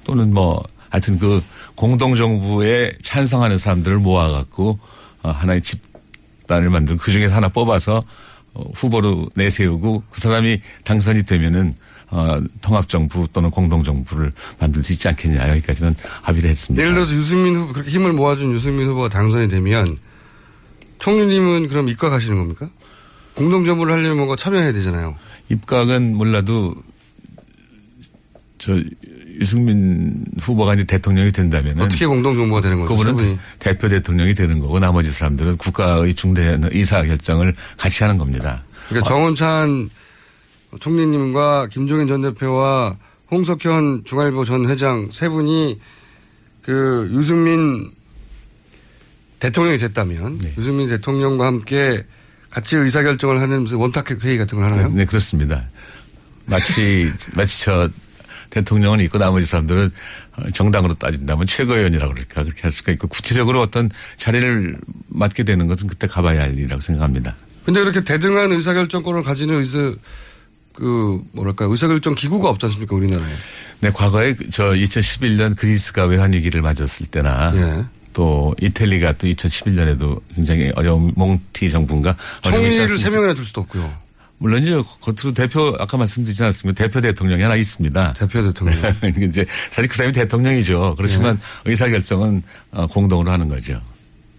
또는 0.03 0.33
뭐 0.33 0.63
하여튼 0.89 1.19
그 1.19 1.43
공동정부에 1.75 2.93
찬성하는 3.03 3.59
사람들을 3.59 3.99
모아갖고 3.99 4.79
어, 5.21 5.29
하나의 5.29 5.61
집 5.61 5.88
단을 6.49 6.69
만들고 6.69 7.01
그 7.01 7.11
중에서 7.11 7.33
하나 7.33 7.47
뽑아서 7.47 8.03
어, 8.53 8.63
후보로 8.75 9.29
내세우고 9.35 10.03
그 10.09 10.19
사람이 10.19 10.59
당선이 10.83 11.23
되면은 11.23 11.75
어, 12.11 12.41
통합정부 12.61 13.27
또는 13.31 13.51
공동정부를 13.51 14.33
만들 14.59 14.83
수 14.83 14.93
있지 14.93 15.07
않겠냐 15.07 15.49
여기까지는 15.49 15.95
합의를 16.23 16.49
했습니다. 16.49 16.81
예를 16.81 16.95
들어서 16.95 17.13
유승민 17.13 17.55
후보 17.55 17.71
그렇게 17.73 17.91
힘을 17.91 18.13
모아준 18.13 18.51
유승민 18.51 18.87
후보가 18.87 19.09
당선이 19.09 19.47
되면 19.47 19.97
총리님은 20.97 21.69
그럼 21.69 21.87
입각 21.87 22.11
하시는 22.11 22.37
겁니까? 22.37 22.69
공동정부를 23.35 23.93
하려면 23.93 24.17
뭔가 24.17 24.35
참여해야 24.35 24.73
되잖아요. 24.73 25.15
입각은 25.49 26.17
몰라도 26.17 26.75
저 28.57 28.73
유승민 29.39 30.25
후보가 30.41 30.75
이제 30.75 30.83
대통령이 30.83 31.31
된다면 31.31 31.79
어떻게 31.79 32.05
공동 32.05 32.35
정부가 32.35 32.61
되는 32.61 32.79
거죠? 32.79 32.95
그분은? 32.95 33.37
대표 33.57 33.87
대통령이 33.87 34.35
되는 34.35 34.59
거고 34.59 34.79
나머지 34.79 35.11
사람들은 35.11 35.57
국가의 35.57 36.13
중대한 36.13 36.67
의사 36.71 37.03
결정을 37.03 37.55
같이 37.77 38.03
하는 38.03 38.17
겁니다. 38.17 38.63
그러니까 38.89 39.07
정원찬 39.09 39.89
총리님과 40.79 41.67
김종인 41.67 42.07
전 42.07 42.21
대표와 42.21 42.97
홍석현 43.31 44.03
중앙일보 44.05 44.45
전 44.45 44.69
회장 44.69 45.07
세 45.11 45.29
분이 45.29 45.79
그 46.61 47.09
유승민 47.13 47.91
대통령이 49.39 49.77
됐다면 49.77 50.37
네. 50.39 50.53
유승민 50.57 50.89
대통령과 50.89 51.45
함께 51.45 52.03
같이 52.49 52.75
의사결정을 52.75 53.39
하는 53.39 53.61
무슨 53.61 53.77
원탁 53.77 54.11
회의 54.23 54.37
같은 54.37 54.57
걸 54.57 54.71
하나요? 54.71 54.89
네, 54.89 55.05
그렇습니다. 55.05 55.69
마치 56.45 57.11
마치 57.35 57.61
저 57.61 57.89
대통령은 58.49 58.99
있고 59.01 59.17
나머지 59.17 59.45
사람들은 59.45 59.91
어, 60.37 60.43
정당으로 60.51 60.95
따진다면 60.95 61.47
최고위원이라고 61.47 62.13
그럴까 62.13 62.43
그렇게 62.43 62.61
할 62.61 62.71
수가 62.71 62.91
있고 62.93 63.07
구체적으로 63.07 63.61
어떤 63.61 63.89
자리를 64.15 64.77
맡게 65.07 65.43
되는 65.43 65.67
것은 65.67 65.87
그때 65.87 66.07
가봐야 66.07 66.41
할 66.41 66.57
일이라고 66.57 66.79
생각합니다. 66.81 67.35
근데 67.65 67.81
이렇게 67.81 68.03
대등한 68.03 68.51
의사결정권을 68.51 69.23
가지는 69.23 69.55
의사 69.55 69.93
그 70.73 71.21
뭐랄까 71.33 71.65
의사결정 71.65 72.15
기구가 72.15 72.49
없지 72.49 72.65
않습니까 72.67 72.95
우리나라에? 72.95 73.33
네, 73.81 73.91
과거에 73.91 74.35
저 74.51 74.71
2011년 74.71 75.55
그리스가 75.55 76.05
외환 76.05 76.33
위기를 76.33 76.61
맞았을 76.61 77.07
때나 77.07 77.53
예. 77.55 77.85
또 78.13 78.55
이태리가 78.61 79.13
또 79.13 79.27
2011년에도 79.27 80.21
굉장히 80.35 80.71
어려운 80.75 81.11
몽티 81.15 81.69
정부인가 81.69 82.15
총리를? 82.41 82.97
세 82.97 83.09
명이나 83.09 83.33
둘 83.33 83.45
수도 83.45 83.61
없고요. 83.61 84.08
물론이요 84.39 84.83
겉으로 84.83 85.33
대표 85.33 85.75
아까 85.79 85.97
말씀드리지 85.97 86.43
않았습니까 86.43 86.83
대표 86.83 87.01
대통령이 87.01 87.41
하나 87.41 87.55
있습니다. 87.55 88.13
대표 88.13 88.41
대통령. 88.41 88.77
이제 89.29 89.45
사실 89.71 89.89
그 89.89 89.95
사람이 89.95 90.13
대통령이죠. 90.13 90.95
그렇지만 90.97 91.39
예. 91.65 91.69
의사 91.69 91.89
결정은 91.89 92.41
어, 92.71 92.87
공동으로 92.87 93.31
하는 93.31 93.49
거죠. 93.49 93.81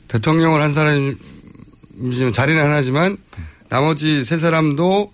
대통령을 0.09 0.63
한 0.63 0.73
사람이지만 0.73 2.33
자리는 2.33 2.63
하나지만 2.63 3.19
나머지 3.69 4.25
세 4.25 4.39
사람도 4.39 5.13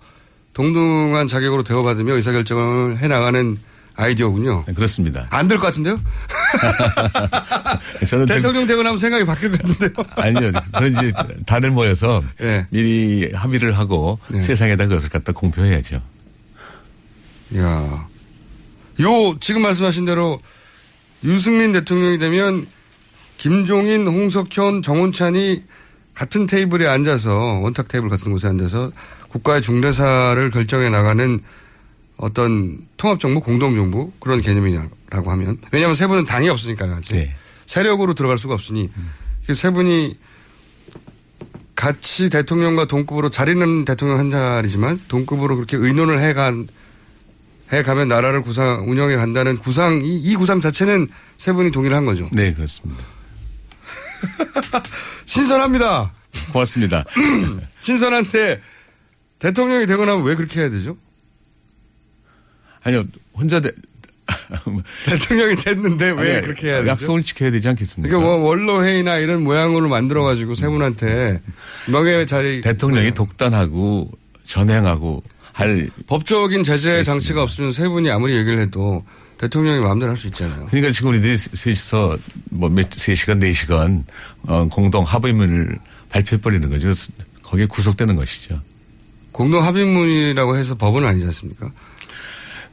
동등한 0.53 1.27
자격으로 1.27 1.63
대우받으며 1.63 2.15
의사 2.15 2.31
결정을 2.31 2.97
해 2.97 3.07
나가는 3.07 3.59
아이디어군요. 3.97 4.63
네, 4.67 4.73
그렇습니다. 4.73 5.27
안 5.31 5.47
될 5.47 5.57
것 5.57 5.65
같은데요? 5.67 5.99
저는 8.07 8.25
대통령 8.27 8.65
되고 8.65 8.83
나면 8.83 8.97
생각이 8.97 9.25
바뀔 9.25 9.51
것 9.51 9.61
같은데요? 9.61 9.91
아니요. 10.15 10.51
그런 10.73 10.91
이제 10.93 11.11
다들 11.45 11.71
모여서 11.71 12.23
예. 12.41 12.67
미리 12.69 13.31
합의를 13.33 13.77
하고 13.77 14.17
네. 14.27 14.41
세상에다 14.41 14.85
그것을 14.87 15.09
갖다 15.09 15.31
공표해야죠. 15.33 16.01
야, 17.57 18.07
요 19.01 19.37
지금 19.39 19.61
말씀하신 19.61 20.05
대로 20.05 20.39
유승민 21.23 21.71
대통령이 21.71 22.17
되면 22.17 22.67
김종인, 23.37 24.07
홍석현, 24.07 24.81
정운찬이 24.81 25.63
같은 26.13 26.47
테이블에 26.47 26.87
앉아서 26.87 27.59
원탁 27.61 27.87
테이블 27.87 28.09
같은 28.09 28.31
곳에 28.31 28.47
앉아서 28.47 28.91
국가의 29.29 29.61
중대사를 29.61 30.49
결정해 30.51 30.89
나가는 30.89 31.39
어떤 32.17 32.79
통합정부, 32.97 33.41
공동정부 33.41 34.11
그런 34.19 34.41
개념이라고 34.41 35.31
하면 35.31 35.59
왜냐하면 35.71 35.95
세 35.95 36.07
분은 36.07 36.25
당이 36.25 36.49
없으니까요. 36.49 36.95
아직. 36.95 37.15
네. 37.15 37.35
세력으로 37.65 38.13
들어갈 38.13 38.37
수가 38.37 38.53
없으니 38.53 38.89
그세 39.45 39.69
분이 39.69 40.17
같이 41.75 42.29
대통령과 42.29 42.85
동급으로 42.85 43.29
자리는 43.29 43.85
대통령 43.85 44.17
한 44.17 44.31
자리지만 44.31 44.99
동급으로 45.07 45.55
그렇게 45.55 45.77
의논을 45.77 46.19
해간 46.19 46.67
해가면 47.71 48.07
나라를 48.07 48.41
구상 48.41 48.89
운영해 48.89 49.15
간다는 49.15 49.57
구상 49.57 50.01
이, 50.01 50.17
이 50.17 50.35
구상 50.35 50.59
자체는 50.59 51.09
세 51.37 51.51
분이 51.53 51.71
동의를 51.71 51.95
한 51.95 52.05
거죠. 52.05 52.27
네, 52.31 52.53
그렇습니다. 52.53 53.03
신선합니다. 55.25 56.13
고맙습니다. 56.53 57.03
신선한데 57.77 58.61
대통령이 59.39 59.85
되고 59.85 60.05
나면 60.05 60.23
왜 60.23 60.35
그렇게 60.35 60.61
해야 60.61 60.69
되죠? 60.69 60.97
아니요, 62.87 63.03
혼자 63.33 63.59
대, 63.59 63.69
대통령이 65.05 65.57
됐는데 65.57 66.11
왜 66.11 66.35
아니, 66.37 66.41
그렇게 66.41 66.67
해야 66.67 66.77
되죠? 66.79 66.89
약속을 66.91 67.23
지켜야 67.23 67.51
되지 67.51 67.67
않겠습니까? 67.67 68.09
그러니까 68.09 68.37
뭐 68.37 68.47
원로회의나 68.49 69.17
이런 69.17 69.43
모양으로 69.43 69.89
만들어가지고 69.89 70.55
세 70.55 70.67
분한테 70.67 71.41
명예 71.91 72.25
자리 72.25 72.61
대통령이 72.61 73.11
독단하고 73.11 74.09
전행하고 74.45 75.21
할 75.51 75.89
법적인 76.07 76.63
제재 76.63 77.03
장치가 77.03 77.43
없으면 77.43 77.71
세 77.73 77.87
분이 77.89 78.09
아무리 78.09 78.37
얘기를 78.37 78.59
해도 78.59 79.03
대통령이 79.37 79.79
마음대로 79.79 80.11
할 80.11 80.17
수 80.17 80.27
있잖아요. 80.27 80.65
그러니까 80.67 80.93
지금 80.93 81.09
우리들이 81.09 81.35
셋이서 81.35 82.17
뭐 82.51 82.69
몇, 82.69 82.91
세 82.93 83.13
시간, 83.15 83.39
네 83.39 83.51
시간, 83.53 84.05
어, 84.47 84.67
공동 84.71 85.03
합의문을 85.03 85.77
발표해 86.09 86.41
버리는 86.41 86.69
거죠. 86.69 86.87
그래서 86.87 87.11
거기에 87.43 87.65
구속되는 87.65 88.15
것이죠. 88.15 88.61
공동 89.31 89.63
합의문이라고 89.63 90.57
해서 90.57 90.75
법은 90.75 91.05
아니지 91.05 91.25
않습니까? 91.27 91.71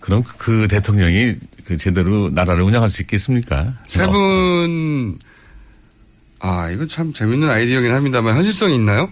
그럼 0.04 0.22
그, 0.22 0.36
그 0.36 0.68
대통령이 0.68 1.34
그 1.64 1.78
제대로 1.78 2.28
나라를 2.28 2.62
운영할 2.62 2.90
수 2.90 3.00
있겠습니까? 3.00 3.72
세 3.86 4.06
분, 4.06 5.18
아, 6.40 6.68
이거 6.70 6.86
참 6.86 7.14
재밌는 7.14 7.48
아이디어긴 7.48 7.90
합니다만 7.90 8.36
현실성이 8.36 8.74
있나요? 8.74 9.10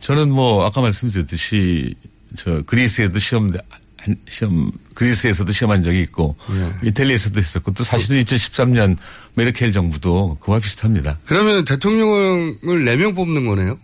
저는 0.00 0.30
뭐 0.30 0.66
아까 0.66 0.82
말씀드렸듯이 0.82 1.94
저 2.34 2.60
그리스에도 2.66 3.18
시험 3.18 3.50
한- 3.96 4.16
시험 4.28 4.70
그리스에서도 4.94 5.50
시험한 5.50 5.82
적이 5.82 6.02
있고 6.02 6.36
예. 6.50 6.88
이탈리아에서도 6.88 7.38
했었고 7.38 7.72
또 7.72 7.82
사실은 7.82 8.22
2013년 8.22 8.98
메르켈 9.36 9.72
정부도 9.72 10.36
그와 10.40 10.58
비슷합니다. 10.58 11.18
그러면 11.24 11.64
대통령을 11.64 12.58
4명 12.60 13.16
뽑는 13.16 13.46
거네요? 13.46 13.78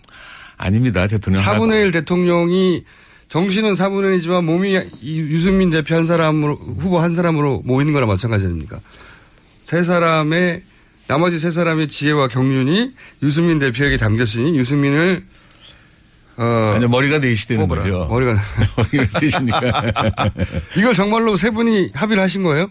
아닙니다. 0.58 1.06
대통령 1.06 1.42
4분의 1.42 1.86
1 1.86 1.92
대통령이 1.92 2.84
정신은 3.32 3.72
4분의 3.72 4.18
1이지만 4.18 4.44
몸이 4.44 4.78
이 5.00 5.18
유승민 5.18 5.70
대표 5.70 5.94
한 5.94 6.04
사람으로, 6.04 6.54
후보 6.54 6.98
한 6.98 7.12
사람으로 7.12 7.62
모이는 7.64 7.94
거나 7.94 8.04
마찬가지 8.04 8.44
아닙니까? 8.44 8.78
세 9.64 9.82
사람의, 9.82 10.62
나머지 11.06 11.38
세 11.38 11.50
사람의 11.50 11.88
지혜와 11.88 12.28
경륜이 12.28 12.92
유승민 13.22 13.58
대표에게 13.58 13.96
담겼으니 13.96 14.58
유승민을 14.58 15.24
어. 16.36 16.74
아니 16.76 16.86
머리가 16.86 17.20
넷이 17.20 17.36
되는 17.48 17.66
뽑아라. 17.66 17.82
거죠. 17.82 18.06
머리가. 18.10 18.38
머리가 18.76 19.18
셋이니까. 19.18 20.30
이걸 20.76 20.94
정말로 20.94 21.34
세 21.38 21.48
분이 21.48 21.92
합의를 21.94 22.22
하신 22.22 22.42
거예요? 22.42 22.70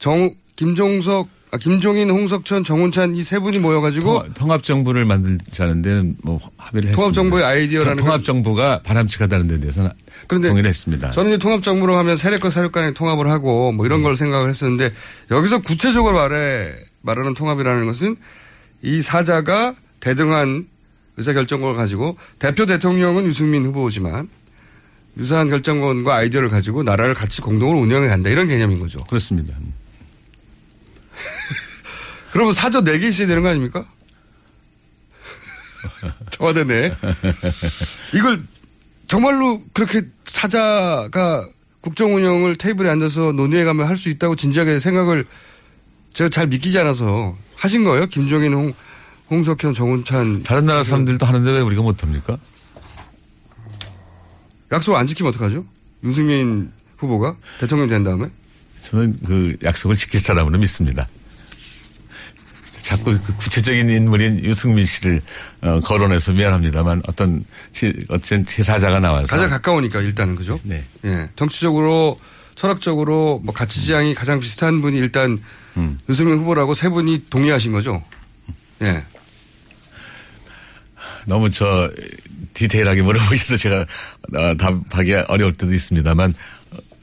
정, 0.00 0.34
김종석, 0.56 1.28
아, 1.54 1.58
김종인, 1.58 2.10
홍석천, 2.10 2.64
정운찬 2.64 3.14
이 3.14 3.22
세 3.22 3.38
분이 3.38 3.58
모여가지고 3.58 4.32
통합 4.34 4.64
정부를 4.64 5.04
만들자는 5.04 5.82
데는 5.82 6.16
뭐 6.22 6.40
합의를 6.56 6.88
했습니다. 6.88 6.96
통합 6.96 7.14
정부의 7.14 7.44
아이디어라는 7.44 7.96
통합 7.96 8.24
정부가 8.24 8.80
바람직하다는 8.82 9.46
데 9.46 9.60
대해서는 9.60 9.90
그런데 10.26 10.48
동의를 10.48 10.68
했습니다. 10.68 11.12
저는 11.12 11.30
이제 11.30 11.38
통합 11.38 11.62
정부로 11.62 11.96
하면 11.98 12.16
세력과 12.16 12.50
세력 12.50 12.72
간의 12.72 12.94
통합을 12.94 13.28
하고 13.30 13.70
뭐 13.70 13.86
이런 13.86 14.02
걸 14.02 14.16
생각을 14.16 14.50
했었는데 14.50 14.92
여기서 15.30 15.60
구체적으로 15.62 16.16
말해, 16.16 16.72
말하는 17.02 17.34
통합이라는 17.34 17.86
것은 17.86 18.16
이 18.82 19.00
사자가 19.00 19.76
대등한 20.00 20.66
의사결정권을 21.16 21.76
가지고 21.76 22.16
대표 22.40 22.66
대통령은 22.66 23.26
유승민 23.26 23.64
후보지만 23.64 24.28
유사한 25.18 25.48
결정권과 25.48 26.16
아이디어를 26.16 26.48
가지고 26.48 26.82
나라를 26.82 27.14
같이 27.14 27.40
공동으로 27.40 27.78
운영해 27.78 28.08
간다 28.08 28.28
이런 28.30 28.48
개념인 28.48 28.80
거죠. 28.80 29.04
그렇습니다. 29.04 29.54
그러면 32.32 32.52
사저 32.52 32.82
4개 32.82 33.04
있어야 33.04 33.26
되는 33.26 33.42
거 33.42 33.48
아닙니까? 33.48 33.84
청와대네. 36.30 36.94
이걸 38.14 38.42
정말로 39.06 39.62
그렇게 39.72 40.02
사자가 40.24 41.48
국정 41.80 42.14
운영을 42.14 42.56
테이블에 42.56 42.90
앉아서 42.90 43.32
논의해 43.32 43.64
가면 43.64 43.86
할수 43.86 44.08
있다고 44.08 44.36
진지하게 44.36 44.78
생각을 44.78 45.26
제가 46.14 46.30
잘 46.30 46.46
믿기지 46.46 46.78
않아서 46.78 47.36
하신 47.56 47.84
거예요? 47.84 48.06
김종인, 48.06 48.54
홍, 48.54 48.72
홍석현, 49.30 49.74
정운찬. 49.74 50.42
다른 50.42 50.66
나라 50.66 50.82
사람들도 50.82 51.26
하는데 51.26 51.50
왜 51.50 51.60
우리가 51.60 51.82
못합니까? 51.82 52.38
약속 54.72 54.96
안 54.96 55.06
지키면 55.06 55.30
어떡하죠? 55.30 55.64
유승민 56.02 56.72
후보가 56.96 57.36
대통령 57.60 57.88
된 57.88 58.02
다음에? 58.04 58.28
저는 58.84 59.16
그 59.24 59.56
약속을 59.62 59.96
지킬 59.96 60.20
사람으로 60.20 60.58
믿습니다. 60.58 61.08
자꾸 62.82 63.18
그 63.18 63.34
구체적인 63.36 63.88
인물인 63.88 64.44
유승민 64.44 64.84
씨를 64.84 65.22
어, 65.62 65.80
거론해서 65.80 66.32
미안합니다만 66.32 67.02
어떤 67.08 67.46
제, 67.72 67.94
어떤 68.08 68.44
제사자가 68.44 69.00
나와서 69.00 69.26
가장 69.26 69.48
가까우니까 69.48 70.02
일단은 70.02 70.34
그죠? 70.36 70.60
네. 70.64 70.84
예. 71.06 71.30
정치적으로 71.34 72.20
철학적으로 72.56 73.40
뭐 73.42 73.54
가치 73.54 73.80
지향이 73.80 74.14
가장 74.14 74.38
비슷한 74.38 74.82
분이 74.82 74.98
일단 74.98 75.42
음. 75.78 75.98
유승민 76.10 76.38
후보라고 76.38 76.74
세 76.74 76.90
분이 76.90 77.24
동의하신 77.30 77.72
거죠? 77.72 78.04
예. 78.82 79.02
너무 81.24 81.50
저 81.50 81.90
디테일하게 82.52 83.00
물어보셔서 83.02 83.56
제가 83.56 83.86
어, 84.34 84.56
답하기 84.56 85.14
어려울 85.28 85.54
때도 85.54 85.72
있습니다만 85.72 86.30
어, 86.30 86.34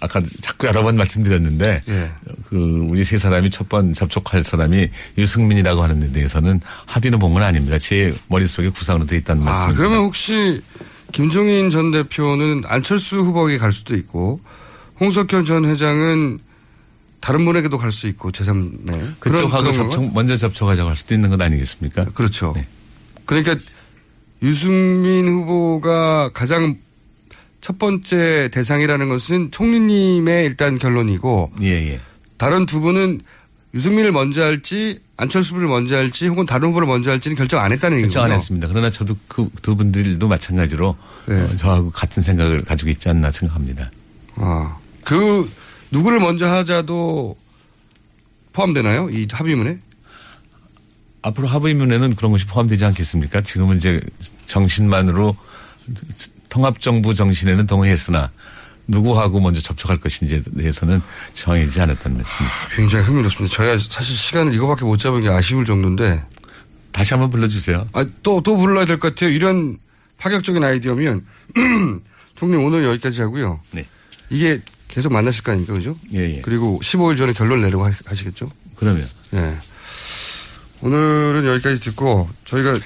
아까 0.02 0.22
자꾸 0.42 0.68
여러 0.68 0.84
번 0.84 0.98
말씀드렸는데 0.98 1.84
예. 1.88 2.12
그 2.50 2.86
우리 2.90 3.04
세 3.04 3.18
사람이 3.18 3.50
첫 3.52 3.70
번 3.70 3.94
접촉할 3.94 4.44
사람이 4.44 4.90
유승민이라고 5.18 5.82
하는 5.84 6.00
데 6.02 6.12
대해서는 6.12 6.60
합의는 6.88 7.20
본 7.20 7.32
건 7.34 7.44
아닙니다. 7.44 7.78
제 7.80 8.14
머릿속에 8.28 8.68
구상으로 8.70 9.06
돼 9.06 9.16
있다는 9.18 9.44
아, 9.44 9.46
말씀입니다. 9.46 9.78
그러면 9.78 10.00
혹시 10.04 10.62
김종인 11.14 11.70
전 11.70 11.92
대표는 11.92 12.64
안철수 12.66 13.18
후보에게 13.20 13.58
갈 13.58 13.72
수도 13.72 13.96
있고 13.96 14.42
홍석현 15.00 15.46
전 15.46 15.66
회장은 15.66 16.40
다른 17.22 17.46
분에게도 17.46 17.78
갈 17.78 17.92
수 17.92 18.08
있고 18.08 18.32
제3 18.32 18.72
네. 18.86 19.10
그쪽하고 19.20 19.72
접촉, 19.72 20.12
먼저 20.14 20.36
접촉하자고 20.36 20.90
할 20.90 20.98
수도 20.98 21.14
있는 21.14 21.30
것 21.30 21.40
아니겠습니까? 21.40 22.06
그렇죠. 22.14 22.54
그러니까 23.26 23.56
유승민 24.42 25.28
후보가 25.28 26.32
가장 26.34 26.78
첫 27.62 27.78
번째 27.78 28.50
대상이라는 28.52 29.08
것은 29.10 29.52
총리님의 29.52 30.46
일단 30.46 30.78
결론이고 30.80 31.54
예, 31.62 31.68
예. 31.68 32.00
다른 32.38 32.66
두 32.66 32.82
분은 32.82 33.22
유승민을 33.74 34.12
먼저 34.12 34.44
할지 34.44 35.00
안철수 35.16 35.56
를 35.56 35.68
먼저 35.68 35.96
할지 35.96 36.28
혹은 36.28 36.46
다른 36.48 36.70
후보를 36.70 36.88
먼저 36.88 37.12
할지는 37.12 37.38
결정 37.38 37.62
안 37.62 37.72
했다는 37.72 38.00
얘기죠. 38.00 38.20
결정 38.20 38.26
안 38.26 38.32
했습니다. 38.32 38.68
그러나 38.68 38.90
저도 38.90 39.16
그 39.28 39.48
두 39.62 39.76
분들도 39.76 40.28
마찬가지로 40.28 40.98
네. 41.28 41.42
어, 41.42 41.56
저하고 41.56 41.92
같은 41.92 42.22
생각을 42.24 42.64
가지고 42.64 42.90
있지 42.90 43.08
않나 43.10 43.30
생각합니다. 43.32 43.92
아, 44.36 44.78
그 45.04 45.50
누구를 45.92 46.20
먼저 46.20 46.48
하자도 46.50 47.38
포함되나요? 48.54 49.10
이 49.12 49.28
합의문에? 49.32 49.78
앞으로 51.22 51.48
합의문에는 51.48 52.16
그런 52.16 52.32
것이 52.32 52.48
포함되지 52.48 52.84
않겠습니까? 52.86 53.42
지금은 53.42 53.78
이제 53.78 54.02
정신만으로 54.48 55.36
통합정부 56.52 57.16
정신에는 57.16 57.66
동의했으나 57.66 58.30
누구하고 58.88 59.40
먼저 59.40 59.62
접촉할 59.62 59.98
것인지에 60.00 60.42
대해서는 60.58 61.02
정해지지 61.34 61.82
않았다는 61.82 62.18
말씀입니다. 62.18 62.58
굉장히 62.76 63.06
흥미롭습니다. 63.06 63.56
저희가 63.56 63.78
사실 63.90 64.16
시간을 64.16 64.54
이거밖에 64.54 64.84
못 64.86 64.98
잡은 64.98 65.22
게 65.22 65.30
아쉬울 65.30 65.66
정도인데. 65.66 66.24
다시 66.92 67.14
한번 67.14 67.30
불러주세요. 67.30 67.88
아, 67.94 68.06
또, 68.22 68.42
또 68.44 68.58
불러야 68.58 68.84
될 68.86 69.00
것 69.00 69.16
같아요. 69.16 69.30
이런 69.30 69.78
파격적인 70.18 70.62
아이디어면, 70.62 71.26
총님 72.36 72.62
오늘 72.66 72.84
여기까지 72.84 73.22
하고요. 73.22 73.62
네. 73.72 73.88
이게 74.30 74.60
계속 74.90 75.14
만나실 75.14 75.44
거 75.44 75.54
아닙니까? 75.54 75.74
그죠? 75.74 75.96
예, 76.14 76.20
예. 76.20 76.42
그리고 76.42 76.82
15일 76.84 77.16
전에 77.18 77.32
결론 77.32 77.62
내려고 77.62 77.86
하- 77.86 77.94
하시겠죠? 78.06 78.52
그러면. 78.76 79.08
예. 79.36 79.56
오늘은 80.82 81.46
여기까지 81.46 81.80
듣고 81.80 82.30
저희가 82.44 82.78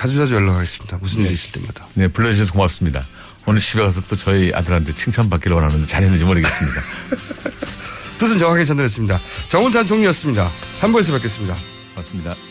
자주자주 0.00 0.34
연락하겠습니다. 0.34 0.96
무슨 1.02 1.20
일이 1.20 1.34
있을 1.34 1.52
때마다. 1.52 1.86
네, 1.92 2.08
불러주셔서 2.08 2.54
고맙습니다. 2.54 3.06
오늘 3.44 3.60
집에 3.60 3.82
가서 3.82 4.00
또 4.08 4.16
저희 4.16 4.50
아들한테 4.54 4.94
칭찬받기를 4.94 5.54
원하는데 5.54 5.86
잘했는지 5.86 6.24
모르겠습니다. 6.24 6.80
뜻은 8.16 8.38
정확하게 8.38 8.64
전달했습니다. 8.64 9.20
정훈찬 9.48 9.84
총리였습니다. 9.84 10.50
3부에서 10.80 11.12
뵙겠습니다. 11.12 11.54
고맙습니다. 11.94 12.49